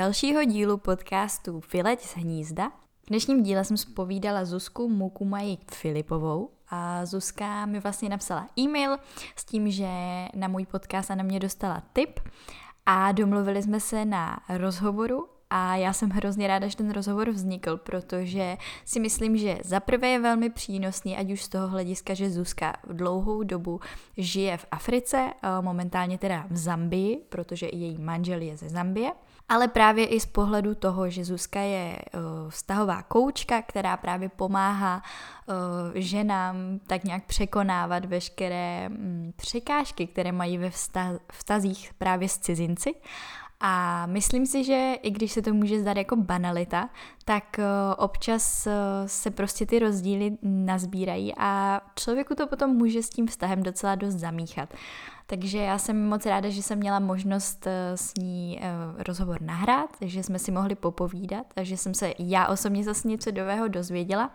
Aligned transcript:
dalšího 0.00 0.44
dílu 0.44 0.76
podcastu 0.76 1.60
Vyleď 1.72 2.00
z 2.00 2.16
hnízda. 2.16 2.70
V 3.02 3.08
dnešním 3.08 3.42
díle 3.42 3.64
jsem 3.64 3.76
spovídala 3.76 4.44
Zuzku 4.44 4.88
Mukumaji 4.88 5.58
Filipovou 5.72 6.50
a 6.68 7.06
Zuzka 7.06 7.66
mi 7.66 7.80
vlastně 7.80 8.08
napsala 8.08 8.48
e-mail 8.58 8.96
s 9.36 9.44
tím, 9.44 9.70
že 9.70 9.88
na 10.34 10.48
můj 10.48 10.66
podcast 10.66 11.10
a 11.10 11.14
na 11.14 11.22
mě 11.22 11.40
dostala 11.40 11.82
tip 11.92 12.20
a 12.86 13.12
domluvili 13.12 13.62
jsme 13.62 13.80
se 13.80 14.04
na 14.04 14.40
rozhovoru 14.48 15.28
a 15.50 15.76
já 15.76 15.92
jsem 15.92 16.10
hrozně 16.10 16.48
ráda, 16.48 16.68
že 16.68 16.76
ten 16.76 16.90
rozhovor 16.90 17.30
vznikl, 17.30 17.76
protože 17.76 18.56
si 18.84 19.00
myslím, 19.00 19.36
že 19.36 19.58
za 19.64 19.80
prvé 19.80 20.08
je 20.08 20.20
velmi 20.20 20.50
přínosný, 20.50 21.16
ať 21.16 21.30
už 21.30 21.42
z 21.42 21.48
toho 21.48 21.68
hlediska, 21.68 22.14
že 22.14 22.30
Zuzka 22.30 22.76
v 22.86 22.96
dlouhou 22.96 23.42
dobu 23.42 23.80
žije 24.16 24.56
v 24.56 24.66
Africe, 24.70 25.32
eh, 25.42 25.48
momentálně 25.60 26.18
teda 26.18 26.46
v 26.50 26.56
Zambii, 26.56 27.16
protože 27.28 27.66
její 27.72 27.98
manžel 27.98 28.40
je 28.40 28.56
ze 28.56 28.68
Zambie, 28.68 29.12
ale 29.50 29.68
právě 29.68 30.06
i 30.06 30.20
z 30.20 30.26
pohledu 30.26 30.74
toho, 30.74 31.10
že 31.10 31.24
Zuzka 31.24 31.60
je 31.60 31.98
uh, 32.14 32.50
vztahová 32.50 33.02
koučka, 33.02 33.62
která 33.62 33.96
právě 33.96 34.28
pomáhá 34.28 35.02
uh, 35.46 35.54
ženám 35.94 36.56
tak 36.86 37.04
nějak 37.04 37.24
překonávat 37.24 38.04
veškeré 38.04 38.88
um, 38.90 39.32
překážky, 39.36 40.06
které 40.06 40.32
mají 40.32 40.58
ve 40.58 40.70
vztazích 41.30 41.90
právě 41.98 42.28
s 42.28 42.38
cizinci 42.38 42.94
a 43.62 44.06
myslím 44.06 44.46
si, 44.46 44.64
že 44.64 44.94
i 45.02 45.10
když 45.10 45.32
se 45.32 45.42
to 45.42 45.54
může 45.54 45.80
zdát 45.80 45.96
jako 45.96 46.16
banalita, 46.16 46.90
tak 47.24 47.58
eh, 47.58 47.64
občas 47.96 48.66
eh, 48.66 48.72
se 49.06 49.30
prostě 49.30 49.66
ty 49.66 49.78
rozdíly 49.78 50.36
nazbírají 50.42 51.32
a 51.38 51.80
člověku 51.94 52.34
to 52.34 52.46
potom 52.46 52.70
může 52.70 53.02
s 53.02 53.08
tím 53.08 53.26
vztahem 53.26 53.62
docela 53.62 53.94
dost 53.94 54.14
zamíchat. 54.14 54.74
Takže 55.30 55.58
já 55.58 55.78
jsem 55.78 56.08
moc 56.08 56.26
ráda, 56.26 56.48
že 56.48 56.62
jsem 56.62 56.78
měla 56.78 56.98
možnost 56.98 57.66
eh, 57.66 57.96
s 57.96 58.14
ní 58.14 58.60
rozhovor 58.98 59.42
nahrát, 59.42 59.90
že 60.00 60.22
jsme 60.22 60.38
si 60.38 60.52
mohli 60.52 60.74
popovídat 60.74 61.46
a 61.56 61.62
že 61.62 61.76
jsem 61.76 61.94
se 61.94 62.14
já 62.18 62.48
osobně 62.48 62.84
zase 62.84 63.08
něco 63.08 63.30
nového 63.32 63.68
dozvěděla 63.68 64.30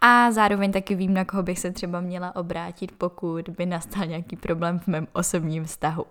a 0.00 0.32
zároveň 0.32 0.72
taky 0.72 0.94
vím, 0.94 1.14
na 1.14 1.24
koho 1.24 1.42
bych 1.42 1.58
se 1.58 1.70
třeba 1.70 2.00
měla 2.00 2.36
obrátit, 2.36 2.92
pokud 2.92 3.48
by 3.48 3.66
nastal 3.66 4.06
nějaký 4.06 4.36
problém 4.36 4.78
v 4.78 4.86
mém 4.86 5.06
osobním 5.12 5.64
vztahu. 5.64 6.04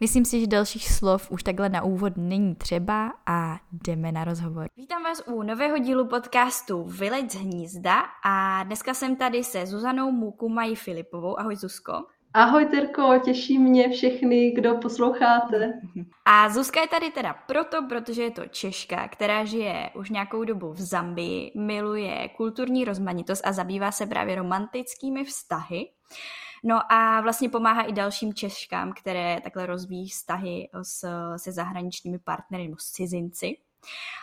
Myslím 0.00 0.24
si, 0.24 0.40
že 0.40 0.46
dalších 0.46 0.92
slov 0.92 1.30
už 1.30 1.42
takhle 1.42 1.68
na 1.68 1.82
úvod 1.82 2.12
není 2.16 2.54
třeba 2.54 3.12
a 3.26 3.56
jdeme 3.72 4.12
na 4.12 4.24
rozhovor. 4.24 4.66
Vítám 4.76 5.02
vás 5.02 5.22
u 5.26 5.42
nového 5.42 5.78
dílu 5.78 6.06
podcastu 6.06 6.84
Vylec 6.84 7.34
hnízda 7.34 8.02
a 8.24 8.64
dneska 8.64 8.94
jsem 8.94 9.16
tady 9.16 9.44
se 9.44 9.66
Zuzanou 9.66 10.12
Mukumají 10.12 10.76
Filipovou. 10.76 11.40
Ahoj 11.40 11.56
Zuzko. 11.56 11.92
Ahoj 12.34 12.66
Terko, 12.66 13.18
těší 13.24 13.58
mě 13.58 13.88
všechny, 13.88 14.50
kdo 14.50 14.74
posloucháte. 14.74 15.72
A 16.24 16.48
Zuzka 16.48 16.80
je 16.80 16.88
tady 16.88 17.10
teda 17.10 17.34
proto, 17.34 17.82
protože 17.88 18.22
je 18.22 18.30
to 18.30 18.46
Češka, 18.46 19.08
která 19.08 19.44
žije 19.44 19.90
už 19.94 20.10
nějakou 20.10 20.44
dobu 20.44 20.72
v 20.72 20.80
Zambii, 20.80 21.52
miluje 21.56 22.28
kulturní 22.28 22.84
rozmanitost 22.84 23.46
a 23.46 23.52
zabývá 23.52 23.92
se 23.92 24.06
právě 24.06 24.34
romantickými 24.34 25.24
vztahy. 25.24 25.90
No 26.64 26.92
a 26.92 27.20
vlastně 27.20 27.48
pomáhá 27.48 27.82
i 27.82 27.92
dalším 27.92 28.34
Češkám, 28.34 28.92
které 28.92 29.40
takhle 29.40 29.66
rozvíjí 29.66 30.08
vztahy 30.08 30.68
s, 30.82 31.06
se 31.36 31.52
zahraničními 31.52 32.18
partnery 32.18 32.64
nebo 32.64 32.76
s 32.78 32.90
cizinci. 32.90 33.56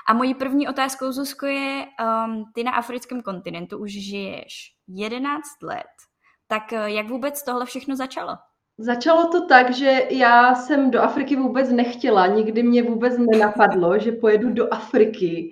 A 0.08 0.14
mojí 0.14 0.34
první 0.34 0.68
otázkou, 0.68 1.12
Zuzko, 1.12 1.46
je, 1.46 1.86
um, 2.26 2.52
ty 2.54 2.64
na 2.64 2.72
africkém 2.72 3.22
kontinentu 3.22 3.78
už 3.78 3.92
žiješ 3.92 4.76
11 4.88 5.48
let, 5.64 6.07
tak 6.48 6.74
eh, 6.74 6.92
jak 6.92 7.08
vůbec 7.08 7.44
tohle 7.44 7.66
všechno 7.66 7.96
začalo? 7.96 8.38
Začalo 8.80 9.28
to 9.28 9.48
tak, 9.48 9.76
že 9.76 10.08
já 10.10 10.56
jsem 10.56 10.92
do 10.92 11.02
Afriky 11.02 11.36
vůbec 11.36 11.70
nechtěla, 11.70 12.28
nikdy 12.28 12.64
mě 12.64 12.84
vůbec 12.84 13.14
nenapadlo, 13.18 14.00
že 14.00 14.12
pojedu 14.12 14.50
do 14.50 14.74
Afriky 14.74 15.52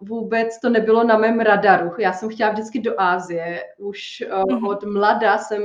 vůbec 0.00 0.60
to 0.60 0.70
nebylo 0.70 1.04
na 1.04 1.18
mém 1.18 1.40
radaru. 1.40 1.90
Já 1.98 2.12
jsem 2.12 2.28
chtěla 2.28 2.50
vždycky 2.50 2.80
do 2.80 3.00
Ázie. 3.00 3.62
Už 3.78 4.22
mm-hmm. 4.28 4.68
od 4.68 4.84
mlada 4.84 5.38
jsem 5.38 5.62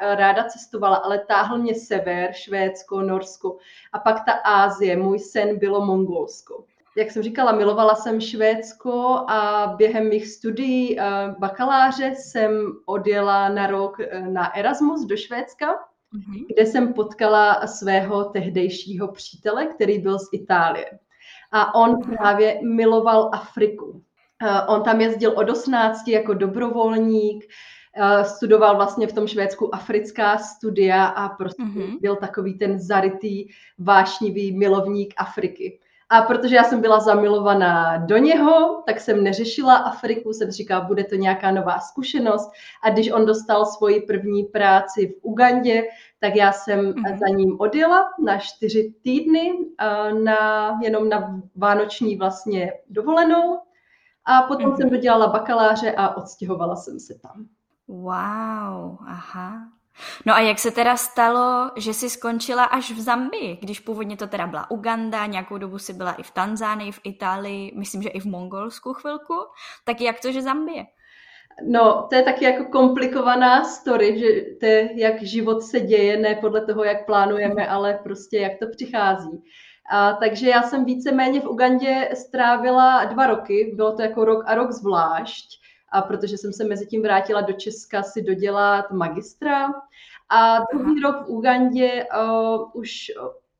ráda 0.00 0.44
cestovala, 0.44 0.96
ale 0.96 1.18
táhl 1.18 1.58
mě 1.58 1.74
sever, 1.74 2.32
Švédsko, 2.32 3.02
Norsko 3.02 3.56
a 3.92 3.98
pak 3.98 4.24
ta 4.24 4.32
Ázie. 4.32 4.96
Můj 4.96 5.18
sen 5.18 5.58
bylo 5.58 5.86
Mongolsko. 5.86 6.64
Jak 6.98 7.10
jsem 7.10 7.22
říkala, 7.22 7.52
milovala 7.52 7.94
jsem 7.94 8.20
Švédsko 8.20 9.24
a 9.28 9.66
během 9.76 10.08
mých 10.08 10.28
studií 10.28 10.98
bakaláře 11.38 12.14
jsem 12.18 12.72
odjela 12.86 13.48
na 13.48 13.66
rok 13.66 14.00
e, 14.00 14.20
na 14.20 14.56
Erasmus 14.56 15.06
do 15.06 15.16
Švédska, 15.16 15.66
mm-hmm. 15.66 16.46
kde 16.48 16.66
jsem 16.66 16.92
potkala 16.92 17.66
svého 17.66 18.24
tehdejšího 18.24 19.08
přítele, 19.08 19.66
který 19.66 19.98
byl 19.98 20.18
z 20.18 20.28
Itálie 20.32 20.98
a 21.52 21.74
on 21.74 22.02
právě 22.02 22.60
miloval 22.62 23.30
Afriku. 23.32 24.02
Eh, 24.42 24.62
on 24.66 24.82
tam 24.82 25.00
jezdil 25.00 25.30
od 25.30 25.50
18 25.50 26.08
jako 26.08 26.34
dobrovolník, 26.34 27.44
eh, 27.96 28.24
studoval 28.24 28.76
vlastně 28.76 29.06
v 29.06 29.12
tom 29.12 29.26
Švédsku 29.26 29.74
africká 29.74 30.38
studia 30.38 31.06
a 31.06 31.28
prostě 31.28 31.62
mm-hmm. 31.62 32.00
byl 32.00 32.16
takový 32.16 32.58
ten 32.58 32.80
zarytý, 32.80 33.48
vášnivý 33.78 34.58
milovník 34.58 35.14
Afriky. 35.16 35.80
A 36.10 36.22
protože 36.22 36.56
já 36.56 36.64
jsem 36.64 36.80
byla 36.80 37.00
zamilovaná 37.00 37.96
do 37.96 38.16
něho, 38.16 38.82
tak 38.86 39.00
jsem 39.00 39.24
neřešila 39.24 39.76
Afriku, 39.76 40.32
jsem 40.32 40.50
říkala, 40.50 40.84
bude 40.84 41.04
to 41.04 41.14
nějaká 41.14 41.50
nová 41.50 41.80
zkušenost. 41.80 42.50
A 42.84 42.90
když 42.90 43.10
on 43.10 43.26
dostal 43.26 43.66
svoji 43.66 44.00
první 44.00 44.44
práci 44.44 45.06
v 45.06 45.24
Ugandě, 45.24 45.82
tak 46.20 46.36
já 46.36 46.52
jsem 46.52 46.80
mm-hmm. 46.80 47.18
za 47.18 47.28
ním 47.36 47.56
odjela 47.60 48.04
na 48.24 48.38
čtyři 48.38 48.94
týdny, 49.02 49.52
na, 50.24 50.70
jenom 50.82 51.08
na 51.08 51.40
vánoční 51.56 52.16
vlastně 52.16 52.72
dovolenou. 52.88 53.58
A 54.24 54.42
potom 54.42 54.70
mm-hmm. 54.70 54.76
jsem 54.76 54.90
dodělala 54.90 55.26
bakaláře 55.26 55.94
a 55.96 56.16
odstěhovala 56.16 56.76
jsem 56.76 57.00
se 57.00 57.18
tam. 57.18 57.46
Wow, 57.88 58.98
aha. 59.06 59.77
No 60.26 60.34
a 60.34 60.40
jak 60.40 60.58
se 60.58 60.70
teda 60.70 60.96
stalo, 60.96 61.70
že 61.76 61.94
jsi 61.94 62.10
skončila 62.10 62.64
až 62.64 62.92
v 62.92 63.00
Zambii, 63.00 63.56
když 63.60 63.80
původně 63.80 64.16
to 64.16 64.26
teda 64.26 64.46
byla 64.46 64.70
Uganda, 64.70 65.26
nějakou 65.26 65.58
dobu 65.58 65.78
si 65.78 65.92
byla 65.92 66.12
i 66.12 66.22
v 66.22 66.30
Tanzánii, 66.30 66.92
v 66.92 67.00
Itálii, 67.04 67.72
myslím, 67.76 68.02
že 68.02 68.08
i 68.08 68.20
v 68.20 68.24
Mongolsku 68.24 68.92
chvilku, 68.92 69.34
tak 69.84 70.00
jak 70.00 70.20
to, 70.20 70.32
že 70.32 70.42
Zambie? 70.42 70.84
No, 71.66 72.06
to 72.10 72.16
je 72.16 72.22
taky 72.22 72.44
jako 72.44 72.64
komplikovaná 72.64 73.64
story, 73.64 74.18
že 74.18 74.26
to 74.60 74.66
je, 74.66 75.00
jak 75.00 75.22
život 75.22 75.62
se 75.62 75.80
děje, 75.80 76.16
ne 76.16 76.34
podle 76.34 76.66
toho, 76.66 76.84
jak 76.84 77.06
plánujeme, 77.06 77.68
ale 77.68 78.00
prostě 78.02 78.38
jak 78.38 78.52
to 78.58 78.66
přichází. 78.76 79.42
A, 79.90 80.12
takže 80.12 80.48
já 80.48 80.62
jsem 80.62 80.84
víceméně 80.84 81.40
v 81.40 81.48
Ugandě 81.48 82.10
strávila 82.14 83.04
dva 83.04 83.26
roky, 83.26 83.72
bylo 83.76 83.96
to 83.96 84.02
jako 84.02 84.24
rok 84.24 84.44
a 84.46 84.54
rok 84.54 84.72
zvlášť, 84.72 85.60
a 85.92 86.02
protože 86.02 86.38
jsem 86.38 86.52
se 86.52 86.64
mezi 86.64 86.86
tím 86.86 87.02
vrátila 87.02 87.40
do 87.40 87.52
Česka 87.52 88.02
si 88.02 88.22
dodělat 88.22 88.90
magistra. 88.90 89.68
A 90.30 90.58
druhý 90.72 91.00
rok 91.00 91.26
v 91.26 91.28
Ugandě 91.28 92.06
uh, 92.14 92.70
už 92.74 93.10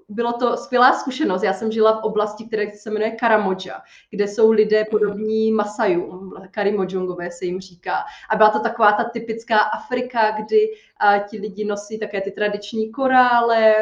bylo 0.09 0.33
to 0.33 0.56
skvělá 0.56 0.93
zkušenost. 0.93 1.43
Já 1.43 1.53
jsem 1.53 1.72
žila 1.72 2.00
v 2.00 2.05
oblasti, 2.05 2.44
která 2.44 2.62
se 2.75 2.91
jmenuje 2.91 3.11
Karamoja, 3.11 3.83
kde 4.11 4.28
jsou 4.28 4.50
lidé 4.50 4.84
podobní 4.91 5.53
Masajům, 5.53 6.34
Karimojongové 6.50 7.31
se 7.31 7.44
jim 7.44 7.61
říká. 7.61 7.94
A 8.31 8.37
byla 8.37 8.50
to 8.50 8.60
taková 8.60 8.93
ta 8.93 9.05
typická 9.05 9.59
Afrika, 9.59 10.31
kdy 10.31 10.69
a, 11.00 11.19
ti 11.19 11.39
lidi 11.39 11.65
nosí 11.65 11.99
také 11.99 12.21
ty 12.21 12.31
tradiční 12.31 12.93
korále, 12.93 13.75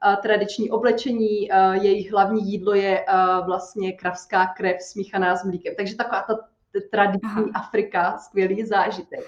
a, 0.00 0.16
tradiční 0.16 0.70
oblečení, 0.70 1.50
a, 1.50 1.74
jejich 1.74 2.12
hlavní 2.12 2.52
jídlo 2.52 2.74
je 2.74 3.04
a, 3.04 3.40
vlastně 3.40 3.92
kravská 3.92 4.46
krev 4.46 4.82
smíchaná 4.82 5.36
s 5.36 5.44
mlíkem. 5.44 5.74
Takže 5.76 5.96
taková 5.96 6.22
ta 6.22 6.38
tradiční 6.80 7.28
Aha. 7.28 7.44
Afrika, 7.54 8.18
skvělý 8.18 8.64
zážitek. 8.64 9.20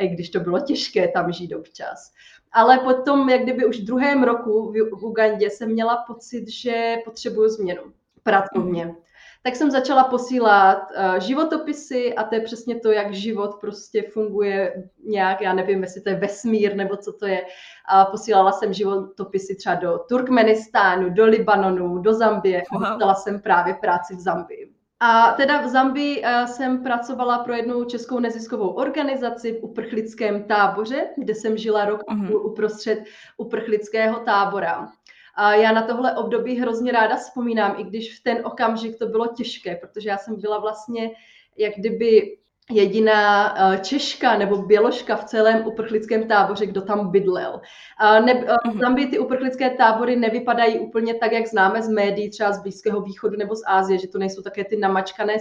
I 0.00 0.08
když 0.08 0.30
to 0.30 0.40
bylo 0.40 0.60
těžké 0.60 1.08
tam 1.08 1.32
žít 1.32 1.54
občas. 1.54 2.12
Ale 2.52 2.78
potom, 2.78 3.28
jak 3.28 3.42
kdyby 3.42 3.66
už 3.66 3.80
v 3.80 3.84
druhém 3.84 4.22
roku 4.22 4.72
v 4.72 5.04
Ugandě 5.04 5.50
jsem 5.50 5.72
měla 5.72 6.04
pocit, 6.06 6.48
že 6.48 6.96
potřebuju 7.04 7.48
změnu 7.48 7.82
pracovně. 8.22 8.84
Mm. 8.84 8.94
Tak 9.42 9.56
jsem 9.56 9.70
začala 9.70 10.04
posílat 10.04 10.78
uh, 10.78 11.20
životopisy 11.20 12.14
a 12.14 12.24
to 12.24 12.34
je 12.34 12.40
přesně 12.40 12.80
to, 12.80 12.92
jak 12.92 13.14
život 13.14 13.54
prostě 13.60 14.02
funguje 14.02 14.84
nějak, 15.04 15.40
já 15.40 15.52
nevím, 15.52 15.82
jestli 15.82 16.00
to 16.00 16.08
je 16.08 16.14
vesmír 16.14 16.76
nebo 16.76 16.96
co 16.96 17.12
to 17.12 17.26
je. 17.26 17.46
A 17.88 18.04
posílala 18.04 18.52
jsem 18.52 18.72
životopisy 18.72 19.54
třeba 19.56 19.74
do 19.74 19.98
Turkmenistánu, 20.08 21.10
do 21.10 21.24
Libanonu, 21.24 21.98
do 21.98 22.14
Zambie 22.14 22.62
wow. 22.72 22.84
a 22.84 22.88
dostala 22.88 23.14
jsem 23.14 23.40
právě 23.40 23.74
práci 23.74 24.16
v 24.16 24.20
Zambii. 24.20 24.75
A 25.00 25.32
teda 25.32 25.60
v 25.60 25.68
Zambii 25.68 26.22
uh, 26.22 26.44
jsem 26.44 26.82
pracovala 26.82 27.38
pro 27.38 27.54
jednu 27.54 27.84
českou 27.84 28.18
neziskovou 28.18 28.68
organizaci 28.68 29.52
v 29.52 29.64
uprchlickém 29.64 30.44
táboře, 30.44 31.08
kde 31.16 31.34
jsem 31.34 31.58
žila 31.58 31.84
rok 31.84 32.04
a 32.08 32.14
mhm. 32.14 32.26
půl 32.26 32.46
uprostřed 32.46 33.04
uprchlického 33.36 34.18
tábora. 34.18 34.88
A 35.34 35.54
já 35.54 35.72
na 35.72 35.82
tohle 35.82 36.16
období 36.16 36.58
hrozně 36.58 36.92
ráda 36.92 37.16
vzpomínám, 37.16 37.74
i 37.78 37.84
když 37.84 38.18
v 38.18 38.22
ten 38.22 38.46
okamžik 38.46 38.98
to 38.98 39.06
bylo 39.06 39.26
těžké, 39.26 39.76
protože 39.76 40.08
já 40.08 40.18
jsem 40.18 40.40
byla 40.40 40.58
vlastně 40.58 41.10
jak 41.58 41.74
kdyby 41.76 42.36
jediná 42.70 43.54
uh, 43.54 43.76
Češka 43.76 44.38
nebo 44.38 44.56
Běložka 44.56 45.16
v 45.16 45.24
celém 45.24 45.66
uprchlickém 45.66 46.28
táboře, 46.28 46.66
kdo 46.66 46.82
tam 46.82 47.10
bydlel. 47.10 47.60
Uh, 48.02 48.26
ne, 48.26 48.34
uh, 48.34 48.80
tam 48.80 48.94
by 48.94 49.06
ty 49.06 49.18
uprchlické 49.18 49.70
tábory 49.70 50.16
nevypadají 50.16 50.78
úplně 50.78 51.14
tak, 51.14 51.32
jak 51.32 51.46
známe 51.46 51.82
z 51.82 51.88
médií, 51.88 52.30
třeba 52.30 52.52
z 52.52 52.62
Blízkého 52.62 53.00
východu 53.00 53.36
nebo 53.36 53.56
z 53.56 53.62
Ázie, 53.66 53.98
že 53.98 54.08
to 54.08 54.18
nejsou 54.18 54.42
také 54.42 54.64
ty 54.64 54.76
namačkané 54.76 55.36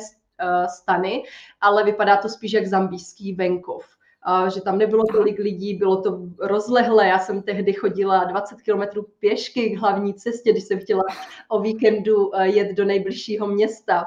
stany, 0.67 1.23
ale 1.61 1.83
vypadá 1.83 2.17
to 2.17 2.29
spíš 2.29 2.53
jak 2.53 2.67
zambijský 2.67 3.33
venkov. 3.33 3.85
Že 4.53 4.61
tam 4.61 4.77
nebylo 4.77 5.03
tolik 5.11 5.39
lidí, 5.39 5.73
bylo 5.73 6.01
to 6.01 6.19
rozlehlé. 6.39 7.07
Já 7.07 7.19
jsem 7.19 7.41
tehdy 7.41 7.73
chodila 7.73 8.23
20 8.23 8.61
kilometrů 8.61 9.05
pěšky 9.19 9.69
k 9.69 9.79
hlavní 9.79 10.13
cestě, 10.13 10.51
když 10.51 10.63
jsem 10.63 10.79
chtěla 10.79 11.03
o 11.49 11.59
víkendu 11.59 12.31
jet 12.43 12.75
do 12.75 12.85
nejbližšího 12.85 13.47
města 13.47 14.05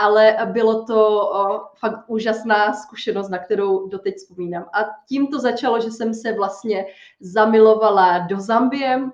ale 0.00 0.36
bylo 0.52 0.84
to 0.84 1.30
fakt 1.78 2.04
úžasná 2.06 2.72
zkušenost, 2.72 3.28
na 3.28 3.38
kterou 3.38 3.88
doteď 3.88 4.14
vzpomínám. 4.16 4.62
A 4.62 4.78
tím 5.08 5.26
to 5.26 5.38
začalo, 5.38 5.80
že 5.80 5.90
jsem 5.90 6.14
se 6.14 6.32
vlastně 6.32 6.84
zamilovala 7.20 8.18
do 8.18 8.40
Zambie, 8.40 9.10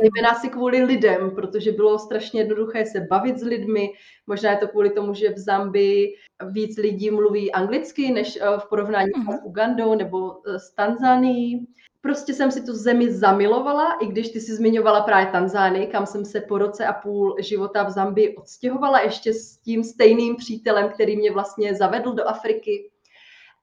zejména 0.00 0.34
si 0.40 0.48
kvůli 0.48 0.84
lidem, 0.84 1.30
protože 1.30 1.72
bylo 1.72 1.98
strašně 1.98 2.40
jednoduché 2.40 2.86
se 2.86 3.00
bavit 3.00 3.38
s 3.38 3.42
lidmi. 3.42 3.90
Možná 4.26 4.50
je 4.50 4.56
to 4.56 4.68
kvůli 4.68 4.90
tomu, 4.90 5.14
že 5.14 5.32
v 5.32 5.38
Zambii 5.38 6.14
víc 6.50 6.78
lidí 6.78 7.10
mluví 7.10 7.52
anglicky, 7.52 8.12
než 8.12 8.38
v 8.58 8.68
porovnání 8.68 9.10
mm-hmm. 9.10 9.38
s 9.38 9.44
Ugandou 9.44 9.94
nebo 9.94 10.40
e, 10.46 10.58
s 10.58 10.74
Tanzánií. 10.74 11.66
Prostě 12.08 12.34
jsem 12.34 12.50
si 12.50 12.62
tu 12.66 12.72
zemi 12.72 13.12
zamilovala, 13.12 13.92
i 13.92 14.06
když 14.06 14.28
ty 14.28 14.40
si 14.40 14.56
zmiňovala 14.56 15.00
právě 15.00 15.32
Tanzánii, 15.32 15.86
kam 15.86 16.06
jsem 16.06 16.24
se 16.24 16.40
po 16.40 16.58
roce 16.58 16.86
a 16.86 16.92
půl 16.92 17.36
života 17.38 17.82
v 17.82 17.90
Zambii 17.90 18.36
odstěhovala 18.36 19.00
ještě 19.00 19.34
s 19.34 19.56
tím 19.56 19.84
stejným 19.84 20.36
přítelem, 20.36 20.88
který 20.88 21.16
mě 21.16 21.32
vlastně 21.32 21.74
zavedl 21.74 22.12
do 22.12 22.28
Afriky. 22.28 22.90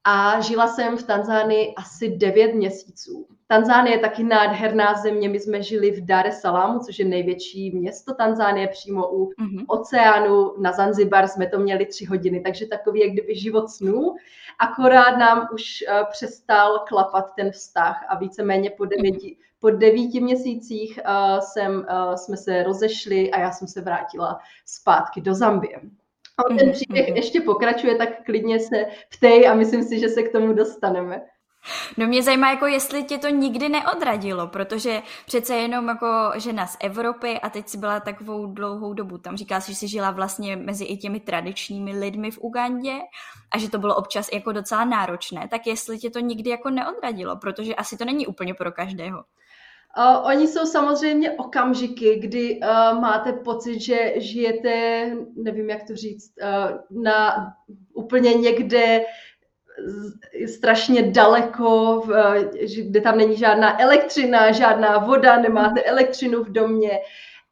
A 0.08 0.40
žila 0.40 0.68
jsem 0.68 0.98
v 0.98 1.04
Tanzánii 1.04 1.74
asi 1.76 2.10
9 2.10 2.54
měsíců. 2.54 3.28
Tanzánie 3.48 3.96
je 3.96 4.00
taky 4.00 4.24
nádherná 4.24 4.94
země. 4.94 5.30
My 5.30 5.40
jsme 5.40 5.64
žili 5.64 5.92
v 5.92 6.06
Dar 6.06 6.28
es 6.28 6.42
Salamu, 6.42 6.80
což 6.80 7.00
je 7.00 7.06
největší 7.06 7.76
město 7.76 8.14
Tanzánie, 8.14 8.68
přímo 8.68 9.12
u 9.12 9.26
mm-hmm. 9.30 9.66
oceánu. 9.68 10.54
Na 10.62 10.72
Zanzibar 10.72 11.28
jsme 11.28 11.48
to 11.48 11.60
měli 11.60 11.86
tři 11.86 12.06
hodiny, 12.06 12.42
takže 12.42 12.68
takový 12.68 13.00
jak 13.00 13.12
kdyby 13.12 13.36
život 13.36 13.70
snů. 13.70 14.16
Akorát 14.60 15.18
nám 15.18 15.48
už 15.54 15.84
uh, 15.90 16.10
přestal 16.12 16.80
klapat 16.88 17.34
ten 17.36 17.52
vztah 17.52 18.06
a 18.10 18.18
víceméně 18.18 18.70
po 18.70 18.86
devěti, 18.86 19.28
mm-hmm. 19.28 19.60
po 19.60 19.70
devíti 19.70 20.22
měsících 20.22 21.00
uh, 21.06 21.40
jsem, 21.40 21.76
uh, 21.76 22.16
jsme 22.16 22.38
se 22.38 22.64
rozešli 22.64 23.32
a 23.32 23.40
já 23.40 23.52
jsem 23.52 23.68
se 23.68 23.82
vrátila 23.82 24.40
zpátky 24.66 25.22
do 25.22 25.34
Zambie. 25.34 25.82
A 26.38 26.44
ten 26.44 26.58
mm-hmm. 26.58 26.72
příběh 26.72 27.10
mm-hmm. 27.10 27.16
ještě 27.16 27.42
pokračuje, 27.42 27.96
tak 27.96 28.26
klidně 28.26 28.60
se 28.60 28.86
ptej 29.18 29.48
a 29.48 29.54
myslím 29.54 29.84
si, 29.84 30.00
že 30.00 30.10
se 30.10 30.24
k 30.24 30.32
tomu 30.32 30.54
dostaneme. 30.54 31.22
No 31.98 32.08
mě 32.08 32.24
zajímá, 32.24 32.50
jako 32.50 32.66
jestli 32.66 33.04
tě 33.04 33.18
to 33.18 33.30
nikdy 33.30 33.70
neodradilo, 33.70 34.48
protože 34.48 35.02
přece 35.26 35.56
jenom 35.56 35.88
jako 35.88 36.08
žena 36.36 36.68
z 36.68 36.78
Evropy 36.80 37.40
a 37.40 37.50
teď 37.50 37.68
si 37.68 37.78
byla 37.78 38.00
takovou 38.00 38.46
dlouhou 38.46 38.94
dobu 38.94 39.18
tam. 39.18 39.38
Říká 39.38 39.62
si, 39.62 39.72
že 39.72 39.78
jsi 39.78 39.88
žila 39.88 40.12
vlastně 40.12 40.56
mezi 40.56 40.86
i 40.86 40.98
těmi 40.98 41.20
tradičními 41.20 42.00
lidmi 42.00 42.32
v 42.32 42.40
Ugandě 42.42 42.94
a 43.52 43.58
že 43.58 43.70
to 43.70 43.80
bylo 43.80 43.96
občas 43.96 44.30
jako 44.34 44.52
docela 44.52 44.86
náročné, 44.86 45.48
tak 45.48 45.68
jestli 45.68 45.98
tě 45.98 46.10
to 46.10 46.20
nikdy 46.20 46.50
jako 46.50 46.70
neodradilo, 46.70 47.36
protože 47.36 47.76
asi 47.76 47.98
to 47.98 48.06
není 48.06 48.28
úplně 48.28 48.54
pro 48.54 48.72
každého. 48.72 49.24
Uh, 49.98 50.28
oni 50.28 50.48
jsou 50.48 50.66
samozřejmě 50.66 51.32
okamžiky, 51.32 52.20
kdy 52.20 52.60
uh, 52.60 53.00
máte 53.02 53.34
pocit, 53.34 53.80
že 53.80 54.14
žijete, 54.16 55.06
nevím 55.36 55.70
jak 55.70 55.84
to 55.84 55.96
říct, 55.96 56.34
uh, 56.42 57.02
na 57.04 57.48
úplně 57.94 58.34
někde 58.34 59.02
strašně 60.48 61.12
daleko, 61.12 62.04
kde 62.84 63.02
tam 63.02 63.18
není 63.18 63.38
žádná 63.38 63.82
elektřina, 63.82 64.52
žádná 64.52 64.98
voda, 64.98 65.42
nemáte 65.42 65.84
elektřinu 65.84 66.44
v 66.44 66.52
domě. 66.52 67.00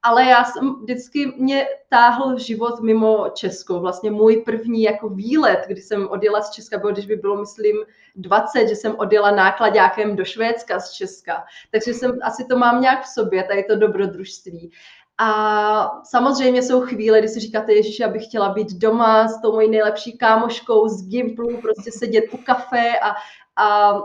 Ale 0.04 0.26
já 0.26 0.44
jsem 0.44 0.76
vždycky 0.82 1.34
mě 1.38 1.68
táhl 1.90 2.38
život 2.38 2.82
mimo 2.82 3.30
Česko. 3.34 3.80
Vlastně 3.80 4.12
můj 4.12 4.38
první 4.46 4.82
jako 4.82 5.10
výlet, 5.10 5.64
kdy 5.68 5.82
jsem 5.82 6.10
odjela 6.10 6.42
z 6.42 6.52
Česka, 6.52 6.78
bylo, 6.78 6.92
když 6.92 7.06
by 7.06 7.16
bylo, 7.16 7.40
myslím, 7.40 7.76
20, 8.16 8.68
že 8.68 8.76
jsem 8.76 8.96
odjela 8.98 9.32
nákladňákem 9.32 10.16
do 10.16 10.26
Švédska 10.26 10.80
z 10.80 10.92
Česka. 10.92 11.44
Takže 11.72 11.94
jsem, 11.94 12.20
asi 12.24 12.46
to 12.46 12.58
mám 12.58 12.82
nějak 12.82 13.04
v 13.04 13.08
sobě, 13.08 13.44
tady 13.44 13.64
to 13.64 13.76
dobrodružství. 13.76 14.72
A 15.18 16.02
samozřejmě 16.04 16.62
jsou 16.62 16.82
chvíle, 16.82 17.20
kdy 17.20 17.28
si 17.28 17.40
říkáte, 17.40 17.74
Ježíš, 17.74 18.00
já 18.00 18.08
bych 18.08 18.26
chtěla 18.26 18.50
být 18.50 18.74
doma 18.74 19.28
s 19.28 19.42
tou 19.42 19.52
mojí 19.52 19.70
nejlepší 19.70 20.18
kámoškou 20.18 20.88
z 20.88 21.08
Gimplu, 21.08 21.62
prostě 21.62 21.92
sedět 21.92 22.26
u 22.32 22.38
kafe 22.38 23.00
a, 23.00 23.16
a 23.64 24.00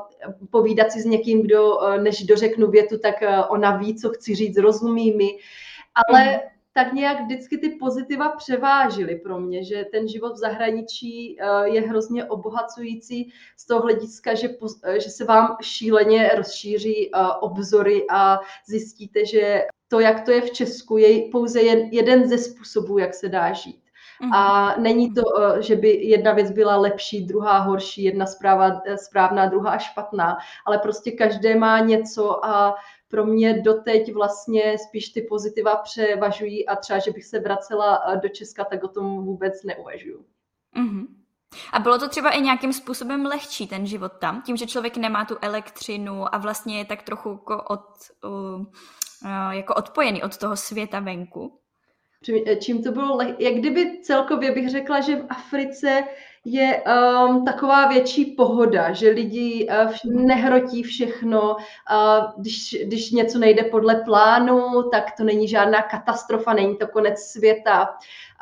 povídat 0.50 0.92
si 0.92 1.00
s 1.00 1.04
někým, 1.04 1.42
kdo, 1.42 1.78
než 2.00 2.22
dořeknu 2.22 2.70
větu, 2.70 2.98
tak 2.98 3.22
eh, 3.22 3.44
ona 3.44 3.76
ví, 3.76 3.96
co 3.96 4.08
chci 4.08 4.34
říct, 4.34 4.56
rozumí 4.56 5.12
mi. 5.16 5.28
Ale 6.08 6.24
mm. 6.24 6.38
tak 6.72 6.92
nějak 6.92 7.20
vždycky 7.20 7.58
ty 7.58 7.68
pozitiva 7.68 8.28
převážily 8.28 9.16
pro 9.16 9.40
mě, 9.40 9.64
že 9.64 9.84
ten 9.92 10.08
život 10.08 10.32
v 10.32 10.38
zahraničí 10.38 11.36
eh, 11.40 11.68
je 11.68 11.80
hrozně 11.80 12.24
obohacující 12.24 13.32
z 13.56 13.66
toho 13.66 13.80
hlediska, 13.80 14.34
že, 14.34 14.48
eh, 14.84 15.00
že 15.00 15.10
se 15.10 15.24
vám 15.24 15.56
šíleně 15.62 16.30
rozšíří 16.36 17.10
obzory 17.40 18.04
a 18.10 18.38
zjistíte, 18.66 19.26
že 19.26 19.62
to, 19.88 20.00
jak 20.00 20.24
to 20.24 20.30
je 20.30 20.40
v 20.40 20.50
Česku, 20.50 20.96
je 20.96 21.30
pouze 21.32 21.60
jeden 21.90 22.28
ze 22.28 22.38
způsobů, 22.38 22.98
jak 22.98 23.14
se 23.14 23.28
dá 23.28 23.52
žít. 23.52 23.87
Mhm. 24.20 24.32
A 24.32 24.74
není 24.78 25.14
to, 25.14 25.22
eh, 25.40 25.62
že 25.62 25.76
by 25.76 25.88
jedna 25.90 26.32
věc 26.32 26.50
byla 26.50 26.76
lepší, 26.76 27.26
druhá 27.26 27.58
horší, 27.58 28.04
jedna 28.04 28.26
zpráva, 28.26 28.80
eh, 28.86 28.98
správná, 28.98 29.46
druhá 29.46 29.78
špatná, 29.78 30.38
ale 30.66 30.78
prostě 30.78 31.10
každé 31.10 31.56
má 31.56 31.80
něco 31.80 32.44
a 32.44 32.74
pro 33.08 33.26
mě 33.26 33.62
doteď 33.62 34.14
vlastně 34.14 34.76
spíš 34.78 35.08
ty 35.08 35.22
pozitiva 35.22 35.76
převažují 35.76 36.68
a 36.68 36.76
třeba, 36.76 36.98
že 36.98 37.10
bych 37.10 37.24
se 37.24 37.40
vracela 37.40 38.02
eh, 38.06 38.16
do 38.16 38.28
Česka, 38.28 38.64
tak 38.64 38.84
o 38.84 38.88
tom 38.88 39.24
vůbec 39.24 39.62
neuvažuju. 39.64 40.24
Mm-hmm. 40.76 41.06
A 41.72 41.78
bylo 41.78 41.98
to 41.98 42.08
třeba 42.08 42.30
i 42.30 42.40
nějakým 42.40 42.72
způsobem 42.72 43.26
lehčí 43.26 43.66
ten 43.66 43.86
život 43.86 44.12
tam, 44.20 44.42
tím, 44.42 44.56
že 44.56 44.66
člověk 44.66 44.96
nemá 44.96 45.24
tu 45.24 45.36
elektřinu 45.40 46.34
a 46.34 46.38
vlastně 46.38 46.78
je 46.78 46.84
tak 46.84 47.02
trochu 47.02 47.28
jako 47.28 47.62
od, 47.62 47.84
uh, 48.24 48.66
jako 49.50 49.74
odpojený 49.74 50.22
od 50.22 50.36
toho 50.36 50.56
světa 50.56 51.00
venku? 51.00 51.60
Čím 52.60 52.82
to 52.82 52.92
bylo, 52.92 53.22
jak 53.38 53.54
kdyby 53.54 53.98
celkově 54.02 54.52
bych 54.52 54.68
řekla, 54.70 55.00
že 55.00 55.16
v 55.16 55.26
Africe 55.28 56.04
je 56.52 56.82
um, 56.82 57.44
taková 57.44 57.88
větší 57.88 58.24
pohoda, 58.24 58.92
že 58.92 59.10
lidi 59.10 59.68
uh, 59.68 60.12
nehrotí 60.12 60.82
všechno, 60.82 61.56
uh, 61.56 62.32
když, 62.36 62.76
když 62.84 63.10
něco 63.10 63.38
nejde 63.38 63.62
podle 63.62 63.94
plánu, 63.94 64.82
tak 64.92 65.16
to 65.16 65.24
není 65.24 65.48
žádná 65.48 65.82
katastrofa, 65.82 66.52
není 66.52 66.76
to 66.76 66.86
konec 66.86 67.18
světa. 67.18 67.88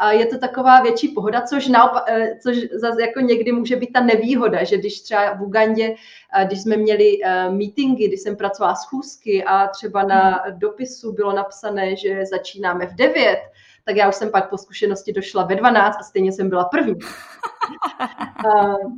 Uh, 0.02 0.10
je 0.10 0.26
to 0.26 0.38
taková 0.38 0.80
větší 0.80 1.08
pohoda, 1.08 1.40
což, 1.40 1.68
naopak, 1.68 2.04
uh, 2.10 2.26
což 2.42 2.56
zase 2.72 3.02
jako 3.02 3.20
někdy 3.20 3.52
může 3.52 3.76
být 3.76 3.92
ta 3.92 4.00
nevýhoda, 4.00 4.64
že 4.64 4.78
když 4.78 5.00
třeba 5.00 5.34
v 5.34 5.42
Ugandě, 5.42 5.90
uh, 5.90 6.44
když 6.46 6.62
jsme 6.62 6.76
měli 6.76 7.18
uh, 7.18 7.54
meetingy, 7.54 8.08
když 8.08 8.20
jsem 8.20 8.36
pracovala 8.36 8.74
schůzky 8.74 9.44
a 9.44 9.66
třeba 9.68 10.02
na 10.02 10.42
dopisu 10.50 11.12
bylo 11.12 11.32
napsané, 11.32 11.96
že 11.96 12.26
začínáme 12.26 12.86
v 12.86 12.94
9, 12.94 13.38
tak 13.86 13.96
já 13.96 14.08
už 14.08 14.14
jsem 14.14 14.30
pak 14.30 14.50
po 14.50 14.58
zkušenosti 14.58 15.12
došla 15.12 15.44
ve 15.44 15.54
12 15.54 15.96
a 16.00 16.02
stejně 16.02 16.32
jsem 16.32 16.48
byla 16.48 16.64
první. 16.64 16.94
uh, 18.44 18.76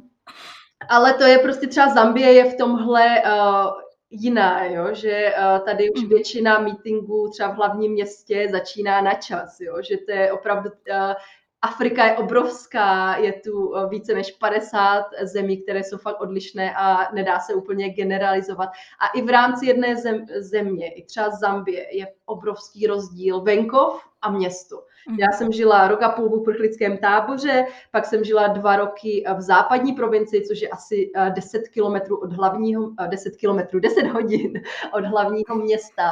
ale 0.88 1.14
to 1.14 1.24
je 1.24 1.38
prostě 1.38 1.66
třeba 1.66 1.94
Zambie 1.94 2.32
je 2.32 2.44
v 2.44 2.56
tomhle 2.56 3.22
uh, 3.22 3.70
jiná, 4.10 4.64
jo? 4.64 4.88
že 4.92 5.34
uh, 5.38 5.64
tady 5.64 5.90
už 5.90 6.00
hmm. 6.00 6.08
většina 6.08 6.58
meetingů 6.58 7.28
třeba 7.28 7.48
v 7.48 7.56
hlavním 7.56 7.92
městě 7.92 8.48
začíná 8.50 9.00
na 9.00 9.14
čas, 9.14 9.60
jo? 9.60 9.74
že 9.88 9.96
to 9.96 10.12
je 10.12 10.32
opravdu 10.32 10.70
uh, 10.70 11.14
Afrika 11.62 12.04
je 12.04 12.16
obrovská, 12.16 13.16
je 13.16 13.32
tu 13.32 13.74
více 13.88 14.14
než 14.14 14.32
50 14.32 15.04
zemí, 15.22 15.62
které 15.62 15.84
jsou 15.84 15.98
fakt 15.98 16.20
odlišné 16.20 16.74
a 16.76 17.12
nedá 17.14 17.40
se 17.40 17.54
úplně 17.54 17.90
generalizovat. 17.90 18.68
A 19.00 19.08
i 19.18 19.22
v 19.22 19.28
rámci 19.28 19.66
jedné 19.66 19.96
zem, 19.96 20.26
země, 20.38 20.92
i 20.94 21.04
třeba 21.04 21.30
Zambie, 21.30 21.96
je 21.96 22.06
obrovský 22.26 22.86
rozdíl 22.86 23.40
venkov 23.40 24.07
a 24.22 24.30
město. 24.30 24.82
Mhm. 25.08 25.18
Já 25.20 25.26
jsem 25.38 25.52
žila 25.52 25.88
rok 25.88 26.02
a 26.02 26.08
půl 26.08 26.28
v 26.28 26.32
uprchlickém 26.32 26.98
táboře, 26.98 27.66
pak 27.90 28.06
jsem 28.06 28.24
žila 28.24 28.48
dva 28.48 28.76
roky 28.76 29.24
v 29.36 29.40
západní 29.40 29.92
provincii, 29.92 30.42
což 30.42 30.60
je 30.60 30.68
asi 30.68 31.10
10 31.34 31.58
eh, 31.58 31.68
kilometrů 31.68 32.16
od 32.16 32.32
hlavního, 32.32 32.90
10 33.08 33.32
eh, 33.34 33.36
kilometrů, 33.36 33.80
10 33.80 34.02
hodin 34.06 34.52
od 34.92 35.04
hlavního 35.04 35.56
města. 35.56 36.10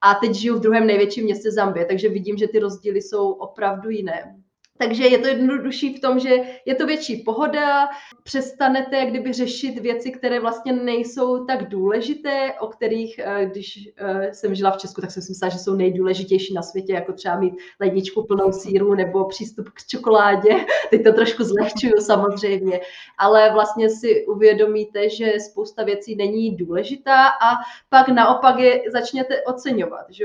A 0.00 0.14
teď 0.14 0.34
žiju 0.34 0.56
v 0.56 0.60
druhém 0.60 0.86
největším 0.86 1.24
městě 1.24 1.50
Zambie, 1.50 1.86
takže 1.86 2.08
vidím, 2.08 2.36
že 2.36 2.48
ty 2.48 2.58
rozdíly 2.58 3.02
jsou 3.02 3.32
opravdu 3.32 3.90
jiné. 3.90 4.36
Takže 4.78 5.06
je 5.06 5.18
to 5.18 5.26
jednodušší 5.26 5.94
v 5.94 6.00
tom, 6.00 6.20
že 6.20 6.36
je 6.64 6.74
to 6.74 6.86
větší 6.86 7.16
pohoda, 7.16 7.88
přestanete 8.22 8.96
jak 8.96 9.08
kdyby 9.08 9.32
řešit 9.32 9.78
věci, 9.78 10.10
které 10.10 10.40
vlastně 10.40 10.72
nejsou 10.72 11.44
tak 11.44 11.68
důležité, 11.68 12.52
o 12.60 12.66
kterých, 12.66 13.18
eh, 13.18 13.46
když 13.46 13.88
eh, 13.96 14.34
jsem 14.34 14.54
žila 14.54 14.70
v 14.70 14.76
Česku, 14.76 15.00
tak 15.00 15.10
jsem 15.10 15.22
si 15.22 15.30
myslela, 15.30 15.50
že 15.50 15.58
jsou 15.58 15.74
nejdůležitější 15.74 16.54
na 16.54 16.62
světě, 16.62 16.92
jako 16.92 17.12
třeba 17.12 17.38
mít 17.38 17.54
ledničku 17.80 18.26
plnou 18.26 18.52
síru 18.52 18.94
nebo 18.94 19.24
přístup 19.24 19.68
k 19.68 19.86
čokoládě. 19.86 20.50
Teď 20.90 21.04
to 21.04 21.12
trošku 21.12 21.44
zlehčuju 21.44 22.00
samozřejmě, 22.00 22.80
ale 23.18 23.52
vlastně 23.52 23.90
si 23.90 24.26
uvědomíte, 24.26 25.10
že 25.10 25.32
spousta 25.40 25.84
věcí 25.84 26.16
není 26.16 26.56
důležitá 26.56 27.26
a 27.26 27.54
pak 27.88 28.08
naopak 28.08 28.58
je 28.58 28.82
začněte 28.92 29.42
oceňovat, 29.42 30.06
že, 30.10 30.24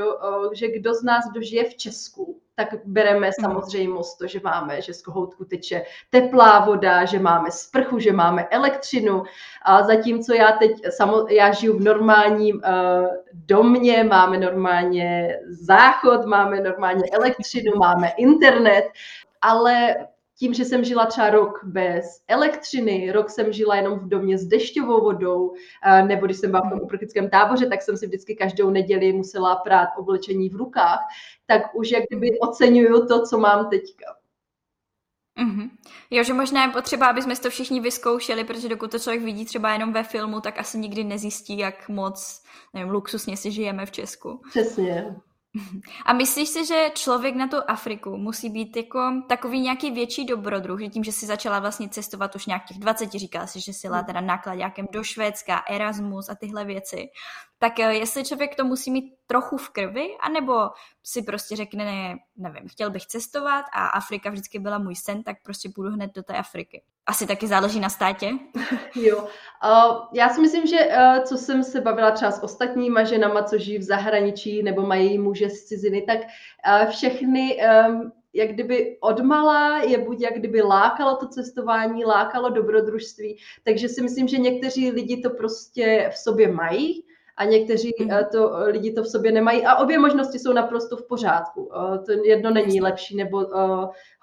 že 0.54 0.68
kdo 0.68 0.94
z 0.94 1.04
nás 1.04 1.26
dožije 1.34 1.64
v 1.64 1.76
Česku, 1.76 2.41
tak 2.56 2.76
bereme 2.86 3.28
mhm. 3.28 3.34
samozřejmost 3.42 4.18
to, 4.18 4.28
že 4.28 4.40
máme, 4.44 4.82
že 4.82 4.94
z 4.94 5.02
kohoutku 5.02 5.46
teče 5.46 5.84
teplá 6.10 6.66
voda, 6.66 7.06
že 7.06 7.20
máme 7.20 7.52
sprchu, 7.52 8.00
že 8.00 8.12
máme 8.12 8.44
elektřinu. 8.44 9.24
A 9.62 9.84
zatímco 9.84 10.34
já 10.34 10.52
teď, 10.52 10.72
samo, 10.90 11.26
já 11.30 11.52
žiju 11.52 11.78
v 11.78 11.82
normálním 11.82 12.56
uh, 12.56 13.08
domě, 13.34 14.04
máme 14.04 14.38
normálně 14.38 15.40
záchod, 15.50 16.26
máme 16.26 16.62
normálně 16.62 17.04
elektřinu, 17.12 17.72
máme 17.78 18.10
internet, 18.18 18.86
ale 19.42 19.96
tím, 20.42 20.54
že 20.54 20.66
jsem 20.66 20.84
žila 20.84 21.06
třeba 21.06 21.30
rok 21.30 21.60
bez 21.64 22.06
elektřiny, 22.28 23.12
rok 23.12 23.30
jsem 23.30 23.54
žila 23.54 23.76
jenom 23.76 24.00
v 24.00 24.08
domě 24.08 24.38
s 24.38 24.46
dešťovou 24.46 25.04
vodou, 25.04 25.54
nebo 26.08 26.26
když 26.26 26.38
jsem 26.38 26.52
byla 26.52 26.62
v 26.68 26.70
tom 26.70 26.80
uprchlickém 26.82 27.30
táboře, 27.30 27.66
tak 27.66 27.82
jsem 27.82 27.98
si 27.98 28.08
vždycky 28.08 28.36
každou 28.36 28.70
neděli 28.70 29.14
musela 29.14 29.56
prát 29.56 29.90
oblečení 29.98 30.50
v 30.50 30.56
rukách, 30.56 31.00
tak 31.46 31.62
už 31.76 31.92
jak 31.92 32.04
kdyby 32.10 32.40
oceňuju 32.40 33.08
to, 33.08 33.26
co 33.26 33.38
mám 33.38 33.70
teďka. 33.70 34.06
Mm-hmm. 35.44 35.70
Jo, 36.10 36.24
že 36.24 36.34
možná 36.34 36.66
je 36.66 36.72
potřeba, 36.72 37.08
aby 37.08 37.22
jsme 37.22 37.36
to 37.36 37.50
všichni 37.50 37.80
vyzkoušeli, 37.80 38.44
protože 38.44 38.70
dokud 38.70 38.92
to 38.92 39.00
člověk 39.00 39.24
vidí 39.24 39.46
třeba 39.46 39.74
jenom 39.74 39.94
ve 39.94 40.04
filmu, 40.04 40.42
tak 40.42 40.60
asi 40.60 40.78
nikdy 40.78 41.04
nezjistí, 41.04 41.58
jak 41.58 41.90
moc, 41.90 42.44
nevím, 42.74 42.92
luxusně 42.92 43.38
si 43.38 43.52
žijeme 43.52 43.86
v 43.86 43.92
Česku. 43.92 44.42
Přesně. 44.50 45.16
A 46.06 46.14
myslíš 46.14 46.50
si, 46.50 46.66
že 46.66 46.92
člověk 46.96 47.36
na 47.36 47.48
tu 47.48 47.58
Afriku 47.68 48.18
musí 48.18 48.50
být 48.50 48.78
jako 48.78 49.24
takový 49.28 49.60
nějaký 49.60 49.92
větší 49.92 50.26
dobrodruh, 50.26 50.80
že 50.80 50.88
tím, 50.88 51.04
že 51.04 51.12
si 51.12 51.26
začala 51.26 51.60
vlastně 51.60 51.90
cestovat 51.90 52.36
už 52.36 52.46
nějakých 52.46 52.80
20, 52.80 53.12
říkala 53.12 53.48
si, 53.48 53.62
že 53.62 53.74
si 53.74 53.88
jela 53.88 54.04
teda 54.04 54.22
nákladňákem 54.22 54.88
do 54.92 55.04
Švédska, 55.04 55.64
Erasmus 55.70 56.30
a 56.30 56.36
tyhle 56.36 56.66
věci, 56.66 57.10
tak 57.60 57.80
eh, 57.80 57.94
jestli 57.94 58.24
člověk 58.24 58.56
to 58.56 58.66
musí 58.66 58.92
mít 58.92 59.14
trochu 59.28 59.58
v 59.58 59.70
krvi, 59.70 60.08
anebo 60.22 60.70
si 61.04 61.22
prostě 61.22 61.56
řekne, 61.56 61.86
ne, 61.86 62.18
nevím, 62.38 62.70
chtěl 62.70 62.90
bych 62.90 63.06
cestovat 63.06 63.66
a 63.74 63.88
Afrika 63.88 64.30
vždycky 64.30 64.60
byla 64.60 64.78
můj 64.78 64.96
sen, 64.96 65.24
tak 65.24 65.38
prostě 65.44 65.70
půjdu 65.76 65.92
hned 65.92 66.12
do 66.16 66.24
té 66.24 66.34
Afriky. 66.38 66.84
Asi 67.06 67.28
taky 67.28 67.48
záleží 67.48 67.80
na 67.80 67.90
státě. 67.90 68.30
Jo, 68.96 69.28
já 70.14 70.30
si 70.30 70.42
myslím, 70.42 70.68
že 70.68 70.78
uh, 70.88 71.24
co 71.24 71.38
jsem 71.38 71.64
se 71.64 71.82
bavila 71.82 72.12
třeba 72.12 72.32
s 72.32 72.44
ostatníma 72.44 73.04
ženama, 73.04 73.44
co 73.44 73.58
žijí 73.58 73.78
v 73.78 73.84
zahraničí 73.84 74.64
nebo 74.64 74.82
mají 74.82 75.18
muže 75.18 75.50
z 75.50 75.64
ciziny, 75.64 76.02
tak 76.02 76.20
uh, 76.20 76.90
všechny 76.90 77.58
um, 77.90 78.12
jak 78.34 78.50
kdyby 78.50 78.98
odmala 79.00 79.78
je 79.78 79.98
buď 79.98 80.22
jak 80.22 80.34
kdyby 80.34 80.62
lákalo 80.62 81.16
to 81.16 81.28
cestování, 81.28 82.06
lákalo 82.06 82.50
dobrodružství, 82.50 83.38
takže 83.64 83.90
si 83.90 84.02
myslím, 84.02 84.28
že 84.28 84.38
někteří 84.38 84.92
lidi 84.92 85.22
to 85.22 85.30
prostě 85.30 86.10
v 86.14 86.18
sobě 86.18 86.52
mají 86.52 87.04
a 87.38 87.46
někteří 87.46 87.92
mm. 88.00 88.10
to, 88.32 88.52
lidi 88.66 88.94
to 88.94 89.04
v 89.04 89.08
sobě 89.08 89.32
nemají 89.32 89.66
a 89.66 89.76
obě 89.76 90.00
možnosti 90.00 90.40
jsou 90.40 90.54
naprosto 90.54 90.98
v 90.98 91.08
pořádku. 91.08 91.72
To 92.06 92.12
jedno 92.12 92.52
není 92.52 92.82
lepší 92.82 93.16
nebo 93.16 93.46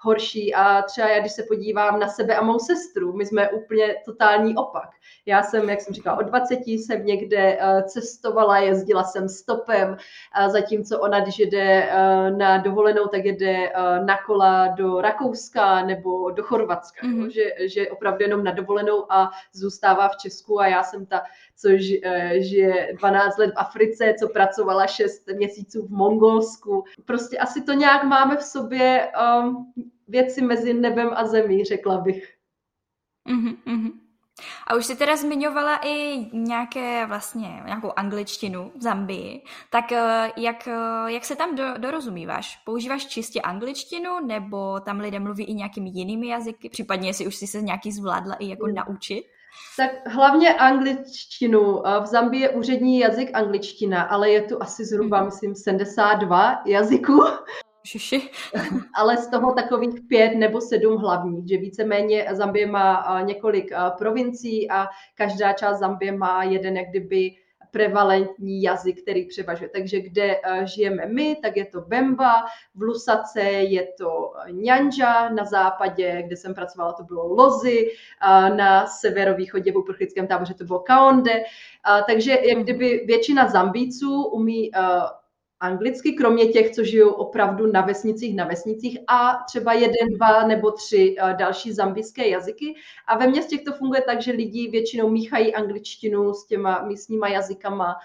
horší 0.01 0.55
a 0.55 0.81
třeba 0.81 1.07
já, 1.07 1.19
když 1.19 1.31
se 1.31 1.43
podívám 1.43 1.99
na 1.99 2.07
sebe 2.07 2.35
a 2.35 2.43
mou 2.43 2.59
sestru, 2.59 3.13
my 3.13 3.25
jsme 3.25 3.49
úplně 3.49 3.95
totální 4.05 4.55
opak. 4.55 4.89
Já 5.25 5.43
jsem, 5.43 5.69
jak 5.69 5.81
jsem 5.81 5.93
říkala, 5.93 6.17
od 6.17 6.25
20 6.25 6.59
jsem 6.67 7.05
někde 7.05 7.57
eh, 7.59 7.83
cestovala, 7.83 8.57
jezdila 8.57 9.03
jsem 9.03 9.29
stopem, 9.29 9.97
zatímco 10.47 10.99
ona, 10.99 11.19
když 11.19 11.39
jede 11.39 11.89
eh, 11.89 12.31
na 12.31 12.57
dovolenou, 12.57 13.07
tak 13.07 13.25
jede 13.25 13.69
eh, 13.69 14.05
na 14.05 14.17
kola 14.25 14.67
do 14.67 15.01
Rakouska 15.01 15.85
nebo 15.85 16.31
do 16.31 16.43
Chorvatska, 16.43 17.07
mm-hmm. 17.07 17.27
že, 17.27 17.67
že 17.67 17.89
opravdu 17.89 18.23
jenom 18.23 18.43
na 18.43 18.51
dovolenou 18.51 19.11
a 19.11 19.31
zůstává 19.53 20.09
v 20.09 20.17
Česku 20.17 20.59
a 20.59 20.67
já 20.67 20.83
jsem 20.83 21.05
ta, 21.05 21.23
co 21.55 21.69
žije 22.39 22.93
12 22.97 23.37
let 23.37 23.47
v 23.47 23.59
Africe, 23.59 24.13
co 24.19 24.29
pracovala 24.29 24.87
6 24.87 25.27
měsíců 25.35 25.87
v 25.87 25.89
Mongolsku. 25.89 26.83
Prostě 27.05 27.37
asi 27.37 27.61
to 27.61 27.73
nějak 27.73 28.03
máme 28.03 28.37
v 28.37 28.43
sobě 28.43 29.11
um, 29.41 29.73
věci 30.09 30.41
mezi 30.41 30.73
nebem 30.73 31.09
a 31.15 31.27
zemí, 31.27 31.65
řekla 31.65 31.97
bych. 31.97 32.33
Mm-hmm. 33.29 33.91
A 34.67 34.75
už 34.75 34.85
jsi 34.85 34.95
teda 34.95 35.15
zmiňovala 35.15 35.79
i 35.85 36.25
nějaké 36.33 37.05
vlastně, 37.05 37.61
nějakou 37.65 37.91
angličtinu 37.95 38.71
v 38.75 38.81
Zambii, 38.81 39.41
tak 39.69 39.91
eh, 39.91 40.31
jak, 40.37 40.67
eh, 40.67 41.11
jak 41.11 41.25
se 41.25 41.35
tam 41.35 41.55
do, 41.55 41.63
dorozumíváš? 41.77 42.57
Používáš 42.65 43.05
čistě 43.05 43.41
angličtinu 43.41 44.25
nebo 44.25 44.79
tam 44.79 44.99
lidé 44.99 45.19
mluví 45.19 45.43
i 45.43 45.53
nějakými 45.53 45.89
jinými 45.93 46.27
jazyky? 46.27 46.69
Případně 46.69 47.09
jestli 47.09 47.27
už 47.27 47.35
jsi 47.35 47.47
se 47.47 47.61
nějaký 47.61 47.91
zvládla 47.91 48.35
i 48.35 48.49
jako 48.49 48.67
mm. 48.67 48.73
naučit? 48.73 49.23
Tak 49.77 49.91
hlavně 50.07 50.53
angličtinu. 50.53 51.81
V 52.01 52.05
Zambii 52.05 52.41
je 52.41 52.49
úřední 52.49 52.99
jazyk 52.99 53.29
angličtina, 53.33 54.03
ale 54.03 54.29
je 54.29 54.41
tu 54.41 54.61
asi 54.61 54.85
zhruba, 54.85 55.19
mm. 55.19 55.25
myslím, 55.25 55.55
72 55.55 56.61
jazyků. 56.65 57.23
Šiši. 57.83 58.29
Ale 58.95 59.17
z 59.17 59.27
toho 59.27 59.53
takových 59.53 60.01
pět 60.07 60.35
nebo 60.35 60.61
sedm 60.61 60.97
hlavních, 60.97 61.49
že 61.49 61.57
víceméně 61.57 62.27
Zambie 62.31 62.67
má 62.67 63.21
několik 63.21 63.71
provincií 63.97 64.71
a 64.71 64.87
každá 65.15 65.53
část 65.53 65.79
Zambie 65.79 66.11
má 66.11 66.43
jeden 66.43 66.77
jak 66.77 66.89
kdyby 66.89 67.35
prevalentní 67.71 68.61
jazyk, 68.61 69.01
který 69.01 69.25
převažuje. 69.25 69.69
Takže 69.69 70.01
kde 70.01 70.35
žijeme 70.63 71.05
my, 71.05 71.37
tak 71.41 71.57
je 71.57 71.65
to 71.65 71.81
Bemba, 71.81 72.45
v 72.75 72.81
Lusace 72.81 73.41
je 73.41 73.87
to 73.97 74.31
Njanja, 74.51 75.29
na 75.29 75.45
západě, 75.45 76.23
kde 76.25 76.37
jsem 76.37 76.53
pracovala, 76.53 76.93
to 76.93 77.03
bylo 77.03 77.27
Lozy, 77.33 77.91
na 78.55 78.87
severovýchodě 78.87 79.71
v 79.71 79.77
uprchlickém 79.77 80.27
táboře 80.27 80.53
to 80.53 80.63
bylo 80.63 80.79
Kaonde. 80.79 81.43
Takže 82.07 82.31
jak 82.31 82.57
mhm. 82.57 82.63
kdyby 82.63 83.03
většina 83.07 83.49
Zambíců 83.49 84.23
umí 84.23 84.71
anglicky, 85.59 86.13
kromě 86.13 86.45
těch, 86.45 86.71
co 86.71 86.83
žijou 86.83 87.09
opravdu 87.09 87.71
na 87.71 87.81
vesnicích, 87.81 88.35
na 88.35 88.45
vesnicích 88.45 88.97
a 89.07 89.39
třeba 89.47 89.73
jeden, 89.73 90.07
dva 90.17 90.47
nebo 90.47 90.71
tři 90.71 91.15
eh, 91.19 91.33
další 91.33 91.71
zambijské 91.71 92.27
jazyky. 92.27 92.75
A 93.07 93.17
ve 93.17 93.27
městě 93.27 93.57
to 93.57 93.73
funguje 93.73 94.01
tak, 94.01 94.21
že 94.21 94.31
lidi 94.31 94.67
většinou 94.67 95.09
míchají 95.09 95.55
angličtinu 95.55 96.33
s 96.33 96.45
těma 96.45 96.83
místníma 96.83 97.27
jazykama. 97.27 97.95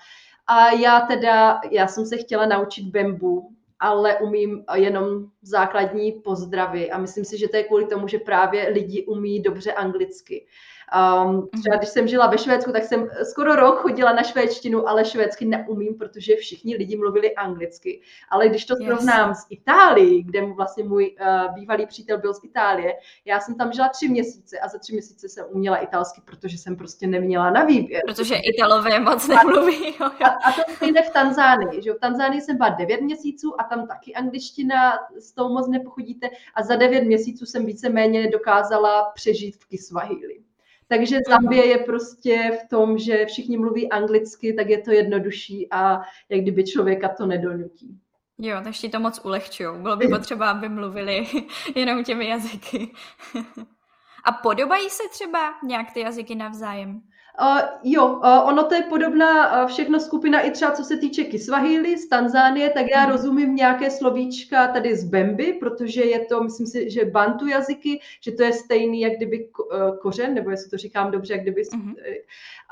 A 0.47 0.71
já 0.71 1.01
teda, 1.01 1.61
já 1.71 1.87
jsem 1.87 2.07
se 2.07 2.17
chtěla 2.17 2.47
naučit 2.47 2.85
bembu, 2.85 3.51
ale 3.81 4.19
umím 4.19 4.65
jenom 4.75 5.27
základní 5.43 6.13
pozdravy 6.13 6.91
a 6.91 6.99
myslím 6.99 7.25
si, 7.25 7.39
že 7.39 7.49
to 7.49 7.57
je 7.57 7.65
kvůli 7.65 7.87
tomu, 7.87 8.09
že 8.09 8.19
právě 8.19 8.69
lidi 8.69 9.05
umí 9.07 9.43
dobře 9.43 9.73
anglicky. 9.73 10.47
Um, 10.95 11.49
třeba 11.61 11.77
když 11.77 11.89
jsem 11.89 12.09
žila 12.09 12.27
ve 12.27 12.39
Švédsku, 12.39 12.73
tak 12.73 12.85
jsem 12.85 13.09
skoro 13.31 13.57
rok 13.57 13.79
chodila 13.79 14.13
na 14.13 14.23
švédštinu, 14.23 14.89
ale 14.89 15.05
švédsky 15.05 15.45
neumím, 15.45 15.95
protože 15.95 16.37
všichni 16.37 16.77
lidi 16.77 16.97
mluvili 16.97 17.35
anglicky. 17.35 18.01
Ale 18.31 18.49
když 18.49 18.65
to 18.65 18.77
srovnám 18.77 19.29
yes. 19.29 19.39
s 19.39 19.47
Itálií, 19.51 20.23
kde 20.23 20.43
mu 20.43 20.55
vlastně 20.55 20.85
můj 20.85 21.17
uh, 21.21 21.55
bývalý 21.55 21.87
přítel 21.87 22.19
byl 22.19 22.35
z 22.35 22.45
Itálie, 22.45 22.95
já 23.25 23.41
jsem 23.41 23.55
tam 23.55 23.73
žila 23.73 23.89
tři 23.89 24.09
měsíce 24.09 24.59
a 24.59 24.69
za 24.69 24.79
tři 24.79 24.93
měsíce 24.93 25.29
jsem 25.29 25.47
uměla 25.51 25.77
italsky, 25.77 26.21
protože 26.25 26.59
jsem 26.59 26.77
prostě 26.77 27.07
neměla 27.07 27.51
na 27.51 27.65
výběr. 27.65 28.03
Protože 28.07 28.35
Italové 28.35 29.01
moc 29.01 29.29
nemluví. 29.29 29.95
A, 29.99 30.29
a 30.29 30.53
to 30.53 30.73
stejně 30.77 31.03
v 31.03 31.11
Tanzánii. 31.11 31.83
Že? 31.83 31.93
V 31.93 31.99
Tanzánii 31.99 32.41
jsem 32.41 32.57
byla 32.57 32.69
devět 32.69 33.01
měsíců 33.01 33.61
a 33.61 33.65
tam 33.65 33.87
taky 33.87 34.15
angličtina 34.15 34.93
s 35.19 35.33
tou 35.33 35.49
moc 35.49 35.69
nepochodíte 35.69 36.31
a 36.55 36.63
za 36.63 36.77
devět 36.77 37.05
měsíců 37.05 37.47
jsem 37.47 37.67
víceméně 37.67 38.31
dokázala 38.31 39.13
přežít 39.15 39.57
v 39.57 39.69
Kiswahili. 39.69 40.45
Takže 40.89 41.19
Zambie 41.29 41.67
je 41.67 41.79
prostě 41.79 42.59
v 42.65 42.69
tom, 42.69 42.99
že 42.99 43.27
všichni 43.27 43.59
mluví 43.59 43.91
anglicky, 43.91 44.53
tak 44.53 44.69
je 44.69 44.79
to 44.79 44.91
jednodušší 44.91 45.69
a 45.71 46.01
jak 46.29 46.41
kdyby 46.41 46.65
člověka 46.65 47.09
to 47.09 47.27
nedonutí. 47.27 47.99
Jo, 48.39 48.61
takže 48.65 48.81
ti 48.81 48.89
to 48.89 49.01
moc 49.01 49.21
ulehčují. 49.25 49.69
Bylo 49.83 49.97
by 49.97 50.09
potřeba, 50.09 50.51
aby 50.51 50.69
mluvili 50.69 51.27
jenom 51.75 52.05
těmi 52.05 52.29
jazyky. 52.29 52.93
a 54.25 54.33
podobají 54.33 54.91
se 54.91 55.03
třeba 55.11 55.55
nějak 55.63 55.93
ty 55.93 56.01
jazyky 56.01 56.35
navzájem? 56.35 57.03
Uh, 57.41 57.61
jo, 57.83 58.07
uh, 58.07 58.49
ono 58.49 58.63
to 58.65 58.75
je 58.75 58.83
podobná 58.83 59.63
uh, 59.63 59.69
všechno 59.69 60.01
skupina 60.01 60.41
i 60.41 60.51
třeba 60.51 60.71
co 60.71 60.85
se 60.85 60.97
týče 60.97 61.25
Kiswahili 61.25 61.99
z 61.99 62.09
Tanzánie, 62.09 62.71
tak 62.71 62.87
já 62.95 63.07
mm. 63.07 63.13
rozumím 63.13 63.57
nějaké 63.57 63.91
slovíčka 63.91 64.69
tady 64.69 64.97
z 64.97 65.05
Bemby, 65.05 65.53
protože 65.53 66.03
je 66.03 66.25
to, 66.25 66.43
myslím 66.43 66.67
si, 66.67 66.91
že 66.91 67.05
bantu 67.05 67.47
jazyky, 67.47 68.01
že 68.21 68.33
to 68.33 68.43
je 68.43 68.53
stejný 68.53 69.01
jak 69.01 69.13
kdyby 69.17 69.49
uh, 69.49 69.99
kořen, 69.99 70.35
nebo 70.35 70.51
jestli 70.51 70.71
to 70.71 70.77
říkám 70.77 71.11
dobře, 71.11 71.33
jak 71.33 71.43
kdyby... 71.43 71.63
Mm. 71.75 71.95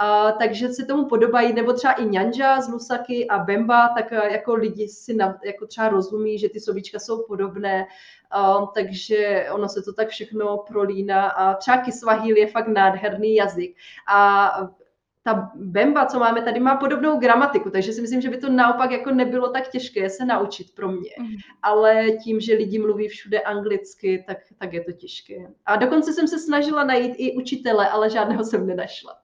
Uh, 0.03 0.31
takže 0.39 0.69
se 0.69 0.85
tomu 0.85 1.05
podobají, 1.05 1.53
nebo 1.53 1.73
třeba 1.73 1.93
i 1.93 2.07
Njanja 2.07 2.61
z 2.61 2.69
Lusaky 2.69 3.29
a 3.29 3.39
Bemba, 3.39 3.89
tak 3.89 4.13
uh, 4.13 4.33
jako 4.33 4.55
lidi 4.55 4.89
si 4.89 5.15
na, 5.15 5.39
jako 5.45 5.67
třeba 5.67 5.89
rozumí, 5.89 6.39
že 6.39 6.49
ty 6.49 6.61
slovíčka 6.61 6.99
jsou 6.99 7.23
podobné. 7.29 7.87
Uh, 8.37 8.69
takže 8.75 9.47
ono 9.53 9.69
se 9.69 9.83
to 9.83 9.93
tak 9.93 10.09
všechno 10.09 10.59
prolíná 10.69 11.29
a 11.29 11.55
třeba 11.55 11.77
Kiswahili 11.77 12.41
je 12.41 12.47
fakt 12.47 12.69
nádherný 12.69 13.35
jazyk 13.35 13.77
a 14.09 14.51
ta 15.25 15.51
Bemba, 15.55 16.07
co 16.07 16.19
máme 16.19 16.43
tady, 16.43 16.61
má 16.61 16.77
podobnou 16.77 17.19
gramatiku, 17.19 17.71
takže 17.71 17.93
si 17.93 18.01
myslím, 18.01 18.21
že 18.21 18.31
by 18.31 18.37
to 18.37 18.49
naopak 18.49 18.91
jako 18.91 19.11
nebylo 19.11 19.49
tak 19.49 19.69
těžké 19.69 20.11
se 20.11 20.25
naučit 20.25 20.75
pro 20.75 20.89
mě. 20.89 21.11
Mm. 21.21 21.27
Ale 21.63 22.07
tím, 22.25 22.41
že 22.41 22.55
lidi 22.55 22.79
mluví 22.79 23.09
všude 23.09 23.41
anglicky, 23.41 24.25
tak, 24.27 24.39
tak 24.59 24.73
je 24.73 24.85
to 24.85 24.93
těžké. 24.93 25.35
A 25.67 25.77
dokonce 25.77 26.13
jsem 26.13 26.29
se 26.29 26.39
snažila 26.39 26.85
najít 26.85 27.15
i 27.17 27.37
učitele, 27.37 27.89
ale 27.89 28.11
žádného 28.11 28.45
jsem 28.45 28.67
nenašla. 28.67 29.15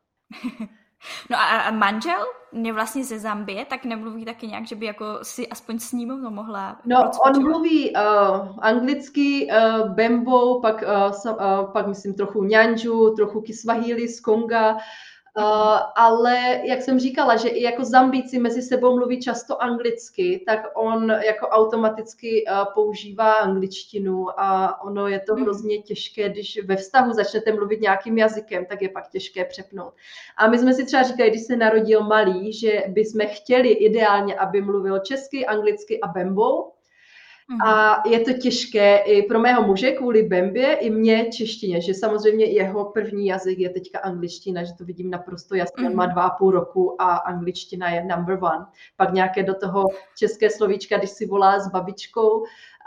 No 1.30 1.36
a, 1.36 1.44
a 1.44 1.70
manžel 1.70 2.26
mě 2.52 2.72
vlastně 2.72 3.04
ze 3.04 3.18
Zambie, 3.18 3.64
tak 3.64 3.84
nemluví 3.84 4.24
taky 4.24 4.46
nějak, 4.46 4.66
že 4.66 4.76
by 4.76 4.86
jako 4.86 5.04
si 5.22 5.48
aspoň 5.48 5.78
s 5.78 5.92
ním 5.92 6.20
mohla 6.30 6.80
No, 6.84 6.96
procvičovat. 7.02 7.36
on 7.36 7.42
mluví 7.42 7.92
uh, 7.94 8.56
anglicky, 8.58 9.48
uh, 9.52 9.88
bembo, 9.94 10.60
pak, 10.60 10.82
uh, 10.82 11.32
uh, 11.32 11.72
pak 11.72 11.86
myslím 11.86 12.14
trochu 12.14 12.44
nyanju, 12.44 13.14
trochu 13.14 13.40
kiswahili 13.40 14.08
z 14.08 14.20
Konga, 14.20 14.72
Uh, 14.72 14.80
ale 15.96 16.60
jak 16.64 16.82
jsem 16.82 16.98
říkala, 16.98 17.36
že 17.36 17.48
i 17.48 17.62
jako 17.62 17.84
Zambíci 17.84 18.38
mezi 18.38 18.62
sebou 18.62 18.96
mluví 18.96 19.20
často 19.20 19.62
anglicky, 19.62 20.42
tak 20.46 20.60
on 20.74 21.10
jako 21.10 21.48
automaticky 21.48 22.44
uh, 22.44 22.74
používá 22.74 23.32
angličtinu 23.32 24.40
a 24.40 24.80
ono 24.82 25.08
je 25.08 25.20
to 25.20 25.34
hmm. 25.34 25.42
hrozně 25.42 25.78
těžké, 25.78 26.28
když 26.28 26.64
ve 26.64 26.76
vztahu 26.76 27.12
začnete 27.12 27.52
mluvit 27.52 27.80
nějakým 27.80 28.18
jazykem, 28.18 28.66
tak 28.66 28.82
je 28.82 28.88
pak 28.88 29.10
těžké 29.10 29.44
přepnout. 29.44 29.94
A 30.36 30.48
my 30.48 30.58
jsme 30.58 30.74
si 30.74 30.84
třeba 30.84 31.02
říkali, 31.02 31.30
když 31.30 31.42
se 31.42 31.56
narodil 31.56 32.02
malý, 32.02 32.52
že 32.52 32.84
bychom 32.88 33.26
chtěli 33.26 33.68
ideálně, 33.68 34.34
aby 34.34 34.60
mluvil 34.60 34.98
česky, 34.98 35.46
anglicky 35.46 36.00
a 36.00 36.06
bembou, 36.06 36.72
a 37.64 38.02
je 38.08 38.20
to 38.20 38.32
těžké 38.32 38.96
i 38.96 39.22
pro 39.22 39.38
mého 39.38 39.62
muže 39.62 39.92
kvůli 39.92 40.22
Bembě, 40.22 40.74
i 40.74 40.90
mě 40.90 41.30
češtině, 41.32 41.80
že 41.80 41.94
samozřejmě 41.94 42.44
jeho 42.44 42.84
první 42.84 43.26
jazyk 43.26 43.58
je 43.58 43.70
teďka 43.70 43.98
angličtina, 43.98 44.64
že 44.64 44.72
to 44.78 44.84
vidím 44.84 45.10
naprosto 45.10 45.54
jasně, 45.54 45.88
on 45.88 45.94
má 45.94 46.04
mhm. 46.04 46.12
dva 46.12 46.22
a 46.22 46.36
půl 46.36 46.50
roku 46.50 47.02
a 47.02 47.16
angličtina 47.16 47.90
je 47.90 48.04
number 48.04 48.38
one. 48.42 48.66
Pak 48.96 49.12
nějaké 49.12 49.42
do 49.42 49.54
toho 49.54 49.84
české 50.16 50.50
slovíčka, 50.50 50.98
když 50.98 51.10
si 51.10 51.26
volá 51.26 51.60
s 51.60 51.68
babičkou, 51.68 52.44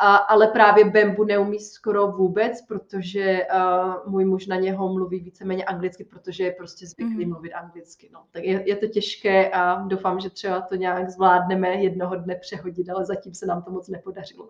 ale 0.08 0.48
právě 0.48 0.86
Bembu 0.86 1.24
neumí 1.24 1.60
skoro 1.60 2.08
vůbec, 2.08 2.62
protože 2.68 3.48
uh, 3.54 4.12
můj 4.12 4.26
muž 4.26 4.48
na 4.48 4.56
něho 4.56 4.94
mluví 4.94 5.20
víceméně 5.20 5.66
anglicky, 5.66 6.04
protože 6.04 6.44
je 6.44 6.52
prostě 6.52 6.88
zvyklý 6.88 7.26
mm. 7.26 7.32
mluvit 7.32 7.54
anglicky. 7.54 8.10
No. 8.14 8.24
Tak 8.32 8.44
je, 8.44 8.70
je 8.70 8.76
to 8.76 8.88
těžké 8.88 9.50
a 9.50 9.76
doufám, 9.88 10.20
že 10.20 10.30
třeba 10.30 10.62
to 10.62 10.76
nějak 10.76 11.10
zvládneme 11.10 11.70
jednoho 11.70 12.16
dne 12.16 12.36
přehodit, 12.36 12.90
ale 12.90 13.06
zatím 13.06 13.34
se 13.34 13.46
nám 13.46 13.64
to 13.64 13.72
moc 13.72 13.88
nepodařilo. 13.88 14.50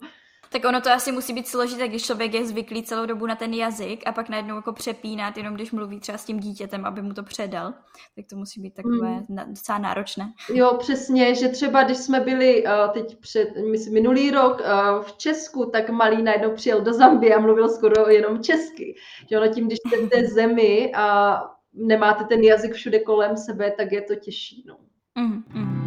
Tak 0.54 0.66
ono 0.66 0.82
to 0.82 0.92
asi 0.92 1.12
musí 1.12 1.34
být 1.34 1.48
složité, 1.48 1.88
když 1.88 2.04
člověk 2.04 2.34
je 2.34 2.46
zvyklý 2.46 2.84
celou 2.84 3.06
dobu 3.06 3.26
na 3.26 3.36
ten 3.36 3.54
jazyk 3.54 4.04
a 4.06 4.12
pak 4.12 4.30
najednou 4.30 4.56
jako 4.56 4.74
přepínat, 4.74 5.38
jenom 5.38 5.54
když 5.54 5.72
mluví 5.72 6.00
třeba 6.00 6.18
s 6.18 6.26
tím 6.26 6.40
dítětem, 6.40 6.86
aby 6.86 7.02
mu 7.02 7.14
to 7.14 7.24
předal. 7.24 7.74
Tak 8.16 8.26
to 8.30 8.36
musí 8.36 8.62
být 8.62 8.74
takové 8.74 9.10
mm. 9.10 9.26
docela 9.48 9.78
náročné. 9.78 10.34
Jo, 10.54 10.76
přesně, 10.80 11.36
že 11.36 11.48
třeba 11.48 11.84
když 11.84 11.98
jsme 11.98 12.20
byli 12.20 12.64
uh, 12.64 12.72
teď 12.94 13.20
před, 13.20 13.50
myslím, 13.72 13.94
minulý 13.94 14.32
rok 14.32 14.60
uh, 14.60 15.04
v 15.04 15.18
Česku, 15.18 15.70
tak 15.72 15.90
malý 15.90 16.24
najednou 16.24 16.56
přijel 16.56 16.82
do 16.82 16.94
Zambie 16.94 17.36
a 17.36 17.40
mluvil 17.40 17.70
skoro 17.70 18.10
jenom 18.10 18.44
česky. 18.44 18.96
Že 19.30 19.38
ono 19.38 19.54
tím, 19.54 19.68
když 19.68 19.78
jste 19.88 20.06
v 20.06 20.10
té 20.10 20.28
zemi 20.34 20.92
a 20.96 21.38
nemáte 21.74 22.24
ten 22.24 22.42
jazyk 22.42 22.74
všude 22.74 23.00
kolem 23.00 23.38
sebe, 23.38 23.72
tak 23.78 23.92
je 23.92 24.02
to 24.02 24.16
těžší. 24.16 24.64
No. 24.68 24.78
Mm, 25.16 25.44
mm. 25.54 25.81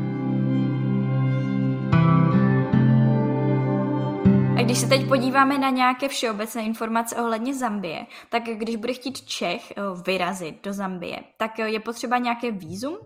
Když 4.64 4.78
se 4.78 4.86
teď 4.86 5.08
podíváme 5.08 5.58
na 5.58 5.70
nějaké 5.70 6.08
všeobecné 6.08 6.62
informace 6.62 7.16
ohledně 7.16 7.54
Zambie, 7.54 8.06
tak 8.28 8.42
když 8.42 8.76
bude 8.76 8.92
chtít 8.92 9.20
Čech 9.20 9.70
eh, 9.70 9.82
vyrazit 10.06 10.64
do 10.64 10.72
Zambie, 10.72 11.18
tak 11.36 11.58
eh, 11.58 11.68
je 11.68 11.80
potřeba 11.80 12.18
nějaké 12.18 12.50
výzum? 12.50 12.96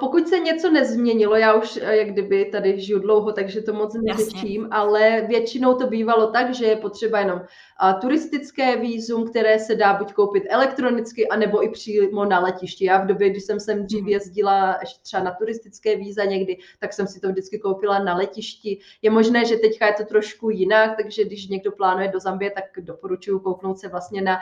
Pokud 0.00 0.28
se 0.28 0.38
něco 0.38 0.70
nezměnilo, 0.70 1.36
já 1.36 1.54
už 1.54 1.78
eh, 1.82 1.96
jak 1.96 2.08
kdyby 2.08 2.44
tady 2.44 2.80
žiju 2.80 2.98
dlouho, 2.98 3.32
takže 3.32 3.62
to 3.62 3.72
moc 3.72 3.94
neřeším, 3.94 4.68
ale 4.70 5.20
většinou 5.28 5.74
to 5.74 5.86
bývalo 5.86 6.26
tak, 6.26 6.54
že 6.54 6.66
je 6.66 6.76
potřeba 6.76 7.18
jenom 7.20 7.40
turistické 8.00 8.76
výzum, 8.76 9.30
které 9.30 9.58
se 9.58 9.74
dá 9.74 9.94
buď 9.94 10.12
koupit 10.12 10.44
elektronicky, 10.48 11.28
anebo 11.28 11.64
i 11.64 11.68
přímo 11.68 12.24
na 12.24 12.40
letišti. 12.40 12.84
Já 12.84 13.02
v 13.02 13.06
době, 13.06 13.30
kdy 13.30 13.40
jsem 13.40 13.60
sem 13.60 13.86
dřív 13.86 14.00
mhm. 14.00 14.08
jezdila 14.08 14.78
ještě 14.80 15.00
třeba 15.02 15.22
na 15.22 15.30
turistické 15.30 15.96
víza 15.96 16.24
někdy, 16.24 16.58
tak 16.78 16.92
jsem 16.92 17.06
si 17.06 17.20
to 17.20 17.28
vždycky 17.28 17.58
koupila 17.58 17.98
na 17.98 18.16
letišti. 18.16 18.78
Je 19.02 19.10
možné, 19.10 19.44
že 19.44 19.56
teďka 19.56 19.86
je 19.86 19.92
to 19.92 20.04
trošku 20.04 20.50
jinak, 20.50 20.96
takže 20.96 21.24
když 21.24 21.48
někdo 21.48 21.72
plánuje 21.72 22.08
do 22.08 22.20
Zambie, 22.20 22.50
tak 22.50 22.64
doporučuji 22.80 23.40
kouknout 23.40 23.78
se 23.78 23.88
vlastně 23.88 24.22
na 24.22 24.38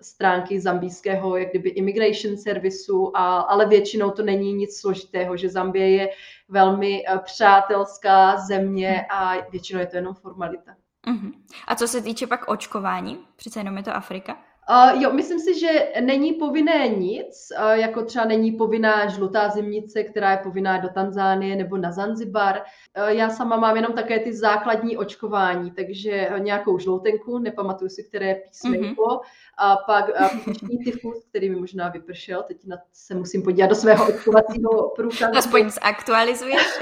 stránky 0.00 0.60
zambijského 0.60 1.36
jak 1.36 1.50
kdyby 1.50 1.68
immigration 1.68 2.36
servisu, 2.36 3.16
a, 3.16 3.40
ale 3.40 3.66
většinou 3.66 4.10
to 4.10 4.22
není 4.22 4.52
nic 4.52 4.80
složitého, 4.80 5.36
že 5.36 5.48
Zambie 5.48 5.90
je 5.90 6.08
velmi 6.48 7.04
přátelská 7.24 8.36
země 8.36 9.06
a 9.10 9.50
většinou 9.50 9.80
je 9.80 9.86
to 9.86 9.96
jenom 9.96 10.14
formalita. 10.14 10.74
Uh-huh. 11.06 11.32
A 11.66 11.74
co 11.74 11.88
se 11.88 12.00
týče 12.00 12.26
pak 12.26 12.48
očkování, 12.48 13.26
přece 13.36 13.60
jenom 13.60 13.76
je 13.76 13.82
to 13.82 13.94
Afrika? 13.94 14.38
Uh, 14.70 15.02
jo, 15.02 15.12
myslím 15.12 15.38
si, 15.38 15.60
že 15.60 15.92
není 16.00 16.32
povinné 16.32 16.88
nic, 16.88 17.48
uh, 17.58 17.72
jako 17.72 18.04
třeba 18.04 18.24
není 18.24 18.52
povinná 18.52 19.06
žlutá 19.06 19.48
zimnice, 19.48 20.02
která 20.02 20.30
je 20.30 20.36
povinná 20.36 20.78
do 20.78 20.88
Tanzánie 20.88 21.56
nebo 21.56 21.76
na 21.76 21.92
Zanzibar. 21.92 22.62
Uh, 22.98 23.08
já 23.08 23.30
sama 23.30 23.56
mám 23.56 23.76
jenom 23.76 23.92
také 23.92 24.18
ty 24.18 24.36
základní 24.36 24.96
očkování, 24.96 25.70
takže 25.70 26.30
nějakou 26.38 26.78
žloutenku, 26.78 27.38
nepamatuju 27.38 27.88
si, 27.88 28.04
které 28.04 28.34
písmenko, 28.34 29.02
mm-hmm. 29.02 29.20
a 29.58 29.76
pak 29.76 30.04
píšní 30.44 30.78
tyfus, 30.84 31.24
který 31.28 31.50
mi 31.50 31.56
možná 31.56 31.88
vypršel, 31.88 32.42
teď 32.42 32.56
na, 32.66 32.76
se 32.92 33.14
musím 33.14 33.42
podívat 33.42 33.66
do 33.66 33.74
svého 33.74 34.08
očkovacího 34.08 34.92
průkazu. 34.96 35.38
Aspoň 35.38 35.70
zaktualizuješ. 35.70 36.80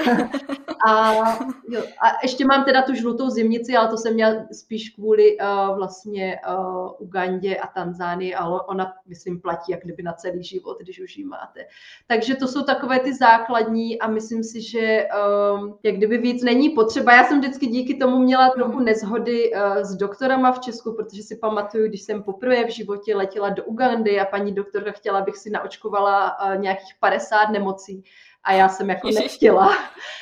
a, 0.87 1.13
jo, 1.69 1.81
a 2.01 2.07
ještě 2.23 2.45
mám 2.45 2.65
teda 2.65 2.81
tu 2.81 2.93
žlutou 2.93 3.29
zimnici, 3.29 3.75
ale 3.75 3.87
to 3.87 3.97
jsem 3.97 4.13
měla 4.13 4.33
spíš 4.51 4.89
kvůli 4.89 5.37
uh, 5.37 5.77
vlastně 5.77 6.39
uh, 6.49 6.91
Ugandě 6.99 7.57
a 7.57 7.72
Tanzánii, 7.75 8.35
ale 8.35 8.61
ona, 8.61 8.93
myslím, 9.07 9.41
platí 9.41 9.71
jak 9.71 9.83
kdyby 9.83 10.03
na 10.03 10.13
celý 10.13 10.43
život, 10.43 10.77
když 10.79 11.01
už 11.01 11.17
ji 11.17 11.25
máte. 11.25 11.65
Takže 12.07 12.35
to 12.35 12.47
jsou 12.47 12.63
takové 12.63 12.99
ty 12.99 13.13
základní 13.13 13.99
a 13.99 14.07
myslím 14.07 14.43
si, 14.43 14.61
že 14.61 15.07
um, 15.55 15.77
jak 15.83 15.95
kdyby 15.95 16.17
víc 16.17 16.43
není 16.43 16.69
potřeba. 16.69 17.13
Já 17.13 17.23
jsem 17.23 17.39
vždycky 17.39 17.67
díky 17.67 17.95
tomu 17.95 18.19
měla 18.19 18.49
trochu 18.49 18.79
nezhody 18.79 19.53
uh, 19.53 19.77
s 19.77 19.95
doktorama 19.95 20.51
v 20.51 20.59
Česku, 20.59 20.93
protože 20.93 21.23
si 21.23 21.35
pamatuju, 21.35 21.87
když 21.87 22.01
jsem 22.01 22.23
poprvé 22.23 22.65
v 22.65 22.69
životě 22.69 23.15
letěla 23.15 23.49
do 23.49 23.63
Ugandy 23.63 24.19
a 24.19 24.25
paní 24.25 24.55
doktorka 24.55 24.91
chtěla, 24.91 25.19
abych 25.19 25.37
si 25.37 25.49
naočkovala 25.49 26.37
uh, 26.39 26.61
nějakých 26.61 26.93
50 26.99 27.49
nemocí 27.49 28.03
a 28.43 28.53
já 28.53 28.69
jsem 28.69 28.89
jako 28.89 29.09
nechtěla. 29.09 29.77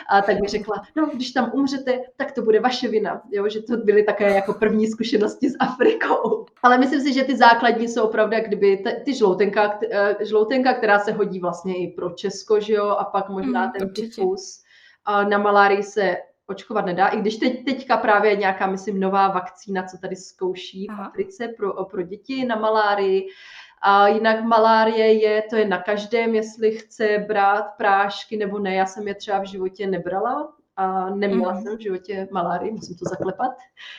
A 0.10 0.22
tak 0.22 0.40
mi 0.40 0.48
řekla, 0.48 0.84
no, 0.96 1.06
když 1.14 1.32
tam 1.32 1.52
umřete, 1.54 2.00
tak 2.18 2.32
to 2.32 2.42
bude 2.42 2.60
vaše 2.60 2.88
vina. 2.88 3.22
Jo, 3.32 3.50
že 3.50 3.62
to 3.62 3.78
byly 3.78 4.04
také 4.04 4.36
jako 4.36 4.54
první 4.54 4.88
zkušenosti 4.88 5.50
s 5.50 5.56
Afrikou. 5.60 6.46
Ale 6.64 6.78
myslím 6.78 7.02
si, 7.02 7.14
že 7.14 7.24
ty 7.24 7.38
základní 7.38 7.88
jsou 7.88 8.04
opravdu 8.04 8.36
jak 8.36 8.48
kdyby 8.48 8.78
ty, 8.78 8.92
ty 9.06 9.14
žloutenka, 9.14 9.80
eh, 9.92 10.16
žloutenka, 10.26 10.74
která 10.74 11.00
se 11.00 11.12
hodí 11.12 11.40
vlastně 11.40 11.78
i 11.78 11.88
pro 11.88 12.10
Česko, 12.10 12.60
že 12.60 12.74
jo, 12.74 12.90
a 12.90 13.04
pak 13.04 13.30
možná 13.30 13.66
mm, 13.66 13.72
ten 13.72 13.94
tyfus. 13.94 14.64
A 15.06 15.24
na 15.24 15.38
malárii 15.38 15.84
se 15.84 16.18
očkovat 16.48 16.86
nedá, 16.86 17.08
i 17.08 17.20
když 17.20 17.38
teď, 17.38 17.66
teďka 17.66 17.98
právě 17.98 18.36
nějaká, 18.36 18.68
myslím, 18.68 19.00
nová 19.00 19.28
vakcína, 19.28 19.84
co 19.84 19.98
tady 19.98 20.16
zkouší 20.16 20.88
v 20.88 21.02
Africe 21.02 21.48
pro, 21.48 21.86
pro 21.86 22.02
děti 22.02 22.46
na 22.46 22.56
malárii. 22.56 23.28
A 23.82 24.08
jinak 24.08 24.44
malárie 24.44 25.14
je, 25.14 25.44
to 25.50 25.56
je 25.56 25.68
na 25.68 25.82
každém, 25.82 26.36
jestli 26.36 26.72
chce 26.72 27.26
brát 27.28 27.64
prášky 27.78 28.38
nebo 28.38 28.60
ne. 28.60 28.76
Já 28.76 28.86
jsem 28.86 29.08
je 29.08 29.16
třeba 29.16 29.40
v 29.40 29.46
životě 29.46 29.88
nebrala 29.88 30.54
a 30.76 31.10
neměla 31.10 31.54
mm. 31.54 31.62
jsem 31.64 31.78
v 31.78 31.82
životě 31.82 32.28
malárii, 32.32 32.72
musím 32.72 32.96
to 32.96 33.06
zaklepat. 33.10 33.52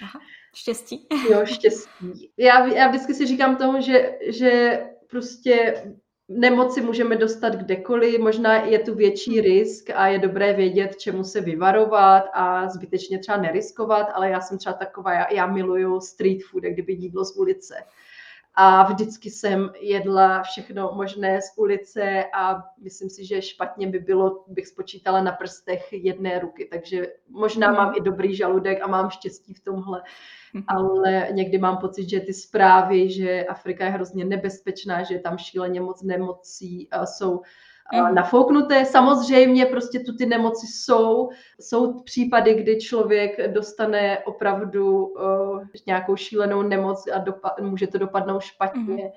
Aha. 0.02 0.20
Štěstí. 0.54 1.06
Jo, 1.30 1.46
štěstí. 1.46 2.30
Já, 2.36 2.66
já 2.66 2.88
vždycky 2.88 3.14
si 3.14 3.26
říkám 3.26 3.56
tomu, 3.56 3.80
že, 3.80 4.18
že 4.28 4.82
prostě 5.10 5.82
nemoci 6.28 6.80
můžeme 6.80 7.16
dostat 7.16 7.54
kdekoliv, 7.54 8.20
možná 8.20 8.54
je 8.54 8.78
tu 8.78 8.94
větší 8.94 9.40
risk 9.40 9.90
a 9.94 10.06
je 10.06 10.18
dobré 10.18 10.52
vědět, 10.52 10.98
čemu 10.98 11.24
se 11.24 11.40
vyvarovat 11.40 12.24
a 12.32 12.68
zbytečně 12.68 13.18
třeba 13.18 13.38
neriskovat, 13.38 14.06
ale 14.14 14.30
já 14.30 14.40
jsem 14.40 14.58
třeba 14.58 14.72
taková, 14.72 15.12
já, 15.12 15.32
já 15.32 15.46
miluju 15.46 16.00
street 16.00 16.42
food, 16.50 16.64
jak 16.64 16.72
kdyby 16.72 16.92
jídlo 16.92 17.24
z 17.24 17.36
ulice 17.36 17.74
a 18.54 18.92
vždycky 18.92 19.30
jsem 19.30 19.70
jedla 19.80 20.42
všechno 20.42 20.92
možné 20.94 21.42
z 21.42 21.58
ulice 21.58 22.24
a 22.34 22.62
myslím 22.80 23.10
si, 23.10 23.24
že 23.24 23.42
špatně 23.42 23.86
by 23.86 23.98
bylo, 23.98 24.44
bych 24.48 24.66
spočítala 24.66 25.22
na 25.22 25.32
prstech 25.32 25.92
jedné 25.92 26.38
ruky, 26.38 26.68
takže 26.70 27.06
možná 27.28 27.72
mám 27.72 27.94
i 27.96 28.00
dobrý 28.00 28.36
žaludek 28.36 28.82
a 28.82 28.86
mám 28.86 29.10
štěstí 29.10 29.54
v 29.54 29.60
tomhle, 29.60 30.02
mm. 30.54 30.62
ale 30.68 31.28
někdy 31.32 31.58
mám 31.58 31.76
pocit, 31.76 32.08
že 32.08 32.20
ty 32.20 32.34
zprávy, 32.34 33.10
že 33.10 33.44
Afrika 33.44 33.84
je 33.84 33.90
hrozně 33.90 34.24
nebezpečná, 34.24 35.02
že 35.02 35.14
je 35.14 35.20
tam 35.20 35.38
šíleně 35.38 35.80
moc 35.80 36.02
nemocí, 36.02 36.88
jsou 37.04 37.42
mm. 37.92 38.14
nafouknuté. 38.14 38.84
Samozřejmě 38.84 39.66
prostě 39.66 40.00
tu 40.00 40.16
ty 40.16 40.26
nemoci 40.26 40.66
jsou. 40.66 41.30
Jsou 41.60 42.02
případy, 42.02 42.54
kdy 42.54 42.80
člověk 42.80 43.52
dostane 43.52 44.18
opravdu 44.18 45.06
uh, 45.06 45.64
nějakou 45.86 46.16
šílenou 46.16 46.62
nemoc 46.62 47.06
a 47.06 47.24
dopa- 47.24 47.62
může 47.62 47.86
to 47.86 47.98
dopadnout 47.98 48.40
špatně, 48.40 49.04
mm. 49.04 49.10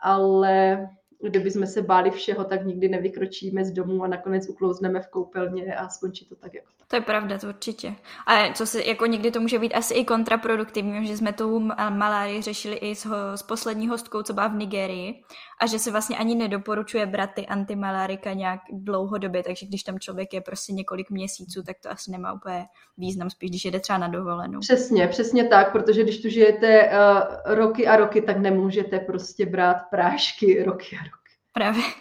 ale 0.00 0.88
kdyby 1.22 1.50
jsme 1.50 1.66
se 1.66 1.82
báli 1.82 2.10
všeho, 2.10 2.44
tak 2.44 2.66
nikdy 2.66 2.88
nevykročíme 2.88 3.64
z 3.64 3.70
domu 3.70 4.04
a 4.04 4.06
nakonec 4.06 4.48
uklouzneme 4.48 5.00
v 5.00 5.08
koupelně 5.08 5.76
a 5.76 5.88
skončí 5.88 6.26
to 6.26 6.36
tak 6.36 6.54
jako. 6.54 6.68
To 6.88 6.96
je 6.96 7.00
pravda, 7.02 7.38
to 7.38 7.48
určitě. 7.48 7.94
A 8.26 8.52
co 8.52 8.66
se, 8.66 8.84
jako 8.84 9.06
někdy 9.06 9.30
to 9.30 9.40
může 9.40 9.58
být 9.58 9.74
asi 9.74 9.94
i 9.94 10.04
kontraproduktivní, 10.04 11.06
že 11.06 11.16
jsme 11.16 11.32
tu 11.32 11.60
malárii 11.90 12.42
řešili 12.42 12.76
i 12.76 12.94
s, 12.94 13.06
s 13.34 13.42
poslední 13.42 13.88
hostkou, 13.88 14.22
co 14.22 14.32
byla 14.32 14.48
v 14.48 14.54
Nigerii 14.54 15.22
a 15.60 15.66
že 15.66 15.78
se 15.78 15.90
vlastně 15.90 16.16
ani 16.18 16.34
nedoporučuje 16.34 17.06
brát 17.06 17.30
ty 17.34 17.46
antimalárika 17.46 18.32
nějak 18.32 18.60
dlouhodobě, 18.72 19.42
takže 19.42 19.66
když 19.66 19.82
tam 19.82 19.98
člověk 19.98 20.34
je 20.34 20.40
prostě 20.40 20.72
několik 20.72 21.10
měsíců, 21.10 21.62
tak 21.62 21.76
to 21.82 21.90
asi 21.90 22.10
nemá 22.10 22.32
úplně 22.32 22.66
význam, 22.98 23.30
spíš 23.30 23.50
když 23.50 23.64
jede 23.64 23.80
třeba 23.80 23.98
na 23.98 24.08
dovolenou. 24.08 24.60
Přesně, 24.60 25.08
přesně 25.08 25.44
tak, 25.44 25.72
protože 25.72 26.02
když 26.02 26.22
tu 26.22 26.28
žijete 26.28 26.90
uh, 26.90 27.54
roky 27.54 27.86
a 27.86 27.96
roky, 27.96 28.22
tak 28.22 28.36
nemůžete 28.38 28.98
prostě 28.98 29.46
brát 29.46 29.76
prášky 29.90 30.62
roky 30.64 30.96
a 30.96 31.04
roky. 31.04 31.07
Právě. 31.58 31.82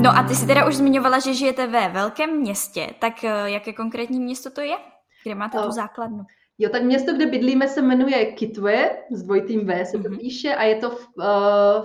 No 0.00 0.10
a 0.10 0.22
ty 0.28 0.34
jsi 0.34 0.46
teda 0.46 0.66
už 0.66 0.76
zmiňovala, 0.76 1.18
že 1.18 1.34
žijete 1.34 1.66
ve 1.66 1.88
velkém 1.88 2.36
městě, 2.36 2.86
tak 2.98 3.24
eh, 3.24 3.50
jaké 3.50 3.72
konkrétní 3.72 4.20
město 4.20 4.50
to 4.50 4.60
je? 4.60 4.76
Kde 5.24 5.34
máte 5.34 5.58
tu 5.58 5.70
základnu? 5.70 6.24
Jo, 6.58 6.70
tak 6.70 6.82
město, 6.82 7.12
kde 7.12 7.26
bydlíme, 7.26 7.68
se 7.68 7.82
jmenuje 7.82 8.32
Kitwe, 8.32 8.90
s 9.10 9.22
dvojitým 9.22 9.66
V 9.66 9.84
se 9.84 9.98
to 9.98 9.98
mm-hmm. 9.98 10.18
píše, 10.18 10.54
a 10.54 10.62
je 10.62 10.76
to 10.76 10.90
v, 10.90 11.08
uh, 11.16 11.24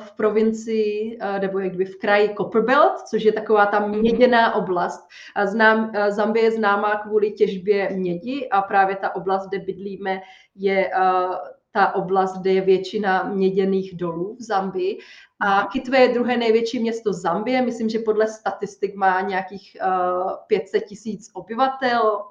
v 0.03 0.11
provincii, 0.11 1.17
uh, 1.21 1.39
nebo 1.39 1.59
jakby 1.59 1.85
v 1.85 1.99
kraji 1.99 2.35
Copperbelt, 2.37 2.99
což 3.09 3.23
je 3.23 3.31
taková 3.31 3.65
ta 3.65 3.79
mhm. 3.79 3.99
měděná 3.99 4.55
oblast. 4.55 5.07
A 5.35 5.45
znám, 5.45 5.83
uh, 5.83 6.09
Zambie 6.09 6.45
je 6.45 6.51
známá 6.51 6.95
kvůli 6.95 7.31
těžbě 7.31 7.89
mědi 7.89 8.49
a 8.51 8.61
právě 8.61 8.95
ta 8.95 9.15
oblast, 9.15 9.47
kde 9.47 9.59
bydlíme, 9.59 10.21
je 10.55 10.91
uh, 10.97 11.35
ta 11.71 11.95
oblast, 11.95 12.37
kde 12.37 12.51
je 12.51 12.61
většina 12.61 13.23
měděných 13.23 13.95
dolů 13.95 14.35
v 14.39 14.43
Zambii. 14.43 14.99
A 15.41 15.67
Kitwe 15.71 15.97
je 15.97 16.13
druhé 16.13 16.37
největší 16.37 16.79
město 16.79 17.13
Zambie, 17.13 17.61
myslím, 17.61 17.89
že 17.89 17.99
podle 17.99 18.27
statistik 18.27 18.95
má 18.95 19.21
nějakých 19.21 19.77
uh, 19.81 20.31
500 20.47 20.83
tisíc 20.83 21.31
obyvatel. 21.33 22.23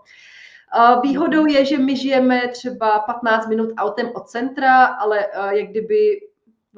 Uh, 0.78 1.02
výhodou 1.02 1.46
je, 1.46 1.64
že 1.64 1.78
my 1.78 1.96
žijeme 1.96 2.48
třeba 2.48 2.98
15 2.98 3.48
minut 3.48 3.70
autem 3.76 4.10
od 4.14 4.28
centra, 4.28 4.84
ale 4.84 5.26
uh, 5.26 5.50
jak 5.50 5.68
kdyby 5.68 6.20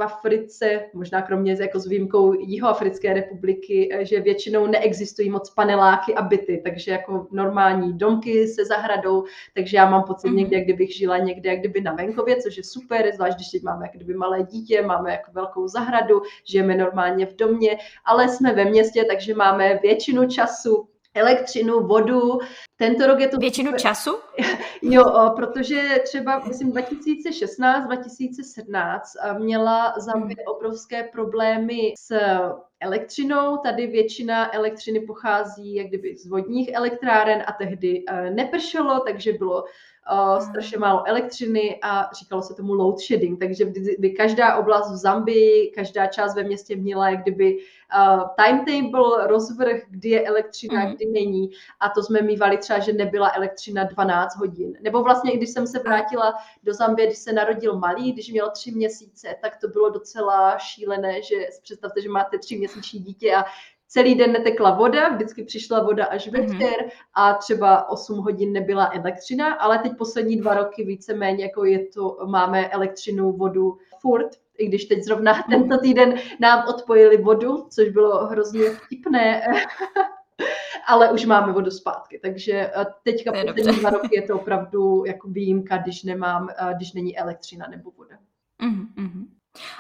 v 0.01 0.13
Africe, 0.13 0.87
možná 0.95 1.23
kromě 1.23 1.57
jako 1.61 1.81
s 1.81 1.87
výjimkou 1.87 2.33
Jihoafrické 2.33 3.13
republiky, 3.13 3.89
eh, 3.93 4.05
že 4.05 4.21
většinou 4.21 4.67
neexistují 4.67 5.31
moc 5.31 5.51
paneláky 5.51 6.15
a 6.15 6.23
byty, 6.23 6.61
takže 6.65 6.91
jako 6.91 7.27
normální 7.31 7.99
domky 7.99 8.49
se 8.49 8.65
zahradou, 8.65 9.25
takže 9.55 9.77
já 9.77 9.91
mám 9.91 10.03
pocit 10.03 10.29
mm-hmm. 10.29 10.35
někde, 10.35 10.57
jak 10.57 10.65
kdybych 10.65 10.97
žila 10.97 11.19
někde, 11.19 11.51
jak 11.51 11.59
kdyby 11.59 11.81
na 11.81 11.95
venkově, 11.95 12.37
což 12.37 12.57
je 12.57 12.65
super, 12.65 13.11
zvlášť 13.15 13.37
když 13.37 13.51
teď 13.51 13.63
máme 13.63 13.85
jak 13.85 13.95
kdyby 13.95 14.15
malé 14.15 14.43
dítě, 14.43 14.83
máme 14.83 15.13
jako 15.13 15.33
velkou 15.33 15.69
zahradu, 15.69 16.23
žijeme 16.45 16.75
normálně 16.75 17.27
v 17.27 17.37
domě, 17.37 17.79
ale 18.05 18.29
jsme 18.29 18.55
ve 18.55 18.65
městě, 18.65 19.05
takže 19.05 19.35
máme 19.35 19.79
většinu 19.83 20.29
času 20.29 20.89
elektřinu, 21.15 21.81
vodu. 21.81 22.39
Tento 22.77 23.07
rok 23.07 23.21
je 23.21 23.29
to... 23.29 23.37
Většinu 23.37 23.73
času? 23.77 24.11
Jo, 24.83 25.33
protože 25.37 26.01
třeba, 26.05 26.39
myslím, 26.49 26.71
2016, 26.71 27.85
2017 27.87 29.13
měla 29.39 29.95
Zambie 29.97 30.37
hmm. 30.39 30.57
obrovské 30.57 31.03
problémy 31.03 31.95
s 31.99 32.17
elektřinou. 32.81 33.57
Tady 33.57 33.87
většina 33.87 34.55
elektřiny 34.55 35.01
pochází 35.01 35.75
jak 35.75 35.87
kdyby 35.87 36.17
z 36.17 36.27
vodních 36.27 36.71
elektráren 36.75 37.43
a 37.47 37.53
tehdy 37.53 38.05
eh, 38.09 38.31
nepršelo, 38.31 39.01
takže 39.01 39.33
bylo 39.33 39.65
uh, 40.13 40.39
strašně 40.39 40.79
málo 40.79 41.09
elektřiny 41.09 41.79
a 41.83 42.11
říkalo 42.13 42.43
se 42.43 42.55
tomu 42.55 42.75
load 42.75 43.01
shedding, 43.01 43.39
takže 43.39 43.65
by 43.99 44.11
každá 44.11 44.57
oblast 44.57 44.93
v 44.93 44.97
Zambii, 44.97 45.73
každá 45.75 46.07
část 46.07 46.35
ve 46.35 46.43
městě 46.43 46.77
měla 46.77 47.11
jak 47.11 47.23
kdyby 47.23 47.57
uh, 47.57 48.23
timetable, 48.45 49.27
rozvrh, 49.27 49.83
kdy 49.89 50.09
je 50.09 50.27
elektřina, 50.27 50.85
mm. 50.85 50.95
kdy 50.95 51.07
není 51.07 51.51
a 51.81 51.89
to 51.89 52.03
jsme 52.03 52.23
mývali 52.23 52.59
třeba, 52.59 52.79
že 52.79 52.93
nebyla 52.93 53.31
elektřina 53.35 53.85
12 53.85 54.37
hodin. 54.37 54.79
Nebo 54.81 55.03
vlastně, 55.03 55.37
když 55.37 55.51
jsem 55.51 55.67
se 55.67 55.79
vrátila 55.79 56.35
do 56.63 56.75
Zambie, 56.75 57.07
když 57.07 57.19
se 57.19 57.33
narodil 57.33 57.79
malý, 57.79 58.13
když 58.13 58.33
měl 58.33 58.51
tři 58.51 58.71
měsíce, 58.71 59.37
tak 59.43 59.57
to 59.57 59.69
bylo 59.69 59.91
docela 59.91 60.59
šílené, 60.59 61.23
že 61.23 61.37
představte, 61.63 62.03
že 62.03 62.09
máte 62.09 62.39
tři 62.39 62.59
měsíční 62.59 63.01
dítě 63.01 63.35
a 63.35 63.45
celý 63.91 64.15
den 64.15 64.33
netekla 64.33 64.71
voda, 64.71 65.09
vždycky 65.09 65.45
přišla 65.45 65.83
voda 65.83 66.05
až 66.05 66.27
mhm. 66.27 66.41
večer 66.41 66.73
mm-hmm. 66.73 66.91
a 67.15 67.35
třeba 67.35 67.89
8 67.89 68.19
hodin 68.19 68.53
nebyla 68.53 68.91
elektřina, 68.95 69.55
ale 69.55 69.79
teď 69.79 69.93
poslední 69.99 70.37
dva 70.37 70.55
roky 70.55 70.85
víceméně 70.85 71.45
jako 71.45 71.65
je 71.65 71.87
to, 71.87 72.17
máme 72.27 72.69
elektřinu, 72.69 73.33
vodu 73.33 73.79
furt, 74.01 74.29
i 74.59 74.67
když 74.69 74.85
teď 74.85 75.05
zrovna 75.05 75.33
mhm. 75.33 75.43
tento 75.51 75.79
týden 75.79 76.15
nám 76.41 76.69
odpojili 76.69 77.17
vodu, 77.17 77.67
což 77.71 77.89
bylo 77.89 78.27
hrozně 78.27 78.71
vtipné, 78.71 79.43
ale 80.87 81.13
už 81.13 81.25
máme 81.25 81.53
vodu 81.53 81.71
zpátky, 81.71 82.19
takže 82.23 82.53
eh, 82.53 82.87
teďka 83.05 83.33
poslední 83.33 83.81
dva 83.81 83.91
roky 83.91 84.09
je 84.13 84.23
to 84.23 84.35
opravdu 84.35 85.05
jako 85.07 85.29
výjimka, 85.29 85.77
když 85.77 86.03
nemám, 86.03 86.49
eh, 86.51 86.75
když 86.75 86.93
není 86.93 87.19
elektřina 87.19 87.67
nebo 87.71 87.91
voda. 87.91 88.17
Mm-hmm. 88.63 89.27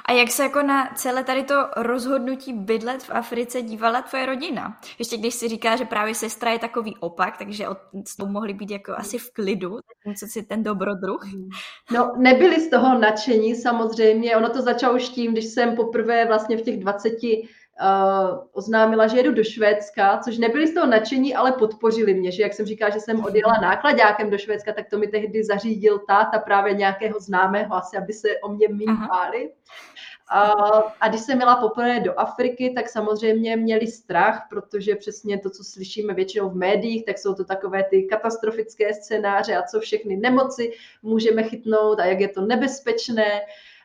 A 0.04 0.12
jak 0.12 0.30
se 0.30 0.42
jako 0.42 0.62
na 0.62 0.94
celé 0.94 1.24
tady 1.24 1.42
to 1.42 1.54
rozhodnutí 1.76 2.52
bydlet 2.52 3.02
v 3.02 3.10
Africe 3.10 3.62
dívala 3.62 4.02
tvoje 4.02 4.26
rodina? 4.26 4.80
Ještě 4.98 5.16
když 5.16 5.34
si 5.34 5.48
říká, 5.48 5.76
že 5.76 5.84
právě 5.84 6.14
sestra 6.14 6.50
je 6.52 6.58
takový 6.58 6.96
opak, 7.00 7.38
takže 7.38 7.66
s 8.06 8.16
tou 8.16 8.26
mohli 8.26 8.54
být 8.54 8.70
jako 8.70 8.92
asi 8.92 9.18
v 9.18 9.32
klidu, 9.32 9.78
co 10.18 10.26
si 10.26 10.42
ten 10.42 10.62
dobrodruh. 10.62 11.24
No, 11.90 12.12
nebyli 12.16 12.60
z 12.60 12.70
toho 12.70 12.98
nadšení 12.98 13.54
samozřejmě. 13.54 14.36
Ono 14.36 14.50
to 14.50 14.62
začalo 14.62 14.96
už 14.96 15.08
tím, 15.08 15.32
když 15.32 15.44
jsem 15.44 15.76
poprvé 15.76 16.26
vlastně 16.26 16.56
v 16.56 16.62
těch 16.62 16.80
20 16.80 17.12
uh, 17.80 18.38
oznámila, 18.52 19.06
že 19.06 19.16
jedu 19.16 19.32
do 19.32 19.44
Švédska, 19.44 20.20
což 20.24 20.38
nebyli 20.38 20.66
z 20.66 20.74
toho 20.74 20.86
nadšení, 20.86 21.34
ale 21.34 21.52
podpořili 21.52 22.14
mě, 22.14 22.32
že 22.32 22.42
jak 22.42 22.54
jsem 22.54 22.66
říkala, 22.66 22.90
že 22.90 23.00
jsem 23.00 23.24
odjela 23.24 23.54
nákladákem 23.62 24.30
do 24.30 24.38
Švédska, 24.38 24.72
tak 24.72 24.88
to 24.90 24.98
mi 24.98 25.06
tehdy 25.06 25.44
zařídil 25.44 25.98
táta 25.98 26.38
právě 26.38 26.74
nějakého 26.74 27.20
známého, 27.20 27.74
asi 27.74 27.96
aby 27.96 28.12
se 28.12 28.28
o 28.42 28.48
mě 28.48 28.68
méně 28.68 29.08
báli. 29.08 29.50
A, 30.32 30.52
a 31.00 31.08
když 31.08 31.20
jsem 31.20 31.36
měla 31.36 31.56
poprvé 31.56 32.00
do 32.00 32.20
Afriky, 32.20 32.72
tak 32.74 32.88
samozřejmě 32.88 33.56
měli 33.56 33.86
strach, 33.86 34.46
protože 34.50 34.94
přesně 34.94 35.38
to, 35.38 35.50
co 35.50 35.64
slyšíme 35.64 36.14
většinou 36.14 36.50
v 36.50 36.56
médiích, 36.56 37.04
tak 37.04 37.18
jsou 37.18 37.34
to 37.34 37.44
takové 37.44 37.84
ty 37.84 38.02
katastrofické 38.02 38.94
scénáře 38.94 39.56
a 39.56 39.62
co 39.62 39.80
všechny 39.80 40.16
nemoci 40.16 40.72
můžeme 41.02 41.42
chytnout 41.42 42.00
a 42.00 42.04
jak 42.04 42.20
je 42.20 42.28
to 42.28 42.40
nebezpečné 42.40 43.40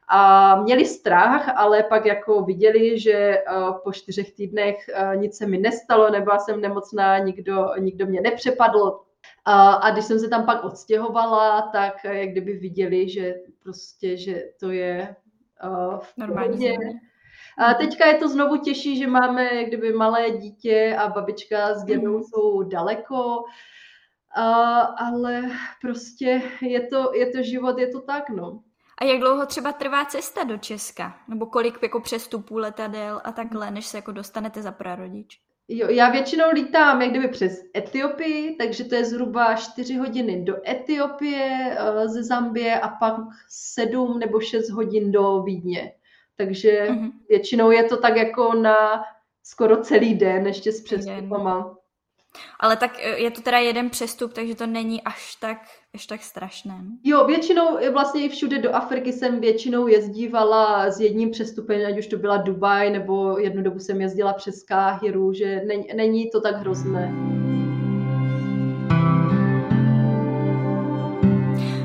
a 0.08 0.56
měli 0.62 0.86
strach, 0.86 1.58
ale 1.58 1.84
pak 1.84 2.06
jako 2.06 2.42
viděli, 2.42 3.00
že 3.00 3.12
eh, 3.12 3.44
po 3.84 3.92
čtyřech 3.92 4.34
týdnech 4.34 4.90
eh, 4.94 5.18
nic 5.18 5.38
se 5.38 5.48
mi 5.48 5.58
nestalo, 5.58 6.10
nebyla 6.10 6.40
jsem 6.40 6.62
nemocná, 6.62 7.18
nikdo, 7.18 7.70
nikdo 7.80 8.06
mě 8.06 8.22
nepřepadl. 8.22 9.00
A, 9.46 9.74
a 9.74 9.92
když 9.92 10.06
jsem 10.06 10.20
se 10.20 10.28
tam 10.28 10.46
pak 10.46 10.64
odstěhovala, 10.64 11.62
tak 11.62 12.06
eh, 12.06 12.18
jak 12.20 12.30
kdyby 12.30 12.54
viděli, 12.54 13.10
že 13.10 13.36
prostě, 13.64 14.18
že 14.18 14.44
to 14.60 14.72
je 14.72 15.16
v 16.00 16.18
Normální 16.18 16.78
A 17.58 17.74
teďka 17.74 18.06
je 18.06 18.14
to 18.14 18.30
znovu 18.30 18.58
těžší, 18.58 18.98
že 18.98 19.08
máme 19.08 19.56
jak 19.56 19.68
kdyby 19.68 19.94
malé 19.94 20.32
dítě 20.32 20.96
a 21.00 21.10
babička 21.10 21.74
s 21.74 21.84
dědou 21.84 22.18
mm. 22.18 22.24
jsou 22.24 22.64
daleko, 22.64 23.38
uh, 24.38 24.44
ale 24.98 25.42
prostě 25.82 26.42
je 26.62 26.88
to, 26.88 27.12
je 27.14 27.32
to 27.32 27.44
život, 27.44 27.80
je 27.80 27.88
to 27.88 28.02
tak, 28.02 28.30
no. 28.30 28.64
A 29.02 29.06
jak 29.06 29.20
dlouho 29.20 29.46
třeba 29.46 29.72
trvá 29.72 30.06
cesta 30.06 30.44
do 30.44 30.58
Česka? 30.58 31.20
Nebo 31.28 31.46
kolik 31.46 31.84
jako 31.84 32.00
přestupů 32.00 32.58
letadel 32.58 33.22
a 33.24 33.32
takhle, 33.32 33.72
než 33.72 33.86
se 33.86 33.98
jako 33.98 34.12
dostanete 34.12 34.62
za 34.62 34.72
prarodič? 34.72 35.40
Jo, 35.68 35.88
já 35.90 36.10
většinou 36.10 36.46
lítám 36.54 37.02
jak 37.02 37.10
kdyby 37.10 37.28
přes 37.28 37.64
Etiopii, 37.78 38.56
takže 38.56 38.84
to 38.84 38.96
je 38.96 39.06
zhruba 39.06 39.56
4 39.56 39.96
hodiny 39.96 40.44
do 40.44 40.70
Etiopie 40.70 41.78
uh, 41.80 42.08
ze 42.08 42.24
Zambie 42.24 42.80
a 42.80 42.90
pak 42.90 43.16
7 43.50 44.20
nebo 44.20 44.40
6 44.40 44.70
hodin 44.70 45.12
do 45.12 45.44
Vídně. 45.44 45.94
Takže 46.38 46.88
mm-hmm. 46.90 47.12
většinou 47.30 47.72
je 47.72 47.84
to 47.84 47.98
tak 47.98 48.16
jako 48.16 48.54
na 48.54 48.76
skoro 49.44 49.78
celý 49.78 50.16
den 50.16 50.48
ještě 50.48 50.72
s 50.72 50.82
přestupama. 50.82 51.78
Ale 52.60 52.78
tak 52.78 53.00
e, 53.00 53.18
je 53.18 53.32
to 53.32 53.42
teda 53.42 53.58
jeden 53.58 53.90
přestup, 53.90 54.34
takže 54.34 54.56
to 54.56 54.68
není 54.68 55.02
až 55.02 55.36
tak, 55.36 55.58
až 55.94 56.06
tak 56.06 56.22
strašné. 56.22 56.76
Jo, 57.04 57.26
většinou 57.26 57.78
e, 57.78 57.90
vlastně 57.90 58.22
i 58.22 58.30
všude 58.30 58.58
do 58.58 58.76
Afriky 58.76 59.14
jsem 59.14 59.40
většinou 59.40 59.88
jezdívala 59.88 60.92
s 60.92 61.00
jedním 61.00 61.32
přestupem, 61.32 61.82
ať 61.88 62.00
už 62.00 62.08
to 62.08 62.18
byla 62.18 62.38
Dubaj, 62.38 62.92
nebo 62.92 63.40
jednu 63.40 63.64
dobu 63.64 63.80
jsem 63.80 64.02
jezdila 64.02 64.34
přes 64.34 64.64
Káhiru, 64.64 65.34
že 65.34 65.62
není, 65.66 65.88
není 65.96 66.30
to 66.30 66.42
tak 66.42 66.56
hrozné. 66.56 67.14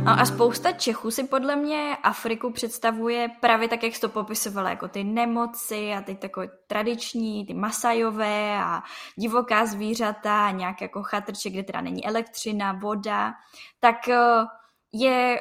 No 0.04 0.20
a 0.20 0.24
spousta 0.24 0.72
Čechů 0.72 1.10
si 1.10 1.24
podle 1.24 1.56
mě 1.56 1.96
Afriku 2.02 2.52
představuje 2.52 3.28
právě 3.40 3.68
tak, 3.68 3.82
jak 3.82 3.94
jsi 3.94 4.00
to 4.00 4.08
popisovala, 4.08 4.70
jako 4.70 4.88
ty 4.88 5.04
nemoci 5.04 5.92
a 5.92 6.00
teď 6.00 6.18
takové 6.18 6.48
tradiční, 6.66 7.46
ty 7.46 7.54
masajové 7.54 8.58
a 8.62 8.82
divoká 9.16 9.66
zvířata 9.66 10.46
a 10.46 10.50
nějak 10.50 10.80
jako 10.80 11.02
chatrče, 11.02 11.50
kde 11.50 11.62
teda 11.62 11.80
není 11.80 12.06
elektřina, 12.06 12.72
voda, 12.72 13.32
tak 13.80 14.08
eh, 14.08 14.44
je 14.92 15.40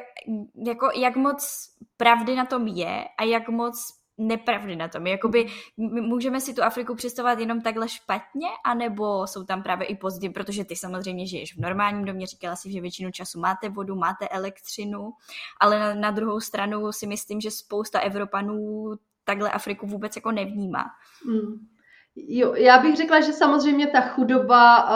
jako 0.65 0.89
jak 0.95 1.15
moc 1.15 1.69
pravdy 1.97 2.35
na 2.35 2.45
tom 2.45 2.67
je 2.67 3.05
a 3.17 3.23
jak 3.23 3.49
moc 3.49 3.98
nepravdy 4.19 4.75
na 4.75 4.87
tom. 4.87 5.07
Jakoby 5.07 5.45
můžeme 5.77 6.41
si 6.41 6.53
tu 6.53 6.63
Afriku 6.63 6.95
představovat 6.95 7.39
jenom 7.39 7.61
takhle 7.61 7.89
špatně, 7.89 8.47
anebo 8.65 9.27
jsou 9.27 9.43
tam 9.43 9.63
právě 9.63 9.87
i 9.87 9.95
pozitivy, 9.95 10.33
protože 10.33 10.65
ty 10.65 10.75
samozřejmě 10.75 11.27
žiješ 11.27 11.55
v 11.55 11.59
normálním 11.59 12.05
domě, 12.05 12.27
říkala 12.27 12.55
si, 12.55 12.71
že 12.71 12.81
většinu 12.81 13.11
času 13.11 13.39
máte 13.39 13.69
vodu, 13.69 13.95
máte 13.95 14.27
elektřinu, 14.27 15.11
ale 15.59 15.79
na, 15.79 15.93
na 15.93 16.11
druhou 16.11 16.39
stranu 16.39 16.91
si 16.91 17.07
myslím, 17.07 17.41
že 17.41 17.51
spousta 17.51 17.99
Evropanů 17.99 18.91
takhle 19.23 19.51
Afriku 19.51 19.87
vůbec 19.87 20.15
jako 20.15 20.31
nevnímá. 20.31 20.85
Hmm. 21.25 21.67
Jo, 22.15 22.53
já 22.55 22.77
bych 22.77 22.95
řekla, 22.95 23.21
že 23.21 23.33
samozřejmě 23.33 23.87
ta 23.87 24.01
chudoba 24.01 24.89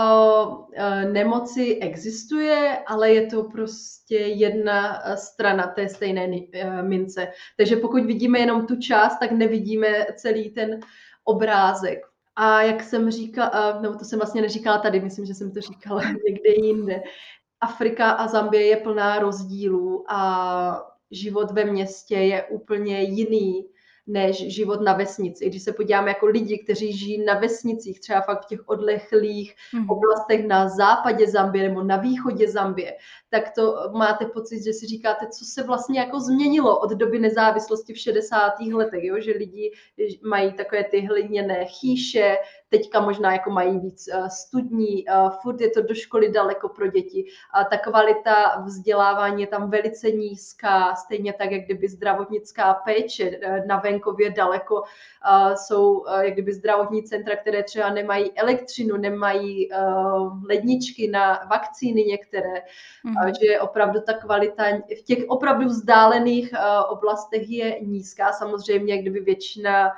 nemoci 1.12 1.80
existuje, 1.82 2.78
ale 2.88 3.14
je 3.14 3.28
to 3.28 3.44
prostě 3.44 4.18
jedna 4.18 5.02
strana 5.16 5.68
té 5.68 5.90
stejné 5.90 6.28
uh, 6.28 6.82
mince. 6.82 7.28
Takže 7.58 7.76
pokud 7.76 8.06
vidíme 8.06 8.40
jenom 8.40 8.68
tu 8.68 8.76
část, 8.76 9.20
tak 9.20 9.32
nevidíme 9.32 10.06
celý 10.16 10.50
ten 10.50 10.80
obrázek. 11.24 12.00
A 12.36 12.62
jak 12.62 12.84
jsem 12.84 13.12
říkala, 13.12 13.80
no 13.82 13.98
to 13.98 14.06
jsem 14.06 14.20
vlastně 14.20 14.42
neříkala 14.42 14.78
tady, 14.78 15.00
myslím, 15.00 15.26
že 15.26 15.34
jsem 15.34 15.52
to 15.52 15.62
říkala 15.62 16.02
někde 16.26 16.50
jinde. 16.68 17.02
Afrika 17.62 18.12
a 18.12 18.28
Zambie 18.28 18.68
je 18.68 18.78
plná 18.78 19.20
rozdílů 19.20 20.06
a 20.12 20.94
život 21.12 21.52
ve 21.52 21.66
městě 21.66 22.16
je 22.16 22.44
úplně 22.44 23.02
jiný 23.02 23.66
než 24.08 24.54
život 24.54 24.82
na 24.82 24.94
vesnici. 24.94 25.50
Když 25.50 25.64
se 25.64 25.74
podíváme 25.74 26.10
jako 26.10 26.26
lidi, 26.26 26.58
kteří 26.58 26.98
žijí 26.98 27.26
na 27.26 27.40
vesnicích, 27.40 28.00
třeba 28.00 28.22
fakt 28.22 28.44
v 28.44 28.48
těch 28.48 28.60
odlechlých 28.66 29.56
mm. 29.74 29.90
oblastech 29.90 30.48
na 30.48 30.70
západě 30.70 31.28
Zambie 31.28 31.70
nebo 31.70 31.84
na 31.84 31.98
východě 31.98 32.52
Zambie, 32.52 32.98
tak 33.30 33.52
to 33.56 33.76
máte 33.94 34.26
pocit, 34.26 34.64
že 34.64 34.74
si 34.74 34.86
říkáte, 34.88 35.28
co 35.28 35.46
se 35.46 35.64
vlastně 35.64 36.00
jako 36.00 36.20
změnilo 36.20 36.80
od 36.80 36.92
doby 36.92 37.20
nezávislosti 37.20 37.94
v 37.94 37.98
60. 37.98 38.54
letech, 38.74 39.04
jo? 39.04 39.16
že 39.20 39.32
lidi 39.32 39.72
mají 40.24 40.54
takové 40.54 40.84
ty 40.84 41.02
hliněné 41.02 41.66
chýše, 41.66 42.36
teďka 42.74 43.02
možná 43.02 43.34
jako 43.34 43.50
mají 43.50 43.80
víc 43.80 44.08
eh, 44.08 44.30
studní, 44.30 45.10
eh, 45.10 45.14
furt 45.42 45.62
je 45.62 45.70
to 45.70 45.82
do 45.82 45.96
školy 45.96 46.32
daleko 46.32 46.70
pro 46.70 46.88
děti. 46.88 47.26
A 47.54 47.64
ta 47.64 47.78
kvalita 47.78 48.62
vzdělávání 48.66 49.42
je 49.42 49.48
tam 49.48 49.70
velice 49.70 50.12
nízká, 50.12 50.96
stejně 50.96 51.34
tak, 51.34 51.52
jak 51.52 51.62
kdyby 51.66 51.88
zdravotnická 51.88 52.74
péče 52.74 53.32
eh, 53.42 53.64
na 53.68 53.78
venkově 53.78 54.30
daleko 54.30 54.84
jsou 55.56 56.06
jak 56.22 56.34
kdyby 56.34 56.54
zdravotní 56.54 57.04
centra, 57.04 57.36
které 57.36 57.64
třeba 57.64 57.90
nemají 57.90 58.32
elektřinu, 58.38 58.98
nemají 58.98 59.70
ledničky 60.50 61.08
na 61.08 61.48
vakcíny 61.50 62.04
některé, 62.04 62.54
mm-hmm. 63.06 63.32
že 63.42 63.60
opravdu 63.60 64.02
ta 64.02 64.14
kvalita 64.14 64.64
v 65.00 65.04
těch 65.04 65.24
opravdu 65.28 65.66
vzdálených 65.66 66.54
oblastech 66.90 67.50
je 67.50 67.80
nízká. 67.82 68.32
Samozřejmě, 68.32 69.02
kdyby 69.02 69.20
většina 69.20 69.92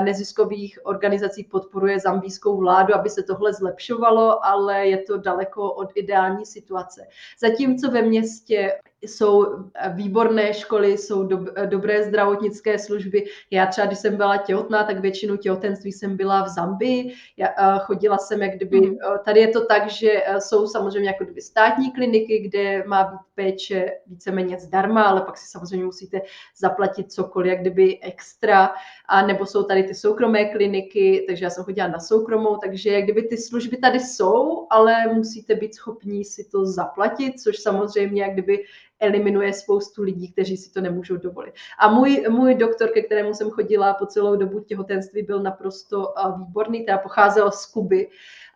neziskových 0.00 0.78
organizací 0.86 1.44
podporuje 1.44 2.00
zambijskou 2.00 2.56
vládu, 2.56 2.94
aby 2.94 3.10
se 3.10 3.22
tohle 3.22 3.52
zlepšovalo, 3.52 4.44
ale 4.44 4.86
je 4.86 4.98
to 4.98 5.18
daleko 5.18 5.72
od 5.72 5.92
ideální 5.94 6.46
situace. 6.46 7.06
Zatímco 7.40 7.90
ve 7.90 8.02
městě 8.02 8.72
jsou 9.02 9.46
výborné 9.94 10.54
školy, 10.54 10.98
jsou 10.98 11.22
do, 11.22 11.44
dobré 11.66 12.04
zdravotnické 12.04 12.78
služby. 12.78 13.24
Já 13.50 13.66
třeba, 13.66 13.86
když 13.86 13.98
jsem 13.98 14.16
byla 14.16 14.36
těhotná, 14.36 14.84
tak 14.84 14.98
většinu 15.00 15.36
těhotenství 15.36 15.92
jsem 15.92 16.16
byla 16.16 16.42
v 16.44 16.48
Zambii. 16.48 17.14
Já, 17.36 17.78
chodila 17.78 18.18
jsem, 18.18 18.42
jak 18.42 18.56
kdyby, 18.56 18.80
mm. 18.80 18.96
tady 19.24 19.40
je 19.40 19.48
to 19.48 19.66
tak, 19.66 19.90
že 19.90 20.22
jsou 20.38 20.66
samozřejmě 20.66 21.08
jako 21.08 21.24
kdyby 21.24 21.42
státní 21.42 21.92
kliniky, 21.92 22.38
kde 22.38 22.84
má 22.86 23.04
být 23.04 23.18
péče 23.34 23.90
víceméně 24.06 24.58
zdarma, 24.58 25.02
ale 25.02 25.20
pak 25.20 25.38
si 25.38 25.50
samozřejmě 25.50 25.84
musíte 25.84 26.20
zaplatit 26.56 27.12
cokoliv, 27.12 27.50
jak 27.50 27.60
kdyby 27.60 27.98
extra, 28.02 28.70
a 29.08 29.26
nebo 29.26 29.46
jsou 29.46 29.62
tady 29.62 29.82
ty 29.82 29.94
soukromé 29.94 30.44
kliniky, 30.44 31.24
takže 31.28 31.44
já 31.44 31.50
jsem 31.50 31.64
chodila 31.64 31.88
na 31.88 31.98
soukromou, 31.98 32.56
takže 32.56 32.90
jak 32.90 33.04
kdyby 33.04 33.22
ty 33.22 33.36
služby 33.36 33.76
tady 33.76 34.00
jsou, 34.00 34.66
ale 34.70 35.14
musíte 35.14 35.54
být 35.54 35.74
schopní 35.74 36.24
si 36.24 36.44
to 36.44 36.66
zaplatit, 36.66 37.40
což 37.40 37.58
samozřejmě 37.58 38.22
jak 38.22 38.32
kdyby 38.32 38.64
eliminuje 39.02 39.52
spoustu 39.52 40.02
lidí, 40.02 40.32
kteří 40.32 40.56
si 40.56 40.72
to 40.72 40.80
nemůžou 40.80 41.16
dovolit. 41.16 41.54
A 41.78 41.88
můj, 41.88 42.24
můj 42.28 42.54
doktor, 42.54 42.88
ke 42.88 43.02
kterému 43.02 43.34
jsem 43.34 43.50
chodila 43.50 43.94
po 43.94 44.06
celou 44.06 44.36
dobu 44.36 44.60
těhotenství, 44.60 45.22
byl 45.22 45.42
naprosto 45.42 46.14
výborný, 46.38 46.84
teda 46.84 46.98
pocházel 46.98 47.50
z 47.50 47.66
Kuby, 47.66 48.10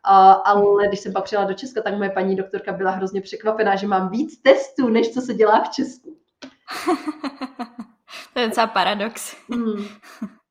ale 0.04 0.88
když 0.88 1.00
jsem 1.00 1.12
pak 1.12 1.24
přijela 1.24 1.44
do 1.44 1.54
Česka, 1.54 1.82
tak 1.82 1.94
moje 1.96 2.11
paní 2.11 2.37
doktorka 2.37 2.72
byla 2.72 2.90
hrozně 2.90 3.20
překvapená, 3.20 3.76
že 3.76 3.87
mám 3.87 4.11
víc 4.11 4.42
testů, 4.42 4.88
než 4.88 5.14
co 5.14 5.20
se 5.20 5.35
dělá 5.35 5.62
v 5.62 5.70
Česku. 5.70 6.16
to 8.32 8.40
je 8.40 8.46
docela 8.46 8.66
paradox. 8.66 9.37
Hmm. 9.50 9.85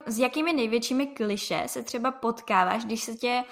S 0.06 0.20
jakými 0.20 0.54
největšími 0.54 1.08
kliše 1.08 1.64
se 1.66 1.84
třeba 1.84 2.12
potkáváš, 2.12 2.86
když 2.86 3.04
se 3.04 3.14
tě 3.14 3.44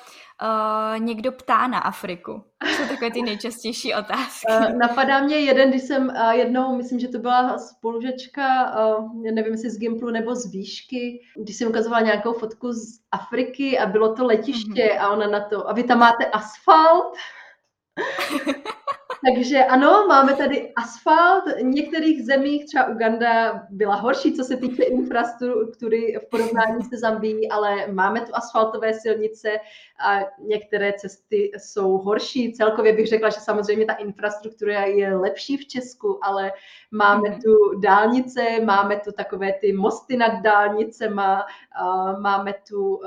uh, 0.42 1.00
někdo 1.00 1.32
ptá 1.32 1.68
na 1.68 1.80
Afriku? 1.80 2.44
To 2.60 2.68
jsou 2.68 2.88
takové 2.88 3.12
ty 3.12 3.22
nejčastější 3.22 3.94
otázky. 3.94 4.46
Uh, 4.50 4.78
napadá 4.78 5.20
mě 5.20 5.36
jeden, 5.36 5.70
když 5.70 5.82
jsem 5.82 6.10
uh, 6.10 6.32
jednou, 6.32 6.78
myslím, 6.78 7.00
že 7.00 7.08
to 7.08 7.20
byla 7.20 7.58
spolužečka, 7.58 8.76
uh, 8.98 9.14
nevím, 9.34 9.52
jestli 9.52 9.70
z 9.70 9.80
Gimplu 9.80 10.10
nebo 10.10 10.36
z 10.36 10.52
výšky, 10.52 11.22
když 11.38 11.56
jsem 11.56 11.70
ukazovala 11.70 12.02
nějakou 12.02 12.34
fotku 12.34 12.72
z 12.72 13.00
Afriky 13.12 13.80
a 13.80 13.86
bylo 13.86 14.16
to 14.16 14.26
letiště 14.26 14.84
mm-hmm. 14.84 15.02
a 15.02 15.10
ona 15.10 15.28
na 15.28 15.40
to, 15.40 15.70
a 15.70 15.74
vy 15.74 15.84
tam 15.84 16.00
máte 16.00 16.26
asfalt? 16.26 17.14
Takže 19.26 19.66
ano, 19.66 20.06
máme 20.08 20.36
tady 20.36 20.74
asfalt. 20.76 21.44
V 21.46 21.64
některých 21.64 22.26
zemích, 22.26 22.66
třeba 22.66 22.88
Uganda, 22.88 23.62
byla 23.70 23.96
horší, 23.96 24.34
co 24.34 24.44
se 24.44 24.58
týče 24.58 24.84
infrastruktury 24.84 26.20
v 26.26 26.30
porovnání 26.30 26.84
se 26.84 26.98
Zambií, 26.98 27.50
ale 27.50 27.88
máme 27.88 28.22
tu 28.22 28.36
asfaltové 28.36 28.94
silnice 28.94 29.50
a 30.06 30.20
některé 30.40 30.94
cesty 30.94 31.52
jsou 31.58 31.98
horší. 31.98 32.54
Celkově 32.54 32.94
bych 32.94 33.08
řekla, 33.08 33.30
že 33.30 33.40
samozřejmě 33.40 33.86
ta 33.86 33.94
infrastruktura 33.94 34.82
je 34.82 35.16
lepší 35.16 35.58
v 35.58 35.68
Česku, 35.68 36.20
ale 36.26 36.52
máme 36.92 37.30
mhm. 37.30 37.40
tu 37.42 37.80
dálnice, 37.80 38.42
máme 38.66 39.00
tu 39.00 39.12
takové 39.12 39.54
ty 39.62 39.74
mosty 39.74 40.18
nad 40.18 40.42
dálnicema, 40.42 41.46
máme 42.20 42.54
tu 42.68 43.00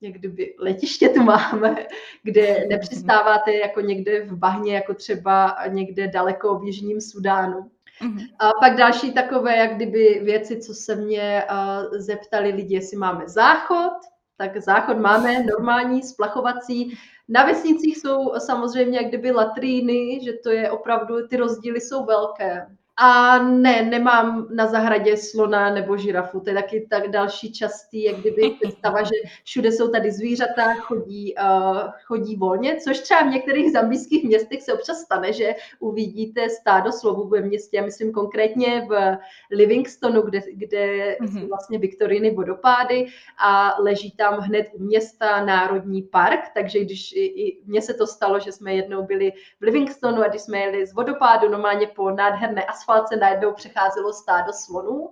jak 0.00 0.14
kdyby 0.14 0.54
letiště 0.58 1.08
tu 1.08 1.22
máme, 1.22 1.86
kde 2.22 2.66
nepřistáváte 2.68 3.52
jako 3.52 3.80
někde 3.80 4.24
v 4.24 4.36
bahně, 4.36 4.74
jako 4.74 4.94
třeba 4.94 5.56
někde 5.68 6.08
daleko 6.08 6.58
v 6.58 6.64
Jižním 6.64 7.00
Sudánu. 7.00 7.70
Mm-hmm. 8.02 8.26
A 8.38 8.50
pak 8.60 8.76
další 8.76 9.12
takové, 9.12 9.56
jak 9.56 9.74
kdyby 9.74 10.20
věci, 10.24 10.60
co 10.60 10.74
se 10.74 10.96
mě 10.96 11.44
uh, 11.50 11.98
zeptali 11.98 12.50
lidi, 12.50 12.74
jestli 12.74 12.96
máme 12.96 13.28
záchod, 13.28 13.92
tak 14.36 14.56
záchod 14.56 14.98
máme 14.98 15.42
normální, 15.42 16.02
splachovací. 16.02 16.98
Na 17.28 17.44
vesnicích 17.44 17.96
jsou 17.98 18.32
samozřejmě 18.38 18.98
jak 18.98 19.08
kdyby 19.08 19.30
latríny, 19.30 20.24
že 20.24 20.32
to 20.32 20.50
je 20.50 20.70
opravdu, 20.70 21.26
ty 21.28 21.36
rozdíly 21.36 21.80
jsou 21.80 22.04
velké. 22.04 22.66
A 23.02 23.38
ne, 23.38 23.82
nemám 23.82 24.46
na 24.50 24.66
zahradě 24.66 25.16
slona 25.16 25.74
nebo 25.74 25.96
žirafu. 25.96 26.40
To 26.40 26.50
je 26.50 26.54
taky 26.54 26.86
tak 26.90 27.08
další 27.08 27.52
častý, 27.52 28.02
jak 28.02 28.16
kdyby 28.16 28.50
představa, 28.60 29.02
že 29.02 29.14
všude 29.44 29.72
jsou 29.72 29.88
tady 29.88 30.12
zvířata, 30.12 30.74
chodí, 30.74 31.34
uh, 31.34 31.80
chodí 32.04 32.36
volně, 32.36 32.76
což 32.76 32.98
třeba 32.98 33.22
v 33.22 33.30
některých 33.30 33.72
zambijských 33.72 34.24
městech 34.24 34.62
se 34.62 34.72
občas 34.72 34.98
stane, 34.98 35.32
že 35.32 35.54
uvidíte 35.78 36.48
stádo 36.48 36.92
slovů 36.92 37.28
ve 37.28 37.40
městě. 37.40 37.76
Já 37.76 37.84
myslím 37.84 38.12
konkrétně 38.12 38.86
v 38.88 39.18
Livingstonu, 39.50 40.22
kde, 40.22 40.40
kde 40.52 41.16
mm-hmm. 41.20 41.40
jsou 41.40 41.48
vlastně 41.48 41.78
Viktoriny 41.78 42.30
vodopády 42.30 43.06
a 43.38 43.74
leží 43.78 44.10
tam 44.10 44.34
hned 44.38 44.66
u 44.72 44.82
města 44.82 45.44
Národní 45.44 46.02
park, 46.02 46.40
takže 46.54 46.80
když 46.80 47.12
i, 47.12 47.24
i 47.24 47.62
mně 47.66 47.82
se 47.82 47.94
to 47.94 48.06
stalo, 48.06 48.40
že 48.40 48.52
jsme 48.52 48.74
jednou 48.74 49.02
byli 49.02 49.32
v 49.60 49.62
Livingstonu 49.62 50.22
a 50.22 50.28
když 50.28 50.42
jsme 50.42 50.58
jeli 50.58 50.86
z 50.86 50.94
vodopádu 50.94 51.48
normálně 51.48 51.86
po 51.86 52.10
nádherné 52.10 52.64
asfaltě, 52.64 52.89
asfalt 52.90 53.08
se 53.08 53.16
najednou 53.16 53.52
přecházelo 53.52 54.12
stádo 54.12 54.52
slonů, 54.52 55.10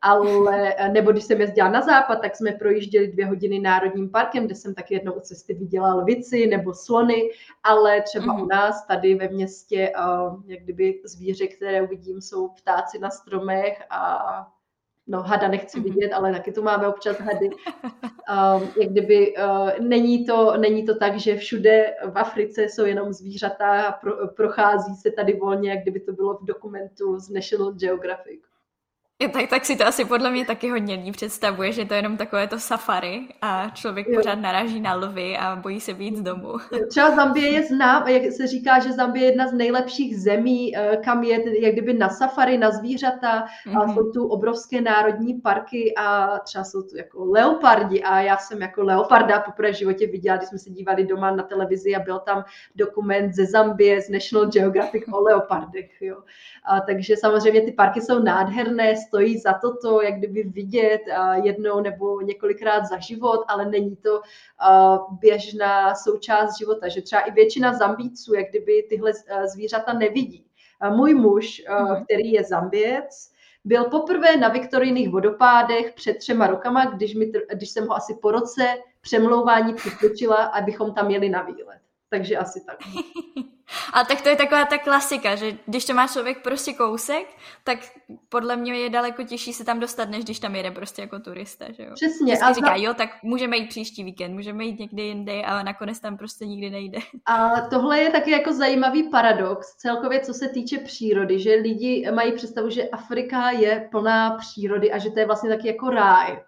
ale, 0.00 0.74
nebo 0.92 1.12
když 1.12 1.24
jsem 1.24 1.40
jezdila 1.40 1.68
na 1.68 1.80
západ, 1.80 2.16
tak 2.16 2.36
jsme 2.36 2.52
projížděli 2.52 3.08
dvě 3.08 3.26
hodiny 3.26 3.58
národním 3.58 4.10
parkem, 4.10 4.46
kde 4.46 4.54
jsem 4.54 4.74
taky 4.74 4.94
jednou 4.94 5.12
u 5.12 5.20
cesty 5.20 5.54
viděla 5.54 5.94
lvici 5.94 6.46
nebo 6.46 6.74
slony, 6.74 7.30
ale 7.62 8.02
třeba 8.02 8.32
mm. 8.32 8.42
u 8.42 8.46
nás 8.46 8.86
tady 8.86 9.14
ve 9.14 9.28
městě, 9.28 9.92
uh, 9.98 10.42
jak 10.46 10.60
kdyby 10.60 11.00
zvíře, 11.04 11.46
které 11.46 11.82
uvidím, 11.82 12.20
jsou 12.20 12.48
ptáci 12.48 12.98
na 12.98 13.10
stromech 13.10 13.82
a 13.90 14.18
no 15.06 15.22
hada 15.22 15.48
nechci 15.48 15.80
mhm. 15.80 15.88
vidět, 15.88 16.12
ale 16.12 16.32
taky 16.32 16.52
tu 16.52 16.62
máme 16.62 16.88
občas 16.88 17.18
hady. 17.18 17.50
Um, 17.50 18.68
jak 18.80 18.90
kdyby 18.90 19.34
uh, 19.36 19.70
není, 19.80 20.26
to, 20.26 20.56
není 20.56 20.84
to 20.84 20.94
tak, 20.94 21.18
že 21.18 21.36
všude 21.36 21.94
v 22.10 22.18
Africe 22.18 22.62
jsou 22.62 22.84
jenom 22.84 23.12
zvířata 23.12 23.82
a 23.82 23.92
pro, 23.92 24.28
prochází 24.28 24.94
se 24.94 25.10
tady 25.10 25.32
volně, 25.32 25.70
jak 25.70 25.82
kdyby 25.82 26.00
to 26.00 26.12
bylo 26.12 26.34
v 26.34 26.44
dokumentu 26.44 27.18
z 27.18 27.30
National 27.30 27.72
Geographic. 27.72 28.53
Tak, 29.18 29.50
tak 29.50 29.64
si 29.64 29.76
to 29.76 29.86
asi 29.86 30.04
podle 30.04 30.30
mě 30.30 30.46
taky 30.46 30.70
hodně 30.70 30.94
lidí 30.94 31.12
představuje, 31.12 31.72
že 31.72 31.84
to 31.84 31.94
je 31.94 31.98
jenom 31.98 32.16
takové 32.16 32.46
to 32.46 32.58
safari 32.58 33.28
a 33.42 33.70
člověk 33.74 34.06
jo. 34.08 34.16
pořád 34.16 34.34
naráží 34.34 34.80
na 34.80 34.94
lvy 34.94 35.36
a 35.36 35.56
bojí 35.56 35.80
se 35.80 35.94
být 35.94 36.16
z 36.16 36.22
domu. 36.22 36.52
Třeba 36.88 37.16
Zambie 37.16 37.50
je 37.50 37.62
znám, 37.62 38.08
jak 38.08 38.32
se 38.32 38.46
říká, 38.46 38.78
že 38.78 38.92
Zambie 38.92 39.24
je 39.24 39.30
jedna 39.30 39.48
z 39.48 39.52
nejlepších 39.52 40.20
zemí, 40.20 40.76
eh, 40.76 40.96
kam 41.04 41.22
je 41.22 41.62
jak 41.64 41.72
kdyby 41.72 41.94
na 41.94 42.08
safari, 42.08 42.58
na 42.58 42.70
zvířata, 42.70 43.44
mm-hmm. 43.66 43.82
a 43.82 43.86
mhm. 43.86 43.94
jsou 43.94 44.10
tu 44.10 44.26
obrovské 44.26 44.80
národní 44.80 45.34
parky 45.34 45.94
a 45.96 46.38
třeba 46.38 46.64
jsou 46.64 46.82
tu 46.82 46.96
jako 46.96 47.24
leopardi 47.24 48.02
a 48.02 48.20
já 48.20 48.36
jsem 48.36 48.62
jako 48.62 48.82
leoparda 48.82 49.40
poprvé 49.40 49.72
v 49.72 49.78
životě 49.78 50.06
viděla, 50.06 50.36
když 50.36 50.48
jsme 50.48 50.58
se 50.58 50.70
dívali 50.70 51.06
doma 51.06 51.30
na 51.30 51.42
televizi 51.42 51.94
a 51.94 52.00
byl 52.00 52.18
tam 52.18 52.44
dokument 52.74 53.32
ze 53.32 53.46
Zambie, 53.46 54.02
z 54.02 54.08
National 54.08 54.50
Geographic 54.50 55.04
o 55.12 55.20
leopardech. 55.20 56.02
Jo. 56.02 56.16
A, 56.64 56.80
takže 56.80 57.16
samozřejmě 57.16 57.60
ty 57.60 57.72
parky 57.72 58.00
jsou 58.00 58.18
nádherné, 58.18 58.96
stojí 59.06 59.38
za 59.38 59.52
to 59.52 59.76
to, 59.76 60.02
jak 60.02 60.14
kdyby 60.14 60.42
vidět 60.42 61.00
jednou 61.42 61.80
nebo 61.80 62.20
několikrát 62.20 62.86
za 62.86 62.98
život, 62.98 63.44
ale 63.48 63.66
není 63.66 63.96
to 63.96 64.20
běžná 65.10 65.94
součást 65.94 66.58
života, 66.58 66.88
že 66.88 67.02
třeba 67.02 67.22
i 67.22 67.30
většina 67.30 67.72
zambíců, 67.72 68.34
jak 68.34 68.48
kdyby 68.50 68.86
tyhle 68.88 69.12
zvířata 69.52 69.92
nevidí. 69.92 70.46
Můj 70.90 71.14
muž, 71.14 71.62
mhm. 71.68 72.04
který 72.04 72.32
je 72.32 72.44
zamběc, 72.44 73.34
byl 73.64 73.84
poprvé 73.84 74.36
na 74.36 74.48
Viktorijných 74.48 75.10
vodopádech 75.10 75.92
před 75.92 76.18
třema 76.18 76.46
rokama, 76.46 76.84
když, 76.84 77.14
mi, 77.14 77.32
když 77.54 77.70
jsem 77.70 77.86
ho 77.86 77.94
asi 77.94 78.14
po 78.22 78.30
roce 78.30 78.76
přemlouvání 79.00 79.74
přitlučila, 79.74 80.36
abychom 80.36 80.94
tam 80.94 81.10
jeli 81.10 81.28
na 81.28 81.42
výlet. 81.42 81.83
Takže 82.14 82.36
asi 82.36 82.60
tak. 82.66 82.78
A 83.92 84.04
tak 84.04 84.20
to 84.20 84.28
je 84.28 84.36
taková 84.36 84.64
ta 84.64 84.78
klasika, 84.78 85.34
že 85.34 85.52
když 85.66 85.84
to 85.84 85.94
má 85.94 86.06
člověk 86.06 86.42
prostě 86.42 86.72
kousek, 86.72 87.26
tak 87.64 87.78
podle 88.28 88.56
mě 88.56 88.74
je 88.74 88.90
daleko 88.90 89.22
těžší 89.22 89.52
se 89.52 89.64
tam 89.64 89.80
dostat, 89.80 90.10
než 90.10 90.24
když 90.24 90.40
tam 90.40 90.56
jede 90.56 90.70
prostě 90.70 91.02
jako 91.02 91.18
turista, 91.18 91.64
že 91.72 91.82
jo? 91.82 91.90
Přesně. 91.94 92.38
a 92.38 92.52
říká, 92.52 92.76
jo, 92.76 92.94
tak 92.94 93.22
můžeme 93.22 93.56
jít 93.56 93.68
příští 93.68 94.04
víkend, 94.04 94.34
můžeme 94.34 94.64
jít 94.64 94.78
někdy 94.78 95.02
jinde, 95.02 95.42
ale 95.44 95.64
nakonec 95.64 96.00
tam 96.00 96.16
prostě 96.16 96.46
nikdy 96.46 96.70
nejde. 96.70 96.98
A 97.26 97.60
tohle 97.60 97.98
je 97.98 98.10
taky 98.10 98.30
jako 98.30 98.52
zajímavý 98.52 99.10
paradox, 99.10 99.76
celkově 99.76 100.20
co 100.20 100.34
se 100.34 100.48
týče 100.48 100.78
přírody, 100.78 101.38
že 101.40 101.54
lidi 101.54 102.10
mají 102.14 102.32
představu, 102.32 102.70
že 102.70 102.88
Afrika 102.88 103.50
je 103.50 103.88
plná 103.90 104.30
přírody 104.30 104.92
a 104.92 104.98
že 104.98 105.10
to 105.10 105.20
je 105.20 105.26
vlastně 105.26 105.50
taky 105.50 105.68
jako 105.68 105.90
ráj. 105.90 106.38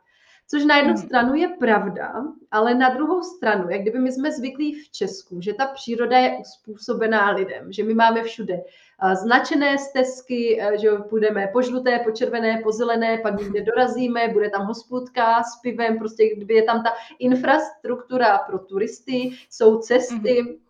Což 0.49 0.65
na 0.65 0.77
jednu 0.77 0.93
hmm. 0.93 1.03
stranu 1.03 1.35
je 1.35 1.49
pravda, 1.49 2.25
ale 2.51 2.75
na 2.75 2.89
druhou 2.89 3.23
stranu, 3.23 3.71
jak 3.71 3.81
kdyby 3.81 3.99
my 3.99 4.13
jsme 4.13 4.33
zvyklí 4.33 4.75
v 4.75 4.91
Česku, 4.91 5.41
že 5.41 5.55
ta 5.55 5.67
příroda 5.67 6.19
je 6.19 6.39
uspůsobená 6.41 7.31
lidem, 7.31 7.73
že 7.73 7.85
my 7.85 7.95
máme 7.95 8.23
všude 8.23 8.55
eh, 8.55 9.17
značené 9.17 9.79
stezky, 9.79 10.61
eh, 10.61 10.79
že 10.79 10.91
půjdeme 10.91 11.49
po 11.53 11.63
žluté, 11.63 11.99
po 11.99 12.11
červené, 12.11 12.61
po 12.63 12.73
zelené, 12.73 13.19
pak 13.19 13.39
někde 13.41 13.63
dorazíme, 13.63 14.29
bude 14.29 14.51
tam 14.51 14.67
hospodka 14.67 15.43
s 15.43 15.61
pivem, 15.63 15.99
prostě 15.99 16.35
kdyby 16.37 16.55
je 16.55 16.63
tam 16.63 16.83
ta 16.83 16.91
infrastruktura 17.19 18.39
pro 18.39 18.59
turisty, 18.59 19.31
jsou 19.51 19.79
cesty, 19.79 20.43
hmm 20.43 20.66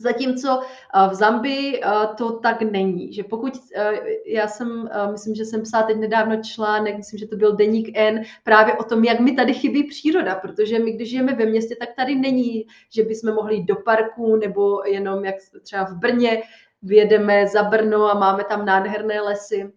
Zatímco 0.00 0.62
eh, 0.62 1.08
v 1.10 1.14
Zambii 1.14 1.80
eh, 1.82 1.90
to 2.18 2.38
tak 2.38 2.62
není, 2.62 3.12
že 3.12 3.22
pokud, 3.24 3.52
eh, 3.74 4.00
já 4.26 4.48
jsem, 4.48 4.88
myslím, 5.12 5.34
že 5.34 5.44
jsem 5.44 5.62
psala 5.62 5.86
teď 5.86 5.96
nedávno 5.96 6.42
článek, 6.42 6.96
myslím, 6.96 7.18
že 7.18 7.26
to 7.26 7.36
byl 7.36 7.56
Deník 7.56 7.98
N, 7.98 8.22
právě 8.44 8.74
o 8.74 8.84
tom, 8.84 9.04
jak 9.04 9.20
mi 9.20 9.32
tady 9.32 9.54
chybí 9.54 9.84
příroda, 9.84 10.34
protože 10.34 10.78
my, 10.78 10.92
když 10.92 11.10
žijeme 11.10 11.34
ve 11.34 11.46
městě, 11.46 11.76
tak 11.80 11.88
tady 11.96 12.14
není, 12.14 12.66
že 12.90 13.02
bychom 13.02 13.34
mohli 13.34 13.54
jít 13.54 13.66
do 13.66 13.76
parku, 13.76 14.36
nebo 14.36 14.82
jenom 14.84 15.24
jak 15.24 15.34
třeba 15.62 15.84
v 15.84 15.94
Brně, 15.94 16.42
vyjedeme 16.82 17.46
za 17.46 17.62
Brno 17.62 18.10
a 18.10 18.18
máme 18.18 18.44
tam 18.44 18.66
nádherné 18.66 19.20
lesy. 19.20 19.72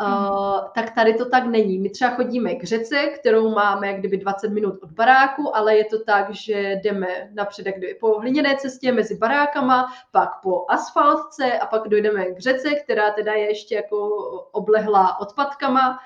Uh, 0.00 0.60
tak 0.74 0.94
tady 0.94 1.14
to 1.14 1.28
tak 1.28 1.46
není. 1.46 1.78
My 1.78 1.90
třeba 1.90 2.10
chodíme 2.10 2.54
k 2.54 2.64
řece, 2.64 3.06
kterou 3.06 3.50
máme 3.50 3.86
jak 3.86 3.98
kdyby 3.98 4.16
20 4.16 4.48
minut 4.48 4.74
od 4.82 4.90
baráku, 4.90 5.56
ale 5.56 5.76
je 5.76 5.84
to 5.84 6.04
tak, 6.04 6.34
že 6.34 6.80
jdeme 6.84 7.30
napřed 7.34 7.66
jak 7.66 7.76
kdyby 7.76 7.94
po 7.94 8.18
hliněné 8.18 8.56
cestě 8.56 8.92
mezi 8.92 9.16
barákama, 9.16 9.92
pak 10.12 10.30
po 10.42 10.64
asfaltce 10.68 11.58
a 11.58 11.66
pak 11.66 11.88
dojdeme 11.88 12.24
k 12.24 12.38
řece, 12.38 12.74
která 12.74 13.10
teda 13.10 13.32
je 13.32 13.48
ještě 13.48 13.74
jako 13.74 14.08
oblehlá 14.52 15.20
odpadkama 15.20 15.98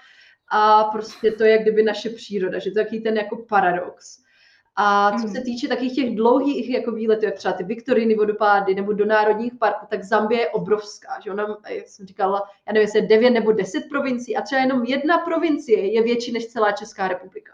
a 0.52 0.84
prostě 0.84 1.32
to 1.32 1.44
je 1.44 1.50
jak 1.50 1.62
kdyby 1.62 1.82
naše 1.82 2.10
příroda, 2.10 2.58
že 2.58 2.70
to 2.70 2.78
je 2.78 2.84
takový 2.84 3.02
ten 3.02 3.16
jako 3.16 3.36
paradox. 3.36 4.21
A 4.76 5.12
co 5.12 5.28
se 5.28 5.34
mhm. 5.34 5.42
týče 5.42 5.68
takových 5.68 5.94
těch 5.94 6.16
dlouhých 6.16 6.70
jako 6.70 6.92
výletů, 6.92 7.24
jak 7.24 7.34
třeba 7.34 7.54
ty 7.54 7.64
Viktoriny 7.64 8.14
vodopády 8.14 8.74
nebo 8.74 8.92
do 8.92 9.04
národních 9.06 9.54
parků, 9.54 9.86
tak 9.90 10.04
Zambie 10.04 10.40
je 10.40 10.48
obrovská. 10.50 11.20
Že 11.24 11.30
ona, 11.30 11.56
jak 11.68 11.88
jsem 11.88 12.06
říkala, 12.06 12.42
já 12.66 12.72
nevím, 12.72 12.86
jestli 12.86 12.98
je 12.98 13.06
9 13.06 13.30
nebo 13.30 13.52
10 13.52 13.80
provincií 13.88 14.36
a 14.36 14.42
třeba 14.42 14.60
jenom 14.60 14.84
jedna 14.84 15.18
provincie 15.18 15.92
je 15.92 16.02
větší 16.02 16.32
než 16.32 16.46
celá 16.46 16.72
Česká 16.72 17.08
republika. 17.08 17.52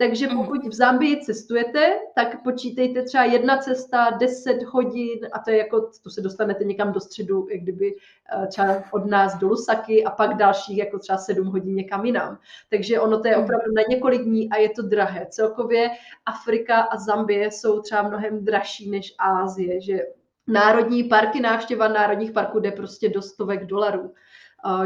Takže 0.00 0.26
mhm. 0.26 0.36
pokud 0.36 0.66
v 0.66 0.72
Zambii 0.72 1.20
cestujete, 1.20 1.98
tak 2.14 2.42
počítejte 2.42 3.02
třeba 3.02 3.24
jedna 3.24 3.56
cesta 3.56 4.10
10 4.10 4.62
hodin 4.62 5.18
a 5.32 5.38
to 5.38 5.50
je 5.50 5.58
jako, 5.58 5.90
to 6.02 6.10
se 6.10 6.20
dostanete 6.20 6.64
někam 6.64 6.92
do 6.92 7.00
středu, 7.00 7.46
jak 7.50 7.62
kdyby 7.62 7.96
eh, 7.96 8.46
třeba 8.46 8.82
od 8.92 9.06
nás 9.06 9.38
do 9.38 9.48
Lusaky 9.48 10.04
a 10.04 10.10
pak 10.10 10.36
dalších 10.36 10.78
jako 10.78 10.98
třeba 10.98 11.18
7 11.18 11.46
hodin 11.46 11.74
někam 11.74 12.04
jinam. 12.04 12.38
Takže 12.70 13.00
ono 13.00 13.20
to 13.20 13.28
je 13.28 13.34
mhm. 13.36 13.44
opravdu 13.44 13.72
na 13.76 13.82
několik 13.88 14.22
dní 14.22 14.50
a 14.50 14.56
je 14.56 14.68
to 14.68 14.82
drahé. 14.82 15.26
Celkově 15.30 15.90
Afrika 16.26 16.80
a 16.80 16.98
Zambie 16.98 17.50
jsou 17.50 17.80
třeba 17.80 18.02
mnohem 18.02 18.44
dražší 18.44 18.90
než 18.90 19.14
Ázie, 19.18 19.80
že 19.80 19.98
národní 20.46 21.04
parky, 21.04 21.40
návštěva 21.40 21.88
národních 21.88 22.32
parků 22.32 22.60
jde 22.60 22.70
prostě 22.70 23.08
do 23.08 23.22
stovek 23.22 23.66
dolarů. 23.66 24.14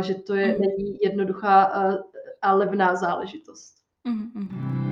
Že 0.00 0.14
to 0.14 0.35
je, 0.35 0.46
mhm. 0.46 0.61
není 0.61 0.98
jednoduchá 1.03 1.72
eh, 1.74 1.98
a 2.42 2.55
levná 2.55 2.96
záležitost. 2.96 3.74
Mm-hmm. 4.07 4.84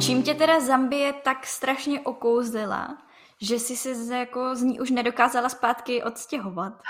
Čím 0.00 0.22
tě 0.22 0.34
teda 0.34 0.60
Zambie 0.60 1.12
tak 1.12 1.46
strašně 1.46 2.00
okouzlila, 2.00 2.98
že 3.40 3.54
jsi 3.54 3.76
se 3.76 4.16
jako 4.16 4.54
z 4.54 4.62
ní 4.62 4.80
už 4.80 4.90
nedokázala 4.90 5.48
zpátky 5.48 6.02
odstěhovat? 6.02 6.72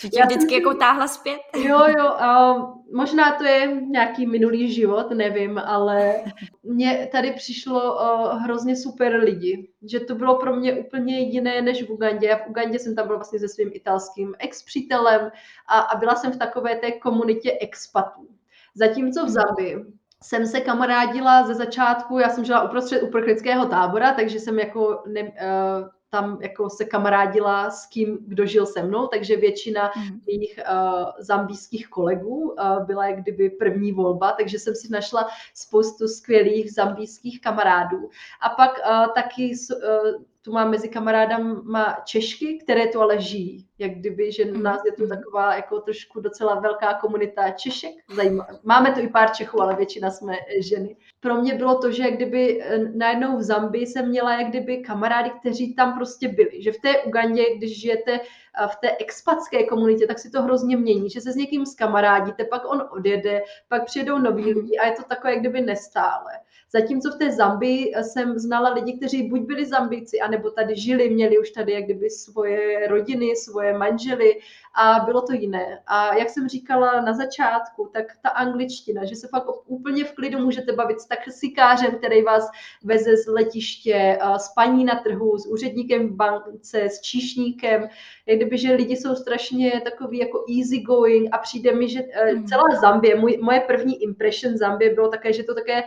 Že 0.00 0.08
tě 0.08 0.22
vždycky 0.26 0.54
jako 0.54 0.74
táhla 0.74 1.08
zpět? 1.08 1.40
Jo, 1.56 1.78
jo, 1.98 2.14
uh, 2.14 2.74
možná 2.94 3.32
to 3.32 3.44
je 3.44 3.80
nějaký 3.80 4.26
minulý 4.26 4.72
život, 4.72 5.10
nevím, 5.10 5.58
ale 5.58 6.14
mně 6.62 7.08
tady 7.12 7.32
přišlo 7.32 7.94
uh, 7.94 8.42
hrozně 8.42 8.76
super 8.76 9.16
lidi, 9.16 9.70
že 9.82 10.00
to 10.00 10.14
bylo 10.14 10.38
pro 10.38 10.56
mě 10.56 10.72
úplně 10.72 11.18
jiné 11.18 11.62
než 11.62 11.82
v 11.82 11.90
Ugandě. 11.90 12.26
Já 12.26 12.36
v 12.36 12.48
Ugandě 12.48 12.78
jsem 12.78 12.94
tam 12.94 13.06
byla 13.06 13.18
vlastně 13.18 13.38
se 13.38 13.48
svým 13.48 13.70
italským 13.72 14.34
ex-přítelem 14.38 15.30
a, 15.66 15.80
a 15.80 15.96
byla 15.98 16.14
jsem 16.14 16.32
v 16.32 16.38
takové 16.38 16.76
té 16.76 16.92
komunitě 16.92 17.58
expatů. 17.60 18.28
Zatímco 18.74 19.26
v 19.26 19.28
Zambii 19.28 19.98
jsem 20.22 20.46
se 20.46 20.60
kamarádila 20.60 21.46
ze 21.46 21.54
začátku, 21.54 22.18
já 22.18 22.28
jsem 22.28 22.44
žila 22.44 22.62
uprostřed 22.62 23.02
uprchlického 23.02 23.66
tábora, 23.66 24.12
takže 24.12 24.40
jsem 24.40 24.58
jako 24.58 25.02
ne, 25.06 25.22
uh, 25.22 25.88
tam 26.10 26.38
jako 26.42 26.70
se 26.70 26.84
kamarádila 26.84 27.70
s 27.70 27.86
kým, 27.86 28.18
kdo 28.26 28.46
žil 28.46 28.66
se 28.66 28.82
mnou, 28.82 29.06
takže 29.06 29.36
většina 29.36 29.90
mm. 29.96 30.20
mých 30.26 30.60
uh, 30.70 31.10
zambijských 31.18 31.88
kolegů 31.88 32.36
uh, 32.50 32.86
byla 32.86 33.06
jak 33.06 33.22
kdyby 33.22 33.50
první 33.50 33.92
volba, 33.92 34.32
takže 34.32 34.58
jsem 34.58 34.74
si 34.74 34.92
našla 34.92 35.28
spoustu 35.54 36.08
skvělých 36.08 36.72
zambijských 36.72 37.40
kamarádů. 37.40 38.10
A 38.40 38.48
pak 38.48 38.70
uh, 38.70 39.14
taky 39.14 39.52
uh, 39.72 40.22
tu 40.42 40.52
mám 40.52 40.70
mezi 40.70 40.88
kamarádama 40.88 42.02
Češky, 42.04 42.58
které 42.62 42.86
tu 42.86 43.00
ale 43.00 43.20
žijí. 43.20 43.66
Jak 43.78 43.90
kdyby, 43.90 44.32
že 44.32 44.44
u 44.44 44.54
mhm, 44.54 44.62
nás 44.62 44.80
je 44.86 44.92
tu 44.92 45.02
mhm. 45.02 45.16
taková 45.16 45.54
jako 45.54 45.80
trošku 45.80 46.20
docela 46.20 46.60
velká 46.60 46.94
komunita 46.94 47.50
Češek. 47.50 47.94
Zajímavé. 48.14 48.58
Máme 48.62 48.92
tu 48.92 49.00
i 49.00 49.08
pár 49.08 49.30
Čechů, 49.30 49.60
ale 49.62 49.76
většina 49.76 50.10
jsme 50.10 50.34
eh, 50.36 50.62
ženy. 50.62 50.96
Pro 51.20 51.34
mě 51.34 51.54
bylo 51.54 51.78
to, 51.78 51.92
že 51.92 52.02
jak 52.02 52.14
kdyby 52.14 52.62
eh, 52.62 52.78
najednou 52.78 53.36
v 53.36 53.42
Zambii 53.42 53.86
jsem 53.86 54.08
měla 54.08 54.40
jak 54.40 54.48
kdyby 54.48 54.76
kamarády, 54.76 55.30
kteří 55.30 55.74
tam 55.74 55.94
prostě 55.94 56.28
byli. 56.28 56.62
Že 56.62 56.72
v 56.72 56.80
té 56.80 57.02
Ugandě, 57.02 57.44
když 57.56 57.80
žijete 57.80 58.20
v 58.66 58.76
té 58.76 58.96
expatské 58.96 59.66
komunitě, 59.66 60.06
tak 60.06 60.18
si 60.18 60.30
to 60.30 60.42
hrozně 60.42 60.76
mění, 60.76 61.10
že 61.10 61.20
se 61.20 61.32
s 61.32 61.36
někým 61.36 61.66
zkamarádíte, 61.66 62.44
pak 62.44 62.70
on 62.70 62.88
odjede, 62.90 63.42
pak 63.68 63.84
přijedou 63.84 64.18
noví 64.18 64.42
mhm. 64.42 64.60
lidi 64.60 64.78
a 64.78 64.86
je 64.86 64.92
to 64.92 65.02
takové 65.02 65.32
jak 65.32 65.40
kdyby 65.40 65.60
nestále. 65.60 66.32
Zatímco 66.72 67.10
v 67.10 67.18
té 67.18 67.32
Zambii 67.32 67.92
jsem 68.02 68.38
znala 68.38 68.72
lidi, 68.72 68.92
kteří 68.92 69.28
buď 69.28 69.40
byli 69.40 69.66
Zambíci, 69.66 70.20
anebo 70.20 70.50
tady 70.50 70.76
žili, 70.76 71.10
měli 71.10 71.38
už 71.38 71.50
tady 71.50 71.72
jak 71.72 71.84
kdyby 71.84 72.10
svoje 72.10 72.88
rodiny, 72.88 73.36
svoje 73.36 73.78
manžely 73.78 74.40
a 74.74 75.00
bylo 75.04 75.22
to 75.22 75.32
jiné. 75.32 75.82
A 75.86 76.14
jak 76.14 76.30
jsem 76.30 76.48
říkala 76.48 77.00
na 77.00 77.12
začátku, 77.12 77.90
tak 77.92 78.04
ta 78.22 78.28
angličtina, 78.28 79.04
že 79.04 79.16
se 79.16 79.28
fakt 79.28 79.46
úplně 79.66 80.04
v 80.04 80.12
klidu 80.12 80.38
můžete 80.38 80.72
bavit 80.72 81.00
s 81.00 81.06
taxikářem, 81.06 81.90
který 81.90 82.22
vás 82.22 82.50
veze 82.84 83.16
z 83.16 83.26
letiště, 83.26 84.18
s 84.36 84.48
paní 84.54 84.84
na 84.84 84.94
trhu, 84.94 85.38
s 85.38 85.46
úředníkem 85.46 86.08
v 86.08 86.14
bance, 86.14 86.82
s 86.82 87.00
číšníkem, 87.00 87.88
jak 88.26 88.36
kdyby, 88.36 88.58
že 88.58 88.74
lidi 88.74 88.96
jsou 88.96 89.14
strašně 89.14 89.80
takový 89.84 90.18
jako 90.18 90.44
easy 90.58 90.80
going 90.80 91.28
a 91.32 91.38
přijde 91.38 91.74
mi, 91.74 91.88
že 91.88 92.00
eh, 92.12 92.30
hmm. 92.30 92.46
celá 92.46 92.64
Zambie, 92.80 93.16
můj, 93.16 93.38
moje 93.42 93.60
první 93.60 94.02
impression 94.02 94.56
Zambie 94.56 94.94
bylo 94.94 95.08
také, 95.08 95.32
že 95.32 95.42
to 95.42 95.54
také 95.54 95.82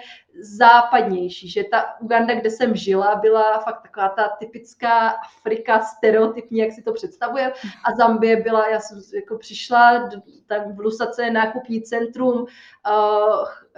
západnější, 0.71 1.49
že 1.49 1.63
ta 1.63 1.99
Uganda, 1.99 2.33
kde 2.35 2.49
jsem 2.49 2.75
žila, 2.75 3.15
byla 3.15 3.59
fakt 3.59 3.81
taková 3.81 4.09
ta 4.09 4.27
typická 4.27 5.09
Afrika, 5.09 5.79
stereotypní, 5.79 6.59
jak 6.59 6.71
si 6.71 6.83
to 6.83 6.93
představuje. 6.93 7.53
A 7.85 7.95
Zambie 7.97 8.35
byla, 8.41 8.69
já 8.69 8.79
jsem 8.79 9.01
jako 9.15 9.37
přišla, 9.37 10.09
tam 10.47 10.75
v 10.75 10.79
Lusace 10.79 11.31
nákupní 11.31 11.81
centrum, 11.81 12.45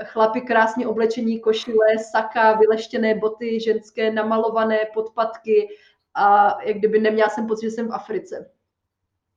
chlapi 0.03 0.41
krásně 0.41 0.87
oblečení, 0.87 1.39
košile, 1.39 1.87
saka, 2.11 2.53
vyleštěné 2.53 3.15
boty, 3.15 3.59
ženské 3.59 4.11
namalované 4.11 4.79
podpatky 4.93 5.67
a 6.13 6.57
jak 6.63 6.77
kdyby 6.77 6.99
neměla 6.99 7.29
jsem 7.29 7.47
pocit, 7.47 7.65
že 7.65 7.71
jsem 7.71 7.87
v 7.87 7.93
Africe. 7.93 8.49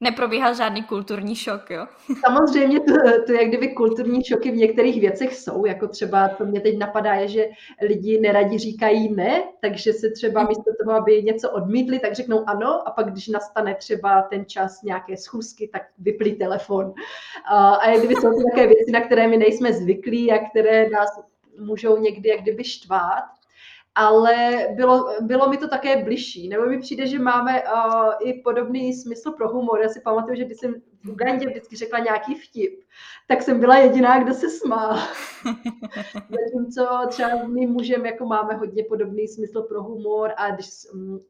Neprobíhal 0.01 0.55
žádný 0.55 0.83
kulturní 0.83 1.35
šok, 1.35 1.71
jo? 1.71 1.87
Samozřejmě 2.27 2.81
to, 2.81 2.93
to 3.27 3.33
jak 3.33 3.49
kdyby 3.49 3.69
kulturní 3.69 4.25
šoky 4.25 4.51
v 4.51 4.57
některých 4.57 5.01
věcech 5.01 5.37
jsou, 5.37 5.67
jako 5.67 5.89
třeba, 5.89 6.29
to 6.29 6.45
mě 6.45 6.61
teď 6.61 6.79
napadá, 6.79 7.15
je, 7.15 7.29
že 7.29 7.49
lidi 7.83 8.21
neradi 8.21 8.59
říkají 8.59 9.15
ne, 9.15 9.45
takže 9.61 9.93
se 9.93 10.11
třeba 10.11 10.43
místo 10.43 10.71
toho, 10.85 10.99
aby 10.99 11.23
něco 11.23 11.51
odmítli, 11.51 11.99
tak 11.99 12.15
řeknou 12.15 12.49
ano 12.49 12.89
a 12.89 12.91
pak, 12.91 13.11
když 13.11 13.29
nastane 13.29 13.75
třeba 13.75 14.23
ten 14.23 14.45
čas 14.47 14.83
nějaké 14.83 15.17
schůzky, 15.17 15.69
tak 15.69 15.83
vyplí 15.99 16.35
telefon. 16.35 16.95
A, 17.51 17.75
a 17.75 17.89
jak 17.91 17.99
kdyby 17.99 18.15
jsou 18.15 18.31
to 18.31 18.43
také 18.51 18.67
věci, 18.67 18.93
na 18.93 19.01
které 19.01 19.29
my 19.29 19.37
nejsme 19.37 19.73
zvyklí 19.73 20.33
a 20.33 20.51
které 20.51 20.89
nás 20.89 21.09
můžou 21.59 21.97
někdy 21.97 22.29
jak 22.29 22.41
kdyby 22.41 22.65
štvát 22.65 23.25
ale 23.97 24.69
bylo, 24.75 25.09
bylo 25.21 25.49
mi 25.49 25.57
to 25.57 25.69
také 25.69 26.05
bližší. 26.05 26.49
Nebo 26.49 26.67
mi 26.67 26.79
přijde, 26.79 27.07
že 27.07 27.19
máme 27.19 27.63
uh, 27.63 28.13
i 28.21 28.43
podobný 28.43 28.95
smysl 28.95 29.33
pro 29.33 29.49
humor. 29.49 29.81
Já 29.81 29.89
si 29.89 30.01
pamatuju, 30.01 30.37
že 30.37 30.45
když 30.45 30.59
jsem 30.59 30.75
v 31.05 31.11
Ugandě 31.11 31.47
vždycky 31.49 31.77
řekla 31.77 31.99
nějaký 31.99 32.35
vtip, 32.35 32.81
tak 33.29 33.43
jsem 33.43 33.61
byla 33.61 33.77
jediná, 33.77 34.23
kdo 34.23 34.35
se 34.35 34.51
smál. 34.51 34.97
Zatímco 36.15 37.07
třeba 37.09 37.31
s 37.45 37.49
mým 37.49 37.71
mužem 37.71 38.07
jako 38.07 38.27
máme 38.27 38.55
hodně 38.55 38.85
podobný 38.85 39.29
smysl 39.29 39.63
pro 39.63 39.83
humor 39.83 40.33
a 40.37 40.51
když 40.51 40.67
um, 40.95 41.21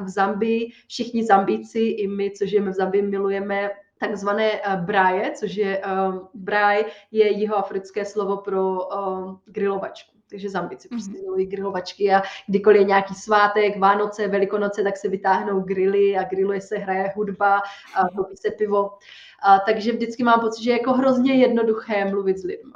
v 0.00 0.08
Zambii, 0.08 0.70
všichni 0.88 1.24
Zambíci, 1.24 1.78
i 1.78 2.08
my, 2.08 2.30
co 2.30 2.46
žijeme 2.46 2.70
v 2.70 2.74
Zambii, 2.74 3.02
milujeme 3.02 3.70
takzvané 4.00 4.50
uh, 4.52 4.84
braje, 4.84 5.32
což 5.32 5.54
je 5.54 5.82
uh, 5.84 6.28
braj, 6.34 6.84
je 7.10 7.28
jihoafrické 7.28 8.04
slovo 8.04 8.36
pro 8.36 8.72
uh, 8.72 9.36
grilovačku 9.44 10.17
takže 10.30 10.50
zambici 10.50 10.88
prostě 10.88 11.10
mm-hmm. 11.10 11.22
milují 11.22 11.46
grilovačky 11.46 12.12
a 12.12 12.22
kdykoliv 12.46 12.78
je 12.80 12.86
nějaký 12.86 13.14
svátek, 13.14 13.78
Vánoce, 13.78 14.28
Velikonoce, 14.28 14.82
tak 14.82 14.96
se 14.96 15.08
vytáhnou 15.08 15.60
grily 15.60 16.16
a 16.16 16.24
griluje 16.24 16.60
se, 16.60 16.76
hraje 16.76 17.12
hudba 17.16 17.62
a 17.94 18.08
popí 18.16 18.36
se 18.36 18.50
pivo. 18.50 18.90
A, 19.42 19.58
takže 19.58 19.92
vždycky 19.92 20.24
mám 20.24 20.40
pocit, 20.40 20.62
že 20.62 20.70
je 20.70 20.78
jako 20.78 20.92
hrozně 20.92 21.34
jednoduché 21.34 22.04
mluvit 22.04 22.38
s 22.38 22.44
lidmi. 22.44 22.72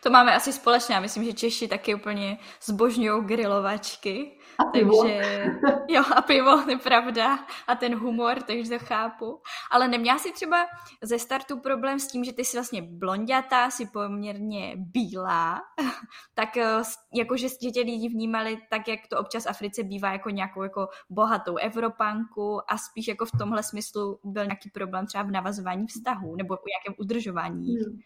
To 0.00 0.10
máme 0.10 0.34
asi 0.34 0.52
společně. 0.52 0.94
Já 0.94 1.00
myslím, 1.00 1.24
že 1.24 1.32
Češi 1.32 1.68
taky 1.68 1.94
úplně 1.94 2.38
zbožňují 2.62 3.24
grilovačky. 3.24 4.38
A 4.58 4.64
pivo. 4.64 5.02
Takže, 5.02 5.46
jo, 5.88 6.02
a 6.16 6.22
pivo, 6.22 6.62
to 6.62 6.70
je 6.70 6.78
pravda. 6.78 7.38
A 7.66 7.74
ten 7.74 7.94
humor, 7.94 8.42
takže 8.42 8.78
to 8.78 8.84
chápu. 8.84 9.40
Ale 9.70 9.88
neměla 9.88 10.18
si 10.18 10.32
třeba 10.32 10.66
ze 11.02 11.18
startu 11.18 11.60
problém 11.60 12.00
s 12.00 12.06
tím, 12.06 12.24
že 12.24 12.32
ty 12.32 12.44
jsi 12.44 12.56
vlastně 12.56 12.82
blondětá, 12.82 13.70
si 13.70 13.86
poměrně 13.86 14.74
bílá, 14.76 15.62
tak 16.34 16.56
eh, 16.56 16.82
jakože 17.14 17.48
že 17.48 17.70
tě 17.70 17.80
lidi 17.80 18.08
vnímali 18.08 18.58
tak, 18.70 18.88
jak 18.88 19.00
to 19.08 19.18
občas 19.18 19.44
v 19.44 19.50
Africe 19.50 19.82
bývá 19.82 20.12
jako 20.12 20.30
nějakou 20.30 20.62
jako 20.62 20.88
bohatou 21.10 21.56
Evropanku 21.56 22.72
a 22.72 22.78
spíš 22.78 23.08
jako 23.08 23.26
v 23.26 23.30
tomhle 23.38 23.62
smyslu 23.62 24.20
byl 24.24 24.44
nějaký 24.44 24.70
problém 24.70 25.06
třeba 25.06 25.24
v 25.24 25.30
navazování 25.30 25.86
vztahů 25.86 26.36
nebo 26.36 26.54
o 26.54 26.68
jakém 26.78 26.94
udržování. 26.98 27.76
Hmm. 27.76 27.98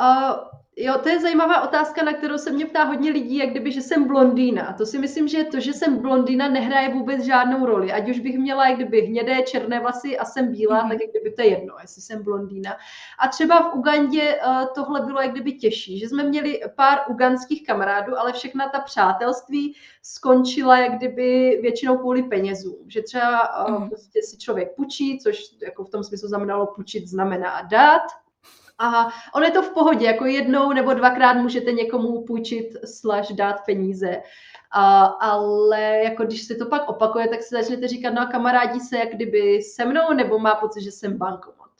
Uh, 0.00 0.36
jo, 0.76 0.98
to 1.02 1.08
je 1.08 1.20
zajímavá 1.20 1.62
otázka, 1.62 2.04
na 2.04 2.12
kterou 2.12 2.38
se 2.38 2.52
mě 2.52 2.66
ptá 2.66 2.84
hodně 2.84 3.10
lidí, 3.10 3.36
jak 3.36 3.50
kdyby, 3.50 3.72
že 3.72 3.82
jsem 3.82 4.04
blondýna. 4.04 4.74
To 4.78 4.86
si 4.86 4.98
myslím, 4.98 5.28
že 5.28 5.44
to, 5.44 5.60
že 5.60 5.72
jsem 5.72 5.98
blondýna, 5.98 6.48
nehraje 6.48 6.94
vůbec 6.94 7.24
žádnou 7.24 7.66
roli. 7.66 7.92
Ať 7.92 8.10
už 8.10 8.20
bych 8.20 8.38
měla, 8.38 8.68
jak 8.68 8.76
kdyby, 8.76 9.00
hnědé, 9.00 9.42
černé 9.42 9.80
vlasy 9.80 10.18
a 10.18 10.24
jsem 10.24 10.52
bílá, 10.52 10.84
mm-hmm. 10.84 10.88
tak 10.88 10.98
jak 11.00 11.10
kdyby 11.10 11.30
to 11.32 11.42
je 11.42 11.48
jedno, 11.48 11.74
jestli 11.82 12.02
jsem 12.02 12.22
blondýna. 12.22 12.76
A 13.18 13.28
třeba 13.28 13.70
v 13.70 13.74
Ugandě 13.74 14.40
uh, 14.46 14.66
tohle 14.74 15.00
bylo 15.00 15.20
jak 15.20 15.30
kdyby 15.30 15.52
těžší, 15.52 15.98
že 15.98 16.08
jsme 16.08 16.22
měli 16.22 16.60
pár 16.76 16.98
uganských 17.08 17.66
kamarádů, 17.66 18.18
ale 18.18 18.32
všechna 18.32 18.68
ta 18.68 18.80
přátelství 18.80 19.76
skončila 20.02 20.78
jak 20.78 20.96
kdyby 20.96 21.58
většinou 21.62 21.98
kvůli 21.98 22.22
penězům. 22.22 22.76
Že 22.86 23.02
třeba 23.02 23.66
uh, 23.68 23.74
mm-hmm. 23.74 23.88
prostě 23.88 24.22
si 24.22 24.38
člověk 24.38 24.76
půjčí, 24.76 25.18
což 25.18 25.44
jako 25.62 25.84
v 25.84 25.90
tom 25.90 26.04
smyslu 26.04 26.28
znamenalo 26.28 26.66
půjčit 26.66 27.08
znamená 27.08 27.62
dát, 27.62 28.02
a 28.78 29.08
on 29.34 29.44
je 29.44 29.50
to 29.50 29.62
v 29.62 29.70
pohodě, 29.70 30.06
jako 30.06 30.24
jednou 30.24 30.72
nebo 30.72 30.94
dvakrát 30.94 31.34
můžete 31.34 31.72
někomu 31.72 32.24
půjčit 32.24 32.76
slash 32.84 33.32
dát 33.32 33.56
peníze. 33.66 34.22
A, 34.70 35.04
ale 35.04 36.00
jako 36.04 36.24
když 36.24 36.42
se 36.42 36.54
to 36.54 36.66
pak 36.66 36.88
opakuje, 36.88 37.28
tak 37.28 37.42
si 37.42 37.54
začnete 37.54 37.88
říkat, 37.88 38.10
no 38.10 38.20
a 38.22 38.26
kamarádí 38.26 38.80
se 38.80 38.98
jak 38.98 39.14
kdyby 39.14 39.62
se 39.62 39.84
mnou, 39.84 40.12
nebo 40.14 40.38
má 40.38 40.54
pocit, 40.54 40.82
že 40.82 40.92
jsem 40.92 41.18
bankomat. 41.18 41.70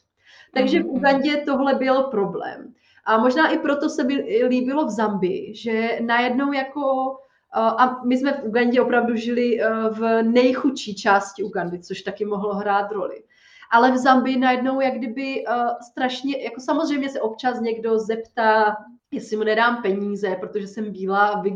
Takže 0.53 0.79
v 0.79 0.85
mhm. 0.85 0.95
Ugandě 0.95 1.37
tohle 1.45 1.75
byl 1.75 2.03
problém. 2.03 2.73
A 3.05 3.17
možná 3.17 3.49
i 3.49 3.57
proto 3.57 3.89
se 3.89 4.03
mi 4.03 4.15
líbilo 4.47 4.85
v 4.85 4.89
Zambii, 4.89 5.55
že 5.55 5.99
najednou 6.01 6.53
jako 6.53 7.15
a 7.53 8.03
my 8.03 8.17
jsme 8.17 8.33
v 8.33 8.43
Ugandě 8.43 8.81
opravdu 8.81 9.15
žili 9.15 9.59
v 9.89 10.23
nejchudší 10.23 10.95
části 10.95 11.43
Ugandy, 11.43 11.79
což 11.79 12.01
taky 12.01 12.25
mohlo 12.25 12.55
hrát 12.55 12.91
roli 12.91 13.23
ale 13.71 13.91
v 13.91 13.97
Zambii 13.97 14.37
najednou 14.37 14.81
jak 14.81 14.93
kdyby 14.93 15.45
uh, 15.47 15.53
strašně, 15.91 16.43
jako 16.43 16.61
samozřejmě 16.61 17.09
se 17.09 17.21
občas 17.21 17.61
někdo 17.61 17.99
zeptá, 17.99 18.77
jestli 19.11 19.37
mu 19.37 19.43
nedám 19.43 19.81
peníze, 19.81 20.35
protože 20.39 20.67
jsem 20.67 20.91
bílá, 20.91 21.41
vy, 21.41 21.55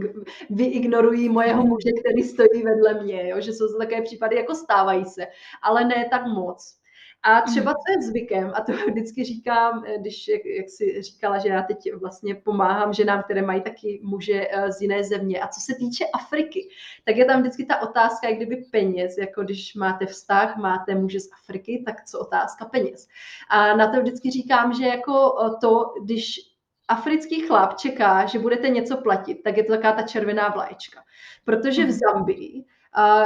vyignorují 0.49 1.29
mojeho 1.29 1.63
muže, 1.63 1.89
který 1.99 2.23
stojí 2.23 2.63
vedle 2.63 3.03
mě, 3.03 3.29
jo? 3.29 3.41
že 3.41 3.53
jsou 3.53 3.67
to 3.67 3.77
také 3.77 4.01
případy, 4.01 4.35
jako 4.35 4.55
stávají 4.55 5.05
se, 5.05 5.27
ale 5.61 5.85
ne 5.85 6.07
tak 6.11 6.25
moc. 6.25 6.80
A 7.23 7.41
třeba 7.41 7.73
co 7.73 7.91
je 7.91 8.01
zvykem, 8.01 8.51
a 8.55 8.61
to 8.61 8.71
vždycky 8.89 9.23
říkám, 9.23 9.83
eh, 9.87 9.97
když, 9.97 10.27
jak, 10.27 10.45
jak 10.45 10.69
jsi 10.69 11.01
říkala, 11.01 11.37
že 11.37 11.49
já 11.49 11.61
teď 11.61 11.93
vlastně 11.93 12.35
pomáhám 12.35 12.93
ženám, 12.93 13.23
které 13.23 13.41
mají 13.41 13.61
taky 13.61 13.99
muže 14.03 14.47
eh, 14.51 14.71
z 14.71 14.81
jiné 14.81 15.03
země. 15.03 15.41
A 15.41 15.47
co 15.47 15.61
se 15.61 15.75
týče 15.75 16.05
Afriky, 16.13 16.69
tak 17.05 17.15
je 17.15 17.25
tam 17.25 17.41
vždycky 17.41 17.65
ta 17.65 17.81
otázka, 17.81 18.29
jak 18.29 18.37
kdyby 18.37 18.55
peněz, 18.55 19.17
jako 19.17 19.43
když 19.43 19.75
máte 19.75 20.05
vztah, 20.05 20.57
máte 20.57 20.95
muže 20.95 21.19
z 21.19 21.29
Afriky, 21.33 21.83
tak 21.85 22.05
co 22.05 22.19
otázka 22.19 22.65
peněz. 22.65 23.07
A 23.49 23.75
na 23.75 23.91
to 23.91 24.01
vždycky 24.01 24.31
říkám, 24.31 24.73
že 24.73 24.85
jako 24.85 25.35
eh, 25.45 25.49
to, 25.61 25.93
když 26.03 26.51
africký 26.87 27.41
chlap 27.41 27.77
čeká, 27.77 28.25
že 28.25 28.39
budete 28.39 28.69
něco 28.69 28.97
platit, 28.97 29.35
tak 29.35 29.57
je 29.57 29.63
to 29.63 29.73
taková 29.73 29.93
ta 29.93 30.01
červená 30.01 30.49
vlaječka. 30.49 31.03
Protože 31.45 31.83
v 31.83 31.87
mhm. 31.87 31.97
Zambii 31.97 32.65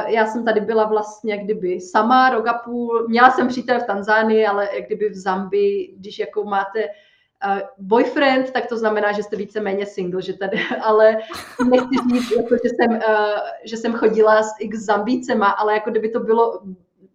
já 0.07 0.25
jsem 0.25 0.45
tady 0.45 0.61
byla 0.61 0.85
vlastně 0.85 1.37
kdyby 1.37 1.81
sama 1.81 2.29
rok 2.29 2.47
a 2.47 2.53
půl. 2.53 3.07
Měla 3.07 3.31
jsem 3.31 3.47
přítel 3.47 3.79
v 3.79 3.85
Tanzánii, 3.85 4.45
ale 4.45 4.69
jak 4.73 4.85
kdyby 4.85 5.09
v 5.09 5.15
Zambii, 5.15 5.95
když 5.97 6.19
jako 6.19 6.43
máte 6.43 6.79
uh, 6.83 7.59
boyfriend, 7.77 8.51
tak 8.51 8.67
to 8.67 8.77
znamená, 8.77 9.11
že 9.11 9.23
jste 9.23 9.35
víceméně 9.35 9.85
single, 9.85 10.21
že 10.21 10.33
tady, 10.33 10.57
ale 10.83 11.17
nechci 11.69 11.95
říct, 12.13 12.31
jako, 12.31 12.55
že, 12.63 12.69
jsem, 12.69 12.91
uh, 12.91 13.39
že 13.63 13.77
jsem 13.77 13.93
chodila 13.93 14.43
s 14.43 14.51
x 14.59 14.77
Zambícema, 14.77 15.49
ale 15.49 15.73
jako 15.73 15.91
kdyby 15.91 16.09
to 16.09 16.19
bylo 16.19 16.61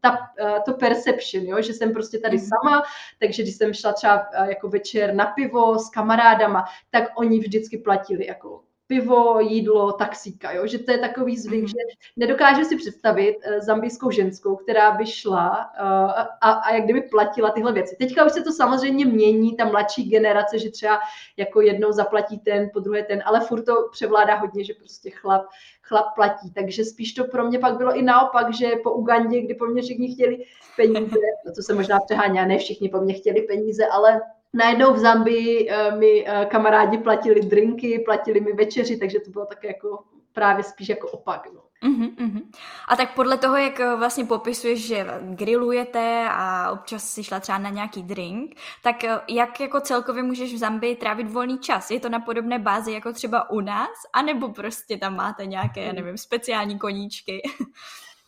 ta, 0.03 0.19
to 0.65 0.73
perception, 0.73 1.45
jo? 1.45 1.63
že 1.63 1.73
jsem 1.73 1.93
prostě 1.93 2.19
tady 2.19 2.37
mhm. 2.37 2.47
sama, 2.47 2.83
takže 3.19 3.43
když 3.43 3.55
jsem 3.55 3.75
šla 3.75 3.93
třeba 3.93 4.27
jako 4.49 4.69
večer 4.69 5.15
na 5.15 5.27
pivo 5.27 5.79
s 5.79 5.91
kamarádama, 5.91 6.65
tak 6.91 7.05
oni 7.15 7.39
vždycky 7.39 7.79
platili 7.79 8.27
jako 8.27 8.61
pivo, 8.91 9.41
jídlo, 9.41 9.93
taxíka, 9.93 10.53
jo? 10.53 10.66
že 10.66 10.78
to 10.78 10.93
je 10.93 10.99
takový 10.99 11.36
zvyk, 11.36 11.61
mhm. 11.61 11.68
že 11.68 11.74
nedokáže 12.16 12.64
si 12.64 12.76
představit 12.76 13.36
uh, 13.36 13.59
zambijskou 13.59 14.11
ženskou, 14.11 14.57
která 14.57 14.91
by 14.91 15.07
šla 15.07 15.49
uh, 15.49 16.11
a, 16.41 16.53
a 16.53 16.74
jak 16.74 16.84
kdyby 16.84 17.03
platila 17.03 17.51
tyhle 17.51 17.72
věci. 17.72 17.97
Teďka 17.99 18.24
už 18.24 18.32
se 18.32 18.43
to 18.43 18.53
samozřejmě 18.53 19.07
mění, 19.07 19.57
ta 19.57 19.64
mladší 19.64 20.11
generace, 20.11 20.59
že 20.59 20.70
třeba 20.70 20.99
jako 21.36 21.61
jednou 21.61 21.93
zaplatí 21.93 22.38
ten, 22.38 22.70
po 22.72 22.80
druhé 22.80 23.03
ten, 23.03 23.22
ale 23.24 23.41
furt 23.41 23.62
to 23.62 23.74
převládá 23.93 24.34
hodně, 24.34 24.64
že 24.64 24.74
prostě 24.74 25.11
chlap, 25.11 25.43
chlap 25.82 26.14
platí. 26.14 26.51
Takže 26.51 26.84
spíš 26.84 27.14
to 27.14 27.24
pro 27.24 27.45
mě 27.45 27.59
pak 27.59 27.76
bylo 27.76 27.95
i 27.95 28.03
naopak, 28.03 28.55
že 28.55 28.70
po 28.82 28.91
Ugandě, 28.91 29.41
kdy 29.41 29.55
po 29.55 29.66
mně 29.66 29.82
všichni 29.82 30.14
chtěli 30.14 30.45
peníze, 30.76 31.16
no 31.47 31.53
to 31.57 31.62
se 31.62 31.74
možná 31.74 32.01
přehání, 32.01 32.49
ne 32.49 32.59
všichni 32.59 32.88
po 32.88 33.01
mně 33.01 33.14
chtěli 33.14 33.43
peníze, 33.43 33.86
ale 33.86 34.20
najednou 34.53 34.95
v 34.95 34.99
Zambii 34.99 35.71
uh, 35.71 35.99
mi 35.99 36.27
uh, 36.27 36.45
kamarádi 36.45 36.99
platili 36.99 37.41
drinky, 37.41 38.03
platili 38.05 38.41
mi 38.41 38.53
večeři, 38.53 38.97
takže 38.97 39.21
to 39.21 39.31
bylo 39.31 39.47
také 39.47 39.69
jako 39.69 40.05
právě 40.33 40.65
spíš 40.65 40.89
jako 40.89 41.11
opak. 41.11 41.49
No. 41.55 41.61
Uh-huh, 41.89 42.15
uh-huh. 42.15 42.43
A 42.89 42.97
tak 42.97 43.15
podle 43.15 43.39
toho, 43.39 43.57
jak 43.57 43.81
eh, 43.81 43.97
vlastně 43.97 44.25
popisuješ, 44.25 44.87
že 44.87 45.07
grillujete 45.21 46.29
a 46.31 46.71
občas 46.71 47.05
si 47.11 47.25
šla 47.25 47.41
třeba 47.41 47.59
na 47.59 47.71
nějaký 47.71 48.03
drink, 48.03 48.57
tak 48.83 49.05
eh, 49.05 49.21
jak 49.29 49.61
jako 49.61 49.81
celkově 49.81 50.23
můžeš 50.23 50.55
v 50.55 50.59
Zambii 50.59 50.97
trávit 50.97 51.31
volný 51.31 51.59
čas? 51.59 51.91
Je 51.91 52.01
to 52.01 52.09
na 52.09 52.21
podobné 52.21 52.59
bázi 52.59 52.93
jako 52.93 53.13
třeba 53.13 53.51
u 53.51 53.61
nás? 53.61 53.97
A 54.13 54.23
nebo 54.23 54.49
prostě 54.49 54.97
tam 54.97 55.17
máte 55.17 55.47
nějaké, 55.47 55.93
nevím, 55.93 56.19
speciální 56.19 56.79
koníčky? 56.79 57.43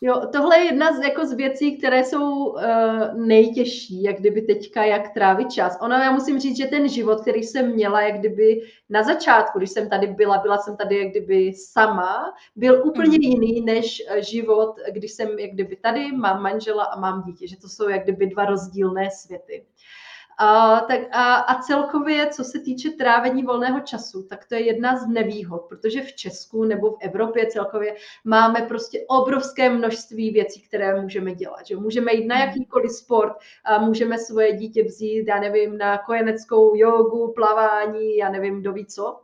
Jo, 0.05 0.21
tohle 0.31 0.59
je 0.59 0.65
jedna 0.65 0.93
z, 0.93 1.01
jako 1.01 1.25
z 1.25 1.33
věcí, 1.33 1.77
které 1.77 2.03
jsou 2.03 2.45
uh, 2.45 2.61
nejtěžší, 3.15 4.03
jak 4.03 4.19
kdyby 4.19 4.41
teďka, 4.41 4.83
jak 4.83 5.13
trávit 5.13 5.51
čas. 5.51 5.77
Ono, 5.81 5.95
já 5.95 6.11
musím 6.11 6.39
říct, 6.39 6.57
že 6.57 6.67
ten 6.67 6.89
život, 6.89 7.21
který 7.21 7.43
jsem 7.43 7.71
měla, 7.73 8.01
jak 8.01 8.19
kdyby 8.19 8.61
na 8.89 9.03
začátku, 9.03 9.57
když 9.57 9.69
jsem 9.69 9.89
tady 9.89 10.07
byla, 10.07 10.37
byla 10.37 10.57
jsem 10.57 10.77
tady 10.77 10.97
jak 10.97 11.07
kdyby 11.07 11.53
sama, 11.53 12.33
byl 12.55 12.81
úplně 12.85 13.17
mm. 13.17 13.23
jiný 13.23 13.61
než 13.61 14.03
eh, 14.07 14.23
život, 14.23 14.75
když 14.91 15.11
jsem 15.11 15.39
jak 15.39 15.51
kdyby 15.51 15.75
tady, 15.75 16.11
mám 16.11 16.41
manžela 16.41 16.83
a 16.83 16.99
mám 16.99 17.23
dítě, 17.23 17.47
že 17.47 17.57
to 17.57 17.69
jsou 17.69 17.89
jak 17.89 18.03
kdyby 18.03 18.27
dva 18.27 18.45
rozdílné 18.45 19.09
světy. 19.11 19.65
A, 20.37 20.79
tak 20.79 20.99
a, 21.11 21.35
a 21.35 21.61
celkově, 21.61 22.27
co 22.27 22.43
se 22.43 22.59
týče 22.59 22.89
trávení 22.89 23.43
volného 23.43 23.79
času, 23.79 24.23
tak 24.23 24.45
to 24.45 24.55
je 24.55 24.65
jedna 24.65 24.97
z 24.97 25.07
nevýhod, 25.07 25.65
protože 25.69 26.01
v 26.01 26.13
Česku 26.13 26.63
nebo 26.63 26.91
v 26.91 26.97
Evropě 27.01 27.47
celkově 27.47 27.95
máme 28.23 28.61
prostě 28.61 29.05
obrovské 29.07 29.69
množství 29.69 30.31
věcí, 30.31 30.61
které 30.61 31.01
můžeme 31.01 31.33
dělat. 31.33 31.65
Že 31.65 31.75
můžeme 31.75 32.13
jít 32.13 32.27
na 32.27 32.35
hmm. 32.35 32.47
jakýkoliv 32.47 32.91
sport, 32.91 33.33
a 33.65 33.79
můžeme 33.79 34.17
svoje 34.17 34.53
dítě 34.53 34.83
vzít, 34.83 35.27
já 35.27 35.39
nevím, 35.39 35.77
na 35.77 35.97
kojeneckou 35.97 36.75
jogu, 36.75 37.33
plavání, 37.35 38.15
já 38.15 38.29
nevím, 38.29 38.59
kdo 38.59 38.73
ví 38.73 38.85
co 38.85 39.22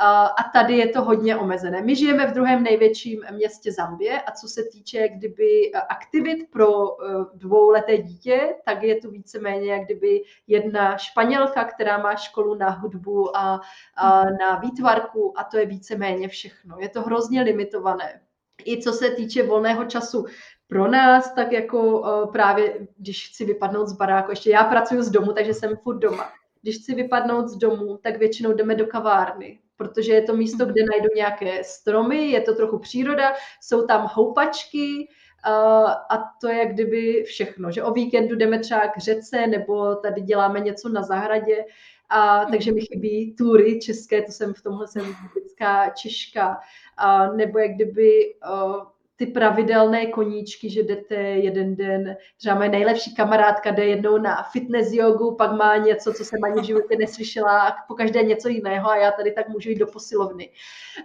a 0.00 0.42
tady 0.52 0.76
je 0.76 0.88
to 0.88 1.02
hodně 1.02 1.36
omezené. 1.36 1.82
My 1.82 1.96
žijeme 1.96 2.26
v 2.26 2.34
druhém 2.34 2.62
největším 2.62 3.24
městě 3.30 3.72
Zambie 3.72 4.22
a 4.22 4.32
co 4.32 4.48
se 4.48 4.64
týče 4.72 5.08
kdyby 5.08 5.72
aktivit 5.88 6.50
pro 6.50 7.02
e, 7.02 7.24
dvouleté 7.34 7.98
dítě, 7.98 8.54
tak 8.64 8.82
je 8.82 9.00
tu 9.00 9.10
víceméně 9.10 9.72
jak 9.72 9.84
kdyby 9.84 10.22
jedna 10.46 10.96
španělka, 10.96 11.64
která 11.64 11.98
má 11.98 12.16
školu 12.16 12.54
na 12.54 12.70
hudbu 12.70 13.36
a, 13.36 13.60
a 13.96 14.24
na 14.24 14.56
výtvarku 14.56 15.38
a 15.38 15.44
to 15.44 15.58
je 15.58 15.66
víceméně 15.66 16.28
všechno. 16.28 16.76
Je 16.80 16.88
to 16.88 17.02
hrozně 17.02 17.42
limitované. 17.42 18.20
I 18.64 18.82
co 18.82 18.92
se 18.92 19.10
týče 19.10 19.42
volného 19.42 19.84
času, 19.84 20.24
pro 20.68 20.88
nás, 20.88 21.34
tak 21.34 21.52
jako 21.52 22.04
e, 22.06 22.32
právě, 22.32 22.86
když 22.96 23.28
chci 23.28 23.44
vypadnout 23.44 23.86
z 23.86 23.92
baráku, 23.92 24.30
ještě 24.30 24.50
já 24.50 24.64
pracuji 24.64 25.02
z 25.02 25.10
domu, 25.10 25.32
takže 25.32 25.54
jsem 25.54 25.76
furt 25.76 25.98
doma. 25.98 26.32
Když 26.62 26.78
chci 26.78 26.94
vypadnout 26.94 27.48
z 27.48 27.56
domu, 27.56 27.98
tak 28.02 28.16
většinou 28.16 28.52
jdeme 28.52 28.74
do 28.74 28.86
kavárny 28.86 29.58
protože 29.82 30.12
je 30.12 30.22
to 30.22 30.36
místo, 30.36 30.66
kde 30.66 30.82
najdu 30.90 31.08
nějaké 31.16 31.64
stromy, 31.64 32.30
je 32.30 32.40
to 32.40 32.54
trochu 32.54 32.78
příroda, 32.78 33.32
jsou 33.60 33.86
tam 33.86 34.10
houpačky, 34.14 35.08
Uh, 35.46 35.90
a 35.90 36.32
to 36.40 36.48
je 36.48 36.58
jak 36.58 36.72
kdyby 36.72 37.22
všechno, 37.22 37.72
že 37.72 37.82
o 37.82 37.92
víkendu 37.92 38.36
jdeme 38.36 38.58
třeba 38.58 38.80
k 38.88 38.98
řece 38.98 39.46
nebo 39.46 39.94
tady 39.94 40.20
děláme 40.20 40.60
něco 40.60 40.88
na 40.88 41.02
zahradě, 41.02 41.64
a, 42.08 42.44
takže 42.44 42.72
mi 42.72 42.80
chybí 42.80 43.34
tury 43.38 43.80
české, 43.80 44.22
to 44.22 44.32
jsem 44.32 44.54
v 44.54 44.62
tomhle 44.62 44.88
jsem 44.88 45.14
typická 45.34 45.90
Češka, 45.90 46.60
a, 46.96 47.32
nebo 47.32 47.58
jak 47.58 47.70
kdyby 47.70 48.34
uh, 48.52 48.82
ty 49.16 49.26
pravidelné 49.26 50.06
koníčky, 50.06 50.70
že 50.70 50.82
jdete 50.82 51.14
jeden 51.14 51.76
den, 51.76 52.16
třeba 52.38 52.54
moje 52.54 52.68
nejlepší 52.68 53.14
kamarádka 53.14 53.70
jde 53.70 53.84
jednou 53.84 54.18
na 54.18 54.42
fitness 54.42 54.92
jogu, 54.92 55.34
pak 55.34 55.52
má 55.52 55.76
něco, 55.76 56.12
co 56.12 56.24
jsem 56.24 56.44
ani 56.44 56.60
v 56.60 56.64
životě 56.64 56.96
neslyšela, 56.98 57.60
a 57.60 57.72
po 57.88 57.94
každé 57.94 58.22
něco 58.22 58.48
jiného 58.48 58.90
a 58.90 58.96
já 58.96 59.10
tady 59.10 59.32
tak 59.32 59.48
můžu 59.48 59.70
jít 59.70 59.78
do 59.78 59.86
posilovny. 59.86 60.50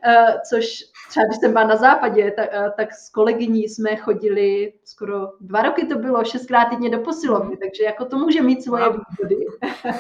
Uh, 0.08 0.36
což 0.50 0.66
třeba 1.10 1.26
když 1.26 1.38
jsem 1.40 1.52
byla 1.52 1.68
na 1.68 1.76
západě, 1.76 2.32
tak, 2.32 2.50
uh, 2.54 2.70
tak 2.78 2.94
s 2.94 3.10
kolegyní 3.10 3.70
jsme 3.70 3.96
chodili 3.96 4.74
skoro 4.84 5.28
dva 5.42 5.62
roky 5.62 5.86
to 5.86 5.98
bylo, 5.98 6.24
šestkrát 6.24 6.66
týdně 6.66 6.90
do 6.90 7.00
posilovny, 7.00 7.50
mhm. 7.50 7.58
takže 7.58 7.84
jako 7.84 8.06
to 8.06 8.18
může 8.18 8.42
mít 8.42 8.64
svoje 8.64 8.84
výhody. 8.84 9.46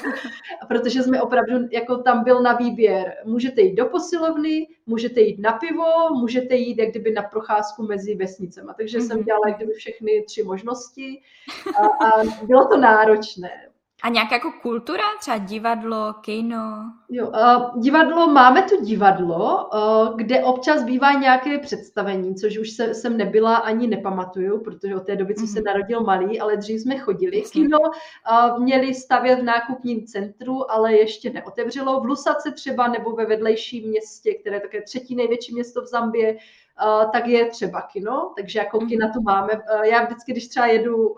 Protože 0.68 1.03
jsme 1.03 1.22
opravdu, 1.22 1.53
jako 1.72 1.97
tam 1.97 2.24
byl 2.24 2.41
na 2.41 2.53
výběr, 2.53 3.14
můžete 3.26 3.62
jít 3.62 3.76
do 3.76 3.86
posilovny, 3.86 4.68
můžete 4.88 5.22
jít 5.22 5.40
na 5.40 5.52
pivo, 5.52 5.86
můžete 6.10 6.56
jít 6.56 6.78
jak 6.78 6.90
kdyby 6.90 7.12
na 7.12 7.22
procházku 7.22 7.84
mezi 7.84 8.16
vesnicemi. 8.16 8.72
Takže 8.78 8.98
mm-hmm. 8.98 9.08
jsem 9.08 9.18
mhm. 9.18 9.26
dělala 9.26 9.48
jak 9.48 9.58
kdyby 9.58 9.74
všechny 9.74 10.24
tři 10.28 10.44
možnosti 10.44 11.22
a, 11.78 12.06
a 12.06 12.24
bylo 12.44 12.68
to 12.68 12.78
náročné. 12.78 13.50
A 14.04 14.10
nějaká 14.10 14.36
jako 14.36 14.52
kultura, 14.62 15.04
třeba 15.20 15.38
divadlo, 15.38 16.14
kino? 16.22 16.91
Jo, 17.10 17.28
uh, 17.28 17.82
divadlo, 17.82 18.28
máme 18.28 18.62
tu 18.62 18.86
divadlo, 18.86 19.70
uh, 19.74 20.18
kde 20.18 20.43
občas 20.43 20.84
bývá 20.84 21.14
nějaké 21.14 21.58
představení, 21.58 22.36
což 22.36 22.58
už 22.58 22.72
se, 22.72 22.93
jsem 22.93 23.18
nebyla 23.18 23.56
ani 23.56 23.88
nepamatuju, 23.88 24.64
protože 24.64 24.95
od 24.95 25.06
té 25.06 25.16
doby, 25.16 25.36
co 25.36 25.41
mm-hmm. 25.41 25.54
se 25.54 25.62
narodil 25.62 26.02
malý, 26.02 26.39
ale 26.39 26.58
dřív 26.58 26.82
jsme 26.82 26.98
chodili. 26.98 27.41
Kino 27.41 27.80
uh, 27.80 28.64
měli 28.64 28.93
stavět 28.93 29.39
v 29.39 29.43
nákupním 29.43 30.06
centru, 30.06 30.72
ale 30.72 30.93
ještě 30.93 31.30
neotevřelo. 31.30 32.02
V 32.02 32.06
Lusace 32.06 32.52
třeba 32.52 32.88
nebo 32.88 33.12
ve 33.12 33.26
vedlejším 33.26 33.89
městě, 33.89 34.34
které 34.34 34.56
je 34.56 34.62
také 34.62 34.82
třetí 34.82 35.16
největší 35.16 35.54
město 35.54 35.82
v 35.82 35.86
Zambě, 35.86 36.34
uh, 36.34 37.12
tak 37.12 37.28
je 37.28 37.45
třeba 37.45 37.82
kino, 37.82 38.34
takže 38.36 38.60
jako 38.60 38.78
mm-hmm. 38.78 38.88
kina 38.88 39.08
tu 39.14 39.22
máme. 39.22 39.54
Uh, 39.54 39.82
já 39.82 40.04
vždycky, 40.04 40.32
když 40.32 40.48
třeba 40.48 40.66
jedu 40.66 41.08
uh, 41.08 41.18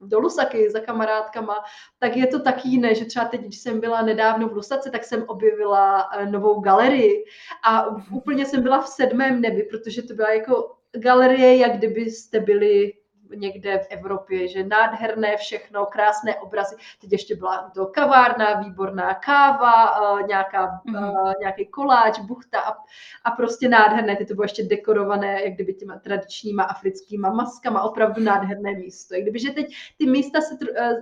do 0.00 0.18
Lusaky 0.18 0.70
za 0.70 0.80
kamarádkama, 0.80 1.54
tak 1.98 2.16
je 2.16 2.26
to 2.26 2.40
taky 2.40 2.68
jiné, 2.68 2.94
že 2.94 3.04
třeba 3.04 3.24
teď, 3.24 3.40
když 3.40 3.58
jsem 3.58 3.80
byla 3.80 4.02
nedávno 4.02 4.48
v 4.48 4.52
Lusace, 4.52 4.90
tak 4.90 5.04
jsem 5.04 5.24
objevila 5.26 6.10
eh, 6.12 6.26
novou 6.26 6.60
galerii. 6.60 7.24
A 7.64 7.86
úplně 8.12 8.46
jsem 8.46 8.62
byla 8.62 8.82
v 8.82 8.88
sedmém 8.88 9.40
nebi, 9.40 9.62
protože 9.62 10.02
to 10.02 10.14
byla 10.14 10.30
jako 10.30 10.76
galerie, 10.92 11.56
jak 11.56 11.76
kdybyste 11.76 12.40
byli 12.40 12.92
někde 13.34 13.78
v 13.78 13.86
Evropě, 13.90 14.48
že 14.48 14.64
nádherné 14.64 15.36
všechno, 15.36 15.86
krásné 15.86 16.36
obrazy. 16.36 16.76
Teď 17.00 17.12
ještě 17.12 17.36
byla 17.36 17.70
to 17.74 17.86
kavárna, 17.86 18.60
výborná 18.60 19.14
káva, 19.14 19.94
nějaká, 20.26 20.80
mm-hmm. 20.86 21.34
nějaký 21.40 21.66
koláč, 21.66 22.18
buchta 22.18 22.60
a, 22.60 22.76
a 23.24 23.30
prostě 23.30 23.68
nádherné. 23.68 24.16
Ty 24.16 24.24
to 24.24 24.34
bylo 24.34 24.44
ještě 24.44 24.62
dekorované, 24.62 25.44
jak 25.44 25.54
kdyby 25.54 25.74
těma 25.74 25.98
tradičníma 25.98 26.62
africkýma 26.62 27.30
maskama, 27.30 27.82
opravdu 27.82 28.22
nádherné 28.22 28.74
místo. 28.74 29.14
I 29.14 29.22
kdyby, 29.22 29.38
že 29.38 29.50
teď 29.50 29.74
ty 29.98 30.06
místa, 30.06 30.40
se, 30.40 30.54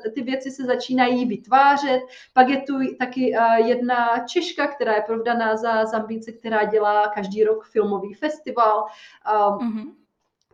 e, 0.06 0.10
ty 0.10 0.22
věci 0.22 0.50
se 0.50 0.64
začínají 0.64 1.26
vytvářet, 1.26 2.00
pak 2.32 2.48
je 2.48 2.62
tu 2.62 2.74
taky 2.98 3.34
jedna 3.56 4.24
Češka, 4.26 4.66
která 4.66 4.94
je 4.94 5.02
provdaná 5.02 5.56
za 5.56 5.84
Zambíce, 5.84 6.32
která 6.32 6.64
dělá 6.64 7.08
každý 7.08 7.44
rok 7.44 7.64
filmový 7.64 8.14
festival. 8.14 8.86
Mm-hmm 9.26 9.98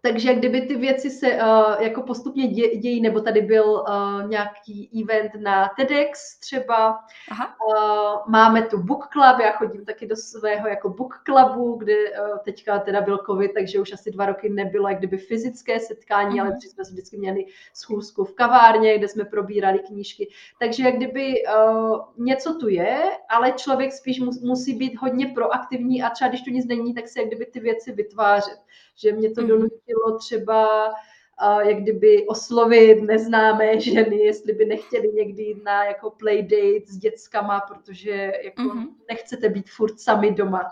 takže 0.04 0.34
kdyby 0.34 0.60
ty 0.60 0.74
věci 0.74 1.10
se 1.10 1.26
uh, 1.26 1.82
jako 1.82 2.02
postupně 2.02 2.48
dě, 2.48 2.76
dějí, 2.76 3.00
nebo 3.00 3.20
tady 3.20 3.40
byl 3.40 3.64
uh, 3.64 4.28
nějaký 4.28 5.02
event 5.02 5.32
na 5.38 5.70
TEDx 5.76 6.38
třeba, 6.38 6.98
Aha. 7.30 7.54
Uh, 7.68 8.32
máme 8.32 8.62
tu 8.62 8.82
book 8.82 9.08
club, 9.12 9.40
já 9.40 9.52
chodím 9.52 9.84
taky 9.84 10.06
do 10.06 10.16
svého 10.16 10.68
jako 10.68 10.88
book 10.88 11.22
clubu, 11.26 11.76
kde 11.76 11.94
uh, 11.94 12.38
teďka 12.44 12.78
teda 12.78 13.00
byl 13.00 13.18
covid, 13.26 13.52
takže 13.54 13.80
už 13.80 13.92
asi 13.92 14.10
dva 14.10 14.26
roky 14.26 14.48
nebylo 14.48 14.88
jak 14.88 14.98
kdyby 14.98 15.18
fyzické 15.18 15.80
setkání, 15.80 16.40
uh-huh. 16.40 16.46
ale 16.46 16.56
jsme 16.60 16.84
vždycky 16.84 17.16
měli 17.16 17.46
schůzku 17.74 18.24
v 18.24 18.34
kavárně, 18.34 18.98
kde 18.98 19.08
jsme 19.08 19.24
probírali 19.24 19.78
knížky. 19.78 20.28
Takže 20.58 20.82
jak 20.82 20.96
kdyby 20.96 21.34
uh, 21.44 21.98
něco 22.16 22.54
tu 22.54 22.68
je, 22.68 23.02
ale 23.28 23.52
člověk 23.52 23.92
spíš 23.92 24.20
mus, 24.20 24.40
musí 24.40 24.74
být 24.74 24.96
hodně 24.96 25.26
proaktivní 25.26 26.02
a 26.02 26.10
třeba 26.10 26.28
když 26.28 26.42
tu 26.42 26.50
nic 26.50 26.66
není, 26.66 26.94
tak 26.94 27.08
se 27.08 27.20
jak 27.20 27.28
kdyby 27.28 27.46
ty 27.46 27.60
věci 27.60 27.92
vytvářet 27.92 28.58
že 28.96 29.12
mě 29.12 29.30
to 29.30 29.40
mhm. 29.40 29.48
donutilo 29.48 30.18
třeba 30.18 30.90
jak 31.66 31.76
kdyby 31.76 32.26
oslovit 32.26 33.02
neznámé 33.02 33.80
ženy, 33.80 34.16
jestli 34.16 34.52
by 34.52 34.64
nechtěli 34.64 35.12
někdy 35.12 35.42
jít 35.42 35.64
na 35.64 35.84
jako 35.84 36.10
playdate 36.10 36.86
s 36.86 36.96
dětskama, 36.96 37.60
protože 37.60 38.32
jako 38.44 38.62
mm-hmm. 38.62 38.88
nechcete 39.10 39.48
být 39.48 39.70
furt 39.70 40.00
sami 40.00 40.30
doma. 40.30 40.70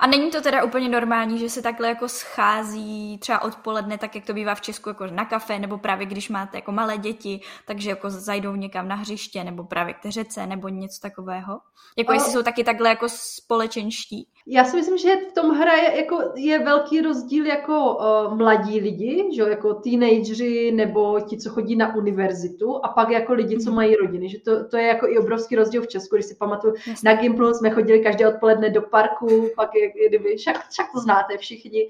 A 0.00 0.06
není 0.06 0.30
to 0.30 0.40
teda 0.40 0.64
úplně 0.64 0.88
normální, 0.88 1.38
že 1.38 1.48
se 1.48 1.62
takhle 1.62 1.88
jako 1.88 2.08
schází 2.08 3.18
třeba 3.18 3.42
odpoledne, 3.42 3.98
tak 3.98 4.14
jak 4.14 4.24
to 4.24 4.32
bývá 4.32 4.54
v 4.54 4.60
Česku, 4.60 4.88
jako 4.88 5.06
na 5.06 5.24
kafe, 5.24 5.58
nebo 5.58 5.78
právě 5.78 6.06
když 6.06 6.28
máte 6.28 6.58
jako 6.58 6.72
malé 6.72 6.98
děti, 6.98 7.40
takže 7.66 7.90
jako 7.90 8.10
zajdou 8.10 8.56
někam 8.56 8.88
na 8.88 8.94
hřiště, 8.94 9.44
nebo 9.44 9.64
právě 9.64 9.94
k 9.94 10.08
řece, 10.08 10.46
nebo 10.46 10.68
něco 10.68 11.00
takového? 11.00 11.60
Jako 11.98 12.10
a... 12.10 12.14
jestli 12.14 12.32
jsou 12.32 12.42
taky 12.42 12.64
takhle 12.64 12.88
jako 12.88 13.08
společenští? 13.08 14.28
Já 14.46 14.64
si 14.64 14.76
myslím, 14.76 14.98
že 14.98 15.16
v 15.30 15.32
tom 15.32 15.50
hraje 15.50 15.96
jako 15.96 16.22
je 16.36 16.58
velký 16.58 17.00
rozdíl 17.00 17.46
jako 17.46 17.96
uh, 17.96 18.36
mladí 18.36 18.80
lidi, 18.80 19.28
že 19.34 19.42
jako 19.42 19.74
teenageři 19.74 20.72
nebo 20.72 21.20
ti, 21.20 21.36
co 21.36 21.50
chodí 21.50 21.76
na 21.76 21.94
univerzitu 21.94 22.84
a 22.84 22.88
pak 22.88 23.10
jako 23.10 23.32
lidi, 23.32 23.58
co 23.58 23.70
mhm. 23.70 23.76
mají 23.76 23.96
rodiny, 23.96 24.28
že 24.28 24.40
to, 24.40 24.68
to 24.68 24.76
je 24.76 24.86
jako 24.86 25.08
i 25.08 25.18
obrovský 25.18 25.56
rozdíl 25.56 25.82
v 25.82 25.88
Česku, 25.88 26.16
když 26.16 26.26
si 26.26 26.34
pamatuju, 26.34 26.74
na 27.04 27.14
Gimplu 27.14 27.54
jsme 27.54 27.70
chodili 27.70 28.00
každé 28.00 28.28
odpoledne 28.28 28.70
do 28.70 28.82
parku, 28.82 29.48
pak 29.56 29.74
je, 29.74 29.92
kdyby, 30.08 30.36
však, 30.36 30.68
však 30.68 30.86
to 30.94 31.00
znáte 31.00 31.38
všichni. 31.38 31.88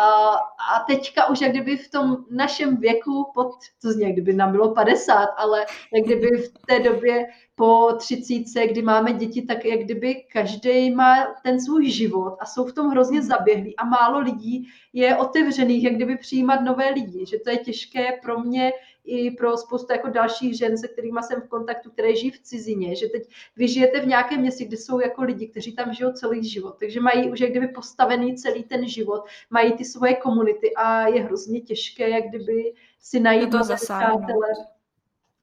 A, 0.00 0.32
a 0.76 0.84
teďka 0.86 1.26
už 1.26 1.40
jak 1.40 1.50
kdyby 1.50 1.76
v 1.76 1.90
tom 1.90 2.16
našem 2.30 2.76
věku, 2.76 3.30
pod, 3.34 3.52
to 3.82 3.92
zní, 3.92 4.02
jak 4.02 4.12
kdyby 4.12 4.32
nám 4.32 4.52
bylo 4.52 4.74
50, 4.74 5.26
ale 5.36 5.66
jak 5.94 6.04
kdyby 6.04 6.28
v 6.36 6.66
té 6.66 6.80
době 6.80 7.26
po 7.56 7.92
třicíce, 7.98 8.66
kdy 8.66 8.82
máme 8.82 9.12
děti, 9.12 9.42
tak 9.42 9.64
jak 9.64 9.80
kdyby 9.80 10.14
každý 10.32 10.90
má 10.90 11.26
ten 11.42 11.60
svůj 11.60 11.85
život 11.90 12.36
a 12.40 12.46
jsou 12.46 12.64
v 12.64 12.72
tom 12.72 12.88
hrozně 12.88 13.22
zaběhlí 13.22 13.76
a 13.76 13.84
málo 13.84 14.18
lidí 14.18 14.68
je 14.92 15.16
otevřených, 15.16 15.84
jak 15.84 15.94
kdyby 15.94 16.16
přijímat 16.16 16.60
nové 16.60 16.90
lidi, 16.90 17.26
že 17.26 17.38
to 17.38 17.50
je 17.50 17.56
těžké 17.56 18.12
pro 18.22 18.40
mě 18.40 18.72
i 19.04 19.30
pro 19.30 19.56
spoustu 19.56 19.92
jako 19.92 20.08
dalších 20.08 20.58
žen, 20.58 20.78
se 20.78 20.88
kterými 20.88 21.20
jsem 21.22 21.40
v 21.40 21.48
kontaktu, 21.48 21.90
které 21.90 22.16
žijí 22.16 22.30
v 22.30 22.38
cizině, 22.38 22.96
že 22.96 23.06
teď 23.06 23.22
vy 23.56 23.68
žijete 23.68 24.00
v 24.00 24.06
nějakém 24.06 24.40
městě, 24.40 24.64
kde 24.64 24.76
jsou 24.76 25.00
jako 25.00 25.22
lidi, 25.22 25.48
kteří 25.48 25.72
tam 25.72 25.92
žijou 25.92 26.12
celý 26.12 26.48
život, 26.48 26.76
takže 26.80 27.00
mají 27.00 27.30
už 27.30 27.40
jak 27.40 27.50
kdyby 27.50 27.68
postavený 27.68 28.36
celý 28.36 28.62
ten 28.62 28.88
život, 28.88 29.24
mají 29.50 29.72
ty 29.72 29.84
svoje 29.84 30.14
komunity 30.14 30.74
a 30.74 31.08
je 31.08 31.22
hrozně 31.22 31.60
těžké, 31.60 32.10
jak 32.10 32.24
kdyby 32.28 32.72
si 33.00 33.20
najít 33.20 33.50
to 33.50 33.58
přátelé, 33.74 34.48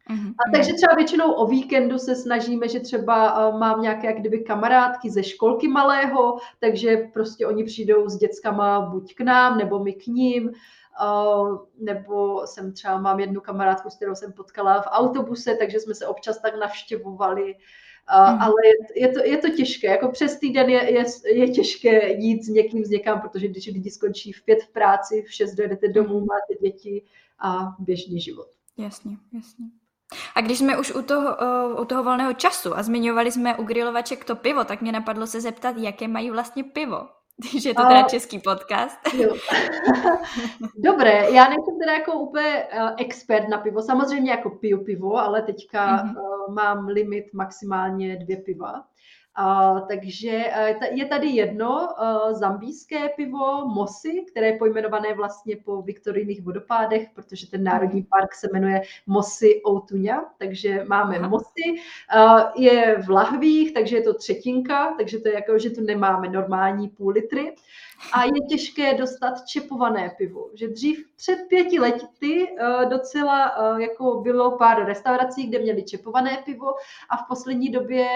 Mm-hmm. 0.10 0.30
A 0.30 0.51
takže 0.51 0.74
třeba 0.74 0.95
většinou 0.95 1.32
o 1.32 1.47
víkendu 1.47 1.97
se 1.97 2.16
snažíme, 2.16 2.68
že 2.68 2.80
třeba 2.80 3.49
uh, 3.49 3.60
mám 3.60 3.82
nějaké 3.82 4.08
jak 4.08 4.20
kdyby 4.20 4.39
kamarádky 4.39 5.10
ze 5.10 5.24
školky 5.24 5.68
malého, 5.68 6.38
takže 6.60 7.10
prostě 7.14 7.47
oni 7.47 7.64
přijdou 7.64 8.10
s 8.10 8.18
dětskama 8.18 8.82
buď 8.82 9.16
k 9.16 9.22
nám, 9.22 9.58
nebo 9.58 9.84
my 9.84 9.93
k 9.93 10.08
ním, 10.08 10.49
uh, 10.49 11.58
nebo 11.80 12.41
jsem 12.47 12.74
třeba 12.74 12.97
mám 12.97 13.20
jednu 13.20 13.41
kamarádku, 13.41 13.89
s 13.89 13.95
kterou 13.95 14.16
jsem 14.16 14.34
potkala 14.34 14.82
v 14.82 14.88
autobuse, 14.89 15.56
takže 15.56 15.80
jsme 15.80 15.95
se 15.95 16.08
občas 16.08 16.41
tak 16.41 16.60
navštěvovali. 16.60 17.56
Uh, 18.16 18.34
mm. 18.34 18.41
Ale 18.41 18.56
je, 18.66 19.01
je, 19.01 19.14
to, 19.14 19.20
je 19.20 19.38
to 19.38 19.49
těžké, 19.49 19.88
jako 19.88 20.12
přes 20.12 20.39
týden 20.39 20.70
je, 20.70 20.91
je, 20.91 21.06
je 21.34 21.49
těžké 21.49 22.14
jít 22.14 22.43
s 22.43 22.47
někým, 22.47 22.86
s 22.86 22.89
někam, 22.89 23.22
protože 23.22 23.47
když 23.47 23.68
lidi 23.68 23.91
skončí 23.91 24.32
v 24.32 24.45
pět 24.45 24.64
v 24.64 24.70
práci, 24.70 25.24
v 25.28 25.34
šest 25.34 25.56
dojedete 25.56 25.88
domů, 25.88 26.18
mhm. 26.18 26.28
máte 26.28 26.62
děti 26.62 27.04
a 27.39 27.76
běžný 27.80 28.22
život. 28.22 28.47
Jasně, 28.78 29.18
jasně. 29.34 29.66
A 30.36 30.41
když 30.41 30.60
jsme 30.60 30.78
už 30.78 30.91
u 30.91 31.01
toho, 31.01 31.38
u 31.82 31.86
toho 31.86 32.04
volného 32.04 32.34
času 32.34 32.78
a 32.78 32.84
zmiňovali 32.84 33.32
jsme 33.32 33.56
u 33.56 33.64
grilovaček 33.64 34.26
to 34.26 34.36
pivo, 34.36 34.64
tak 34.64 34.82
mě 34.82 34.91
napadlo 34.91 35.28
se 35.28 35.41
zeptat, 35.41 35.78
jaké 35.78 36.08
mají 36.08 36.32
vlastně 36.32 36.64
pivo. 36.64 37.08
Když 37.51 37.66
je 37.66 37.74
to 37.74 37.82
teda 37.88 38.01
český 38.01 38.39
podcast. 38.39 38.99
Jo. 39.14 39.36
Dobré, 40.78 41.32
já 41.32 41.43
nejsem 41.43 41.80
teda 41.80 41.93
jako 41.93 42.20
úplně 42.20 42.68
uh, 42.74 42.89
expert 42.97 43.47
na 43.49 43.58
pivo. 43.58 43.82
Samozřejmě 43.82 44.32
jako 44.32 44.49
piju 44.49 44.84
pivo, 44.84 45.18
ale 45.18 45.41
teďka 45.41 45.88
mm-hmm. 45.88 46.18
uh, 46.18 46.54
mám 46.54 46.88
limit 46.88 47.26
maximálně 47.34 48.18
dvě 48.18 48.38
piva. 48.38 48.84
Takže 49.88 50.45
uh, 50.81 50.97
je 50.97 51.05
tady 51.05 51.27
jedno 51.27 51.69
uh, 51.69 52.34
zambijské 52.34 53.09
pivo 53.09 53.67
Mosy, 53.67 54.25
které 54.31 54.47
je 54.47 54.57
pojmenované 54.57 55.13
vlastně 55.13 55.55
po 55.65 55.81
viktorijných 55.81 56.41
vodopádech, 56.41 57.07
protože 57.15 57.49
ten 57.49 57.63
národní 57.63 57.99
mhm. 57.99 58.09
park 58.09 58.34
se 58.34 58.47
jmenuje 58.53 58.81
Mosy 59.07 59.61
Outuňa, 59.69 60.25
takže 60.38 60.84
máme 60.88 61.17
Aha. 61.17 61.27
Mosy. 61.27 61.65
Uh, 62.15 62.41
je 62.55 63.01
v 63.05 63.09
lahvích, 63.09 63.73
takže 63.73 63.95
je 63.95 64.01
to 64.01 64.13
třetinka, 64.13 64.95
takže 64.97 65.19
to 65.19 65.27
je 65.27 65.34
jako, 65.34 65.59
že 65.59 65.69
tu 65.69 65.81
nemáme 65.81 66.29
normální 66.29 66.89
půl 66.89 67.11
litry 67.11 67.55
a 68.13 68.23
je 68.23 68.41
těžké 68.49 68.93
dostat 68.93 69.45
čepované 69.45 70.11
pivo. 70.17 70.49
Že 70.53 70.67
dřív 70.67 71.05
před 71.15 71.36
pěti 71.49 71.79
lety 71.79 72.47
docela 72.89 73.55
jako 73.79 74.21
bylo 74.21 74.57
pár 74.57 74.86
restaurací, 74.86 75.47
kde 75.47 75.59
měli 75.59 75.84
čepované 75.84 76.38
pivo 76.45 76.73
a 77.09 77.17
v 77.17 77.27
poslední 77.27 77.69
době 77.69 78.07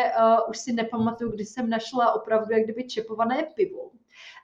už 0.50 0.58
si 0.58 0.74
nepamatuju, 0.74 1.07
kdy 1.32 1.46
jsem 1.46 1.70
našla 1.70 2.14
opravdu 2.14 2.54
jak 2.54 2.64
kdyby 2.64 2.84
čepované 2.84 3.44
pivo. 3.56 3.92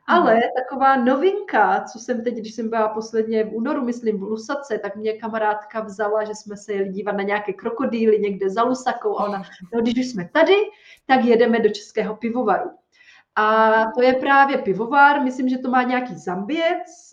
Ale 0.07 0.39
taková 0.61 0.95
novinka, 0.95 1.83
co 1.91 1.99
jsem 1.99 2.23
teď, 2.23 2.35
když 2.35 2.53
jsem 2.53 2.69
byla 2.69 2.87
posledně 2.87 3.43
v 3.43 3.53
únoru, 3.53 3.85
myslím 3.85 4.19
v 4.19 4.23
Lusace, 4.23 4.77
tak 4.77 4.95
mě 4.95 5.13
kamarádka 5.13 5.81
vzala, 5.81 6.23
že 6.23 6.35
jsme 6.35 6.57
se 6.57 6.73
jeli 6.73 6.89
dívat 6.89 7.11
na 7.11 7.23
nějaké 7.23 7.53
krokodýly 7.53 8.19
někde 8.19 8.49
za 8.49 8.63
Lusakou 8.63 9.19
a 9.19 9.25
ona, 9.25 9.43
no 9.73 9.81
když 9.81 9.93
už 9.97 10.07
jsme 10.07 10.29
tady, 10.33 10.55
tak 11.05 11.25
jedeme 11.25 11.59
do 11.59 11.69
českého 11.69 12.15
pivovaru. 12.15 12.69
A 13.35 13.71
to 13.95 14.01
je 14.01 14.13
právě 14.13 14.57
pivovar, 14.57 15.21
myslím, 15.21 15.49
že 15.49 15.57
to 15.57 15.69
má 15.69 15.83
nějaký 15.83 16.15
zamběc, 16.15 17.12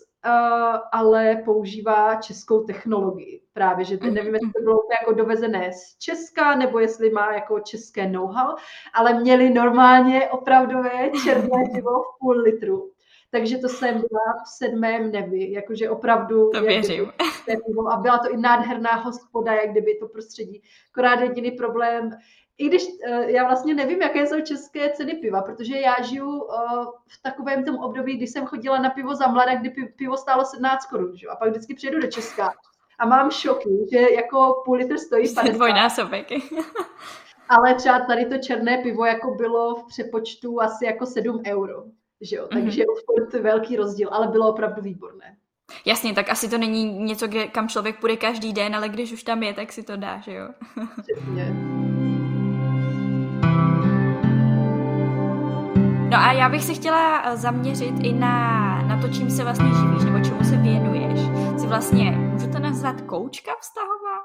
ale 0.91 1.41
používá 1.45 2.15
českou 2.15 2.63
technologii. 2.63 3.41
Právě, 3.53 3.85
že 3.85 3.97
mhm, 4.01 4.13
nevím, 4.13 4.33
jestli 4.33 4.51
to 4.51 4.59
mhm. 4.59 4.65
bylo 4.65 4.79
jako 5.01 5.13
dovezené 5.13 5.71
z 5.73 5.97
Česka, 5.97 6.55
nebo 6.55 6.79
jestli 6.79 7.09
má 7.09 7.33
jako 7.33 7.59
české 7.59 8.07
know-how, 8.07 8.55
ale 8.93 9.19
měli 9.19 9.49
normálně 9.49 10.29
opravdové 10.29 11.09
černé 11.23 11.63
pivo 11.75 12.01
v 12.01 12.19
půl 12.19 12.35
litru. 12.35 12.91
Takže 13.31 13.57
to 13.57 13.69
jsem 13.69 13.93
byla 13.93 14.43
v 14.45 14.57
sedmém 14.57 15.11
nebi, 15.11 15.51
jakože 15.51 15.89
opravdu... 15.89 16.49
To 16.49 16.61
věřím. 16.61 17.11
Kdyby, 17.45 17.61
a 17.91 17.97
byla 17.97 18.17
to 18.17 18.33
i 18.33 18.37
nádherná 18.37 18.91
hospoda, 18.91 19.53
jak 19.53 19.71
kdyby 19.71 19.95
to 19.99 20.07
prostředí. 20.07 20.61
Akorát 20.91 21.21
jediný 21.21 21.51
problém, 21.51 22.09
i 22.61 22.67
když 22.67 22.83
uh, 22.83 23.13
já 23.13 23.43
vlastně 23.43 23.73
nevím, 23.73 24.01
jaké 24.01 24.27
jsou 24.27 24.41
české 24.41 24.89
ceny 24.89 25.13
piva, 25.13 25.41
protože 25.41 25.77
já 25.77 26.01
žiju 26.01 26.29
uh, 26.29 26.45
v 27.07 27.21
takovém 27.23 27.65
tom 27.65 27.75
období, 27.75 28.17
kdy 28.17 28.27
jsem 28.27 28.45
chodila 28.45 28.79
na 28.81 28.89
pivo 28.89 29.15
za 29.15 29.27
mladá, 29.27 29.55
kdy 29.55 29.69
pivo 29.95 30.17
stálo 30.17 30.45
17 30.45 30.85
korun, 30.85 31.13
a 31.31 31.35
pak 31.35 31.49
vždycky 31.49 31.73
přijedu 31.73 31.99
do 31.99 32.07
Česka 32.07 32.53
a 32.99 33.05
mám 33.05 33.31
šoky, 33.31 33.69
že 33.91 33.99
jako 33.99 34.61
půl 34.65 34.75
litr 34.75 34.97
stojí 34.97 35.33
50. 35.35 35.53
Dvojnásobek. 35.53 36.27
Ale 37.49 37.75
třeba 37.75 37.99
tady 37.99 38.25
to 38.25 38.37
černé 38.37 38.77
pivo 38.77 39.05
jako 39.05 39.35
bylo 39.35 39.75
v 39.75 39.87
přepočtu 39.87 40.61
asi 40.61 40.85
jako 40.85 41.05
7 41.05 41.41
euro, 41.47 41.83
že 42.21 42.35
jo, 42.35 42.47
takže 42.53 42.83
mm-hmm. 42.83 43.41
velký 43.41 43.75
rozdíl, 43.75 44.09
ale 44.11 44.27
bylo 44.27 44.49
opravdu 44.49 44.81
výborné. 44.81 45.37
Jasně, 45.85 46.13
tak 46.13 46.29
asi 46.29 46.49
to 46.49 46.57
není 46.57 46.85
něco, 46.85 47.27
kam 47.51 47.69
člověk 47.69 47.99
půjde 47.99 48.17
každý 48.17 48.53
den, 48.53 48.75
ale 48.75 48.89
když 48.89 49.11
už 49.11 49.23
tam 49.23 49.43
je, 49.43 49.53
tak 49.53 49.71
si 49.71 49.83
to 49.83 49.97
dá, 49.97 50.19
že 50.19 50.33
jo? 50.33 50.49
Přesně. 51.01 51.55
No 56.11 56.17
a 56.17 56.31
já 56.31 56.49
bych 56.49 56.63
se 56.63 56.73
chtěla 56.73 57.21
eh, 57.21 57.37
zaměřit 57.37 57.95
i 58.03 58.13
na, 58.13 58.81
na 58.81 59.01
to, 59.01 59.07
čím 59.07 59.31
se 59.31 59.43
vlastně 59.43 59.65
živíš, 59.65 60.03
nebo 60.03 60.19
čemu 60.25 60.43
se 60.43 60.57
věnuješ. 60.57 61.19
Jsi 61.59 61.67
vlastně, 61.67 62.11
můžu 62.11 62.51
to 62.51 62.59
nazvat 62.59 63.01
koučka 63.01 63.51
vztahová? 63.61 64.17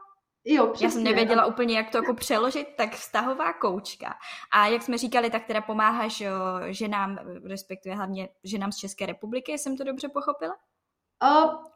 Jo, 0.45 0.67
přesně. 0.67 0.87
Já 0.87 0.91
jsem 0.91 1.05
nevěděla 1.05 1.47
úplně, 1.47 1.77
jak 1.77 1.91
to 1.91 1.99
jako 1.99 2.15
přeložit, 2.15 2.69
tak 2.77 2.95
vztahová 2.95 3.53
koučka. 3.53 4.15
A 4.53 4.67
jak 4.67 4.83
jsme 4.83 4.99
říkali, 4.99 5.31
tak 5.31 5.45
teda 5.45 5.61
pomáháš 5.61 6.23
ženám, 6.67 7.19
respektive 7.45 7.95
hlavně 7.95 8.29
ženám 8.45 8.73
z 8.73 8.77
České 8.77 9.07
republiky, 9.07 9.59
jsem 9.59 9.77
to 9.77 9.85
dobře 9.85 10.09
pochopila? 10.09 10.57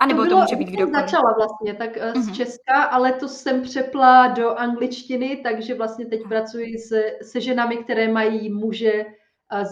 A 0.01 0.07
nebo 0.07 0.23
to, 0.23 0.29
bylo, 0.29 0.41
to 0.41 0.45
může 0.45 0.57
být 0.57 0.69
kdokoliv. 0.69 0.95
začala 0.95 1.35
vlastně 1.39 1.75
tak 1.75 1.91
uh, 1.97 2.23
z 2.23 2.27
mhm. 2.27 2.37
Česka, 2.37 2.83
ale 2.83 3.13
to 3.13 3.29
jsem 3.29 3.63
přepla 3.63 4.27
do 4.27 4.51
angličtiny, 4.51 5.41
takže 5.43 5.75
vlastně 5.75 6.07
teď 6.07 6.21
pracuji 6.29 6.79
se, 6.79 7.03
se 7.23 7.41
ženami, 7.41 7.77
které 7.77 8.13
mají 8.13 8.51
muže 8.53 9.05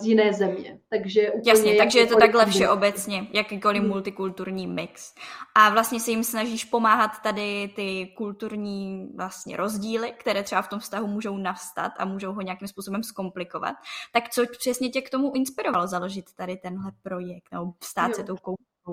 z 0.01 0.07
jiné 0.07 0.33
země. 0.33 0.79
Takže 0.89 1.31
úplně 1.31 1.53
Jasně, 1.53 1.75
takže 1.75 1.99
je 1.99 2.07
to 2.07 2.17
takhle 2.17 2.47
všeobecně, 2.47 3.27
jakýkoliv 3.33 3.83
hmm. 3.83 3.91
multikulturní 3.91 4.67
mix. 4.67 5.15
A 5.55 5.71
vlastně 5.71 6.01
se 6.01 6.11
jim 6.11 6.25
snažíš 6.25 6.65
pomáhat 6.65 7.11
tady 7.23 7.73
ty 7.77 8.07
kulturní 8.17 9.09
vlastně 9.17 9.57
rozdíly, 9.57 10.13
které 10.19 10.43
třeba 10.43 10.63
v 10.63 10.69
tom 10.69 10.79
vztahu 10.79 11.07
můžou 11.07 11.37
nastat 11.37 11.93
a 11.99 12.05
můžou 12.05 12.33
ho 12.33 12.41
nějakým 12.41 12.69
způsobem 12.69 13.03
zkomplikovat. 13.03 13.75
Tak 14.13 14.29
co 14.29 14.43
přesně 14.59 14.89
tě 14.89 15.03
k 15.03 15.11
tomu 15.11 15.33
inspirovalo 15.35 15.87
založit 15.87 16.25
tady 16.37 16.57
tenhle 16.57 16.93
projekt 17.03 17.53
nebo 17.53 17.73
stát 17.83 18.09
jo. 18.09 18.15
se 18.15 18.25
tou 18.25 18.37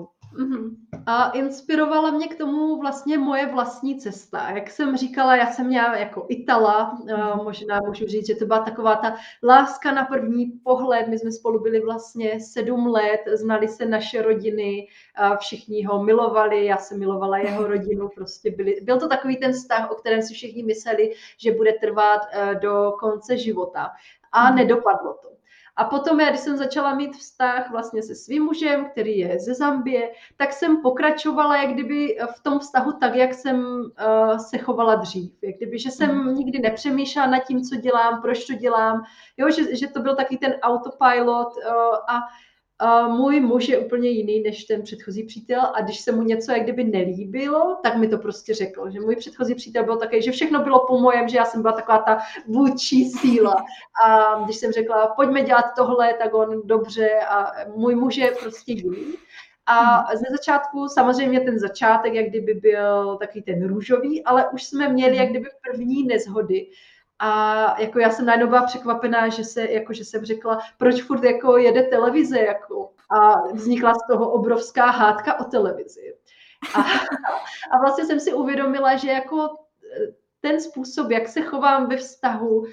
Mm-hmm. 0.04 0.76
A 1.06 1.30
inspirovala 1.30 2.10
mě 2.10 2.28
k 2.28 2.38
tomu 2.38 2.80
vlastně 2.80 3.18
moje 3.18 3.46
vlastní 3.46 4.00
cesta. 4.00 4.50
Jak 4.50 4.70
jsem 4.70 4.96
říkala, 4.96 5.36
já 5.36 5.46
jsem 5.46 5.66
měla 5.66 5.96
jako 5.96 6.26
Itala, 6.28 6.98
možná 7.44 7.80
můžu 7.86 8.06
říct, 8.06 8.26
že 8.26 8.34
to 8.34 8.46
byla 8.46 8.58
taková 8.58 8.96
ta 8.96 9.16
láska 9.42 9.92
na 9.92 10.04
první 10.04 10.46
pohled. 10.46 11.08
My 11.08 11.18
jsme 11.18 11.32
spolu 11.32 11.62
byli 11.62 11.80
vlastně 11.80 12.40
sedm 12.40 12.86
let, 12.86 13.20
znali 13.32 13.68
se 13.68 13.86
naše 13.86 14.22
rodiny, 14.22 14.88
všichni 15.38 15.84
ho 15.84 16.04
milovali, 16.04 16.64
já 16.64 16.76
jsem 16.76 16.98
milovala 16.98 17.38
jeho 17.38 17.66
rodinu, 17.68 18.08
prostě 18.14 18.50
byli, 18.50 18.76
byl 18.82 19.00
to 19.00 19.08
takový 19.08 19.36
ten 19.36 19.52
vztah, 19.52 19.90
o 19.90 19.94
kterém 19.94 20.22
si 20.22 20.34
všichni 20.34 20.62
mysleli, 20.62 21.14
že 21.38 21.52
bude 21.52 21.72
trvat 21.72 22.20
do 22.60 22.92
konce 23.00 23.36
života. 23.36 23.90
A 24.32 24.54
nedopadlo 24.54 25.14
to. 25.22 25.35
A 25.76 25.84
potom 25.84 26.20
já, 26.20 26.28
když 26.28 26.40
jsem 26.40 26.56
začala 26.56 26.94
mít 26.94 27.16
vztah 27.16 27.70
vlastně 27.70 28.02
se 28.02 28.14
svým 28.14 28.44
mužem, 28.44 28.84
který 28.84 29.18
je 29.18 29.38
ze 29.38 29.54
Zambie, 29.54 30.10
tak 30.36 30.52
jsem 30.52 30.82
pokračovala 30.82 31.56
jak 31.56 31.70
kdyby 31.70 32.16
v 32.36 32.42
tom 32.42 32.58
vztahu 32.58 32.92
tak, 32.92 33.14
jak 33.14 33.34
jsem 33.34 33.66
uh, 33.66 34.36
se 34.36 34.58
chovala 34.58 34.94
dřív. 34.94 35.32
Jak 35.42 35.56
kdyby, 35.56 35.78
že 35.78 35.90
jsem 35.90 36.14
mm. 36.14 36.34
nikdy 36.34 36.58
nepřemýšlela 36.58 37.26
nad 37.26 37.38
tím, 37.38 37.62
co 37.62 37.76
dělám, 37.76 38.22
proč 38.22 38.44
to 38.44 38.54
dělám, 38.54 39.04
jo, 39.36 39.50
že, 39.50 39.76
že 39.76 39.86
to 39.88 40.00
byl 40.00 40.16
taky 40.16 40.36
ten 40.36 40.54
autopilot 40.62 41.56
uh, 41.56 41.72
a 42.08 42.20
můj 43.08 43.40
muž 43.40 43.68
je 43.68 43.78
úplně 43.78 44.08
jiný 44.08 44.42
než 44.42 44.64
ten 44.64 44.82
předchozí 44.82 45.22
přítel 45.22 45.60
a 45.74 45.80
když 45.80 46.00
se 46.00 46.12
mu 46.12 46.22
něco 46.22 46.52
jak 46.52 46.62
kdyby 46.62 46.84
nelíbilo, 46.84 47.78
tak 47.82 47.96
mi 47.96 48.08
to 48.08 48.18
prostě 48.18 48.54
řekl, 48.54 48.90
že 48.90 49.00
můj 49.00 49.16
předchozí 49.16 49.54
přítel 49.54 49.84
byl 49.84 49.96
takový, 49.96 50.22
že 50.22 50.30
všechno 50.30 50.62
bylo 50.62 50.86
po 50.86 50.98
mojem, 50.98 51.28
že 51.28 51.36
já 51.36 51.44
jsem 51.44 51.62
byla 51.62 51.74
taková 51.74 51.98
ta 51.98 52.18
vůdčí 52.46 53.10
síla 53.10 53.54
a 54.06 54.34
když 54.44 54.56
jsem 54.56 54.72
řekla, 54.72 55.06
pojďme 55.06 55.42
dělat 55.42 55.64
tohle, 55.76 56.14
tak 56.14 56.34
on 56.34 56.62
dobře 56.64 57.10
a 57.28 57.52
můj 57.76 57.94
muž 57.94 58.16
je 58.16 58.30
prostě 58.42 58.72
jiný. 58.72 59.14
A 59.66 60.06
ze 60.16 60.24
začátku 60.30 60.88
samozřejmě 60.88 61.40
ten 61.40 61.58
začátek, 61.58 62.14
jak 62.14 62.26
kdyby 62.26 62.54
byl 62.54 63.16
takový 63.16 63.42
ten 63.42 63.68
růžový, 63.68 64.24
ale 64.24 64.50
už 64.50 64.64
jsme 64.64 64.88
měli 64.88 65.16
jak 65.16 65.28
kdyby 65.28 65.48
první 65.70 66.06
nezhody. 66.06 66.66
A 67.18 67.80
jako 67.80 67.98
já 67.98 68.10
jsem 68.10 68.26
najednou 68.26 68.48
byla 68.48 68.62
překvapená, 68.62 69.28
že, 69.28 69.44
se, 69.44 69.70
jako, 69.70 69.92
že 69.92 70.04
jsem 70.04 70.24
řekla, 70.24 70.58
proč 70.78 71.02
furt 71.02 71.24
jako 71.24 71.56
jede 71.56 71.82
televize. 71.82 72.40
Jako. 72.40 72.90
A 73.10 73.48
vznikla 73.52 73.94
z 73.94 74.06
toho 74.10 74.30
obrovská 74.30 74.90
hádka 74.90 75.40
o 75.40 75.44
televizi. 75.44 76.14
A, 76.74 76.80
a 77.72 77.78
vlastně 77.80 78.04
jsem 78.04 78.20
si 78.20 78.32
uvědomila, 78.32 78.96
že 78.96 79.10
jako 79.10 79.48
eh, 80.02 80.12
ten 80.40 80.60
způsob, 80.60 81.10
jak 81.10 81.28
se 81.28 81.42
chovám 81.42 81.88
ve 81.88 81.96
vztahu, 81.96 82.58
uh, 82.58 82.68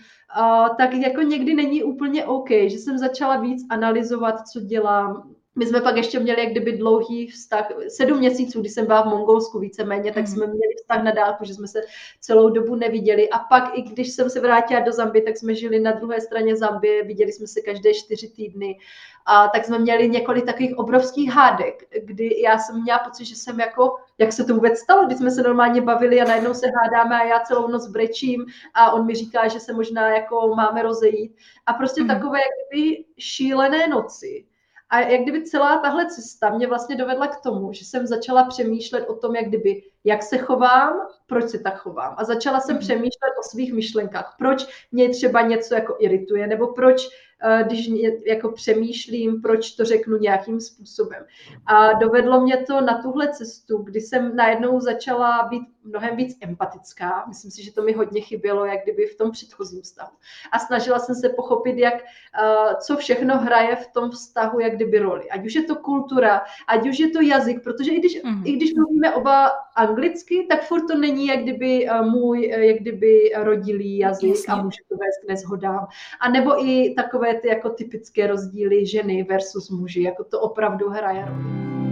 tak 0.78 0.94
jako 0.94 1.22
někdy 1.22 1.54
není 1.54 1.84
úplně 1.84 2.26
OK, 2.26 2.50
že 2.50 2.78
jsem 2.78 2.98
začala 2.98 3.38
víc 3.38 3.66
analyzovat, 3.70 4.48
co 4.48 4.60
dělám, 4.60 5.33
my 5.56 5.66
jsme 5.66 5.82
pak 5.82 5.98
ještě 5.98 6.20
měli 6.20 6.44
jak 6.44 6.52
kdyby 6.52 6.78
dlouhý 6.78 7.28
vztah, 7.28 7.68
sedm 7.88 8.18
měsíců, 8.18 8.62
kdy 8.62 8.70
jsem 8.70 8.86
byla 8.86 9.02
v 9.02 9.10
Mongolsku 9.10 9.60
víceméně, 9.60 10.12
tak 10.12 10.28
jsme 10.28 10.46
mhm. 10.46 10.56
měli 10.56 10.74
vztah 10.78 11.04
na 11.04 11.12
dálku, 11.12 11.46
že 11.46 11.54
jsme 11.54 11.68
se 11.68 11.82
celou 12.20 12.50
dobu 12.50 12.76
neviděli. 12.76 13.30
A 13.30 13.40
pak, 13.40 13.78
i 13.78 13.82
když 13.82 14.12
jsem 14.12 14.30
se 14.30 14.40
vrátila 14.40 14.80
do 14.80 14.92
Zambie, 14.92 15.24
tak 15.24 15.38
jsme 15.38 15.56
žili 15.56 15.80
na 15.80 15.92
druhé 15.92 16.22
straně 16.22 16.56
Zambie, 16.56 17.04
viděli 17.04 17.32
jsme 17.32 17.48
se 17.48 17.62
každé 17.62 17.94
čtyři 17.94 18.30
týdny. 18.30 18.78
A 19.26 19.48
tak 19.48 19.66
jsme 19.66 19.80
měli 19.80 20.10
několik 20.10 20.46
takových 20.46 20.78
obrovských 20.78 21.32
hádek, 21.32 21.84
kdy 22.04 22.42
já 22.42 22.58
jsem 22.58 22.82
měla 22.82 23.00
pocit, 23.00 23.26
že 23.26 23.36
jsem 23.36 23.60
jako, 23.60 23.96
jak 24.18 24.34
se 24.34 24.44
to 24.44 24.54
vůbec 24.54 24.80
stalo, 24.80 25.06
když 25.06 25.18
jsme 25.18 25.32
se 25.32 25.42
normálně 25.42 25.82
bavili 25.82 26.22
a 26.22 26.26
najednou 26.26 26.54
se 26.54 26.66
hádáme 26.68 27.22
a 27.22 27.26
já 27.26 27.40
celou 27.40 27.68
noc 27.68 27.88
brečím 27.88 28.46
a 28.74 28.92
on 28.92 29.06
mi 29.06 29.16
říká, 29.16 29.48
že 29.48 29.60
se 29.60 29.74
možná 29.74 30.10
jako 30.10 30.56
máme 30.56 30.84
rozejít. 30.84 31.36
A 31.66 31.74
prostě 31.74 32.02
mm. 32.02 32.08
takové 32.08 32.40
jakoby 32.40 33.06
šílené 33.18 33.88
noci 33.88 34.46
a 34.90 35.00
jak 35.00 35.22
kdyby 35.22 35.44
celá 35.44 35.78
tahle 35.78 36.06
cesta 36.06 36.50
mě 36.50 36.68
vlastně 36.68 36.96
dovedla 36.96 37.28
k 37.28 37.42
tomu, 37.42 37.74
že 37.74 37.86
jsem 37.86 38.08
začala 38.08 38.44
přemýšlet 38.44 39.06
o 39.08 39.16
tom, 39.16 39.36
jak 39.36 39.48
kdyby, 39.48 39.84
jak 40.04 40.24
se 40.24 40.38
chovám, 40.38 40.94
proč 41.28 41.50
se 41.50 41.60
tak 41.60 41.78
chovám. 41.78 42.16
A 42.18 42.24
začala 42.24 42.60
jsem 42.60 42.76
mm. 42.76 42.80
přemýšlet 42.80 43.34
o 43.40 43.50
svých 43.50 43.74
myšlenkách, 43.74 44.36
proč 44.38 44.88
mě 44.92 45.10
třeba 45.10 45.42
něco 45.42 45.76
jako 45.76 45.96
irituje, 46.00 46.48
nebo 46.48 46.68
proč 46.68 47.10
Eh, 47.46 47.64
když 47.64 47.90
jako 48.28 48.52
přemýšlím, 48.52 49.42
proč 49.42 49.72
to 49.72 49.86
řeknu 49.86 50.18
nějakým 50.18 50.62
způsobem. 50.62 51.26
A 51.66 51.94
dovedlo 51.94 52.42
mě 52.42 52.58
to 52.58 52.82
na 52.82 53.02
tuhle 53.02 53.30
cestu, 53.34 53.78
kdy 53.78 54.02
jsem 54.02 54.36
najednou 54.36 54.80
začala 54.80 55.48
být 55.50 55.64
mnohem 55.84 56.16
víc 56.16 56.38
empatická. 56.42 57.26
Myslím 57.28 57.52
si, 57.52 57.64
že 57.64 57.74
to 57.74 57.82
mi 57.82 57.94
hodně 57.94 58.22
chybělo, 58.22 58.66
jak 58.66 58.84
kdyby 58.84 59.06
v 59.06 59.16
tom 59.16 59.32
předchozím 59.32 59.82
vztahu. 59.82 60.12
A 60.52 60.60
snažila 60.60 61.00
jsem 61.00 61.16
se 61.16 61.30
pochopit, 61.30 61.78
jak, 61.78 61.94
eh, 61.94 62.76
co 62.82 62.98
všechno 62.98 63.38
hraje 63.38 63.76
v 63.76 63.88
tom 63.88 64.12
vztahu, 64.12 64.60
jak 64.60 64.76
kdyby 64.76 65.00
roli. 65.00 65.30
Ať 65.30 65.46
už 65.46 65.56
je 65.56 65.64
to 65.64 65.76
kultura, 65.76 66.42
ať 66.68 66.90
už 66.90 67.00
je 67.00 67.10
to 67.10 67.22
jazyk, 67.22 67.64
protože 67.64 67.92
i 67.92 68.00
když, 68.00 68.24
mm. 68.24 68.44
i 68.46 68.52
když 68.52 68.74
mluvíme 68.74 69.16
oba 69.16 69.48
anglicky, 69.76 70.46
tak 70.50 70.64
furt 70.64 70.88
to 70.88 70.98
není 70.98 71.28
jak 71.28 71.40
kdyby 71.40 71.90
eh, 71.90 72.02
můj, 72.02 72.48
jak 72.48 72.78
kdyby 72.78 73.32
rodilý 73.36 73.98
jazyk 73.98 74.30
Jasně. 74.30 74.54
a 74.54 74.62
může 74.62 74.82
to 74.90 74.96
vést 74.96 75.26
k 75.26 75.30
nezhodám. 75.30 75.88
A 76.20 76.30
nebo 76.30 76.66
i 76.66 76.94
takové 76.94 77.36
ty 77.36 77.48
jako 77.48 77.70
typické 77.70 78.28
rozdíly 78.28 78.86
ženy 78.86 79.24
versus 79.24 79.70
muži, 79.70 80.04
jako 80.04 80.24
to 80.24 80.42
opravdu 80.42 80.90
hraje 80.90 81.26
roli. 81.26 81.83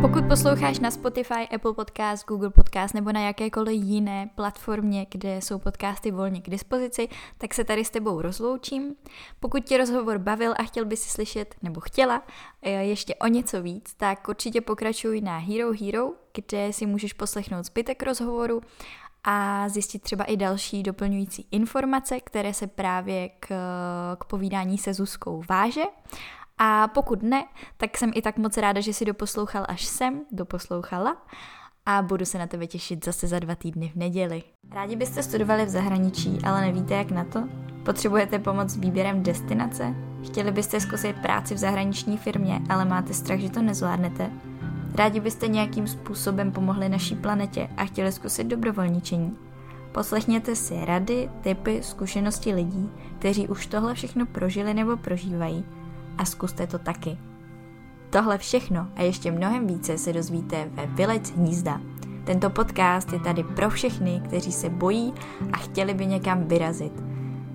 Pokud 0.00 0.24
posloucháš 0.28 0.78
na 0.78 0.90
Spotify, 0.90 1.48
Apple 1.54 1.74
Podcast, 1.74 2.26
Google 2.26 2.50
Podcast 2.50 2.94
nebo 2.94 3.12
na 3.12 3.20
jakékoliv 3.20 3.82
jiné 3.82 4.30
platformě, 4.34 5.06
kde 5.10 5.36
jsou 5.36 5.58
podcasty 5.58 6.10
volně 6.10 6.40
k 6.40 6.50
dispozici, 6.50 7.08
tak 7.38 7.54
se 7.54 7.64
tady 7.64 7.84
s 7.84 7.90
tebou 7.90 8.22
rozloučím. 8.22 8.94
Pokud 9.40 9.64
tě 9.64 9.78
rozhovor 9.78 10.18
bavil 10.18 10.54
a 10.58 10.62
chtěl 10.62 10.84
by 10.84 10.96
si 10.96 11.10
slyšet, 11.10 11.54
nebo 11.62 11.80
chtěla, 11.80 12.22
eh, 12.62 12.70
ještě 12.70 13.14
o 13.14 13.26
něco 13.26 13.62
víc, 13.62 13.94
tak 13.94 14.28
určitě 14.28 14.60
pokračuj 14.60 15.20
na 15.20 15.38
Hero 15.38 15.72
Hero, 15.80 16.10
kde 16.34 16.72
si 16.72 16.86
můžeš 16.86 17.12
poslechnout 17.12 17.66
zbytek 17.66 18.02
rozhovoru 18.02 18.60
a 19.24 19.68
zjistit 19.68 20.02
třeba 20.02 20.24
i 20.24 20.36
další 20.36 20.82
doplňující 20.82 21.46
informace, 21.50 22.20
které 22.20 22.54
se 22.54 22.66
právě 22.66 23.28
k, 23.28 23.48
k 24.18 24.24
povídání 24.24 24.78
se 24.78 24.94
Zuzkou 24.94 25.42
váže. 25.48 25.82
A 26.62 26.88
pokud 26.88 27.22
ne, 27.22 27.44
tak 27.76 27.98
jsem 27.98 28.10
i 28.14 28.22
tak 28.22 28.36
moc 28.36 28.56
ráda, 28.56 28.80
že 28.80 28.92
si 28.92 29.04
doposlouchal 29.04 29.66
až 29.68 29.84
sem, 29.84 30.20
doposlouchala 30.32 31.16
a 31.86 32.02
budu 32.02 32.24
se 32.24 32.38
na 32.38 32.46
tebe 32.46 32.66
těšit 32.66 33.04
zase 33.04 33.26
za 33.26 33.38
dva 33.38 33.54
týdny 33.54 33.88
v 33.88 33.96
neděli. 33.96 34.42
Rádi 34.70 34.96
byste 34.96 35.22
studovali 35.22 35.64
v 35.64 35.68
zahraničí, 35.68 36.38
ale 36.44 36.60
nevíte 36.60 36.94
jak 36.94 37.10
na 37.10 37.24
to? 37.24 37.48
Potřebujete 37.84 38.38
pomoc 38.38 38.70
s 38.70 38.76
výběrem 38.76 39.22
destinace? 39.22 39.94
Chtěli 40.24 40.52
byste 40.52 40.80
zkusit 40.80 41.16
práci 41.22 41.54
v 41.54 41.58
zahraniční 41.58 42.16
firmě, 42.16 42.60
ale 42.68 42.84
máte 42.84 43.14
strach, 43.14 43.38
že 43.38 43.50
to 43.50 43.62
nezvládnete? 43.62 44.30
Rádi 44.94 45.20
byste 45.20 45.48
nějakým 45.48 45.86
způsobem 45.86 46.52
pomohli 46.52 46.88
naší 46.88 47.16
planetě 47.16 47.68
a 47.76 47.84
chtěli 47.84 48.12
zkusit 48.12 48.44
dobrovolničení. 48.44 49.36
Poslechněte 49.92 50.56
si 50.56 50.84
rady, 50.84 51.30
typy, 51.40 51.82
zkušenosti 51.82 52.54
lidí, 52.54 52.90
kteří 53.18 53.48
už 53.48 53.66
tohle 53.66 53.94
všechno 53.94 54.26
prožili 54.26 54.74
nebo 54.74 54.96
prožívají 54.96 55.64
a 56.18 56.24
zkuste 56.24 56.66
to 56.66 56.78
taky. 56.78 57.18
Tohle 58.10 58.38
všechno 58.38 58.88
a 58.96 59.02
ještě 59.02 59.32
mnohem 59.32 59.66
více 59.66 59.98
se 59.98 60.12
dozvíte 60.12 60.70
ve 60.72 60.86
Vylec 60.86 61.30
hnízda. 61.30 61.80
Tento 62.24 62.50
podcast 62.50 63.12
je 63.12 63.20
tady 63.20 63.44
pro 63.44 63.70
všechny, 63.70 64.22
kteří 64.24 64.52
se 64.52 64.70
bojí 64.70 65.14
a 65.52 65.56
chtěli 65.56 65.94
by 65.94 66.06
někam 66.06 66.44
vyrazit. 66.44 66.92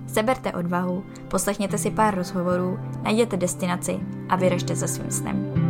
Seberte 0.06 0.52
odvahu, 0.52 1.04
poslechněte 1.28 1.78
si 1.78 1.90
pár 1.90 2.14
rozhovorů, 2.14 2.78
najděte 3.02 3.36
destinaci 3.36 4.00
a 4.28 4.36
vyražte 4.36 4.76
za 4.76 4.86
svým 4.86 5.10
snem. 5.10 5.65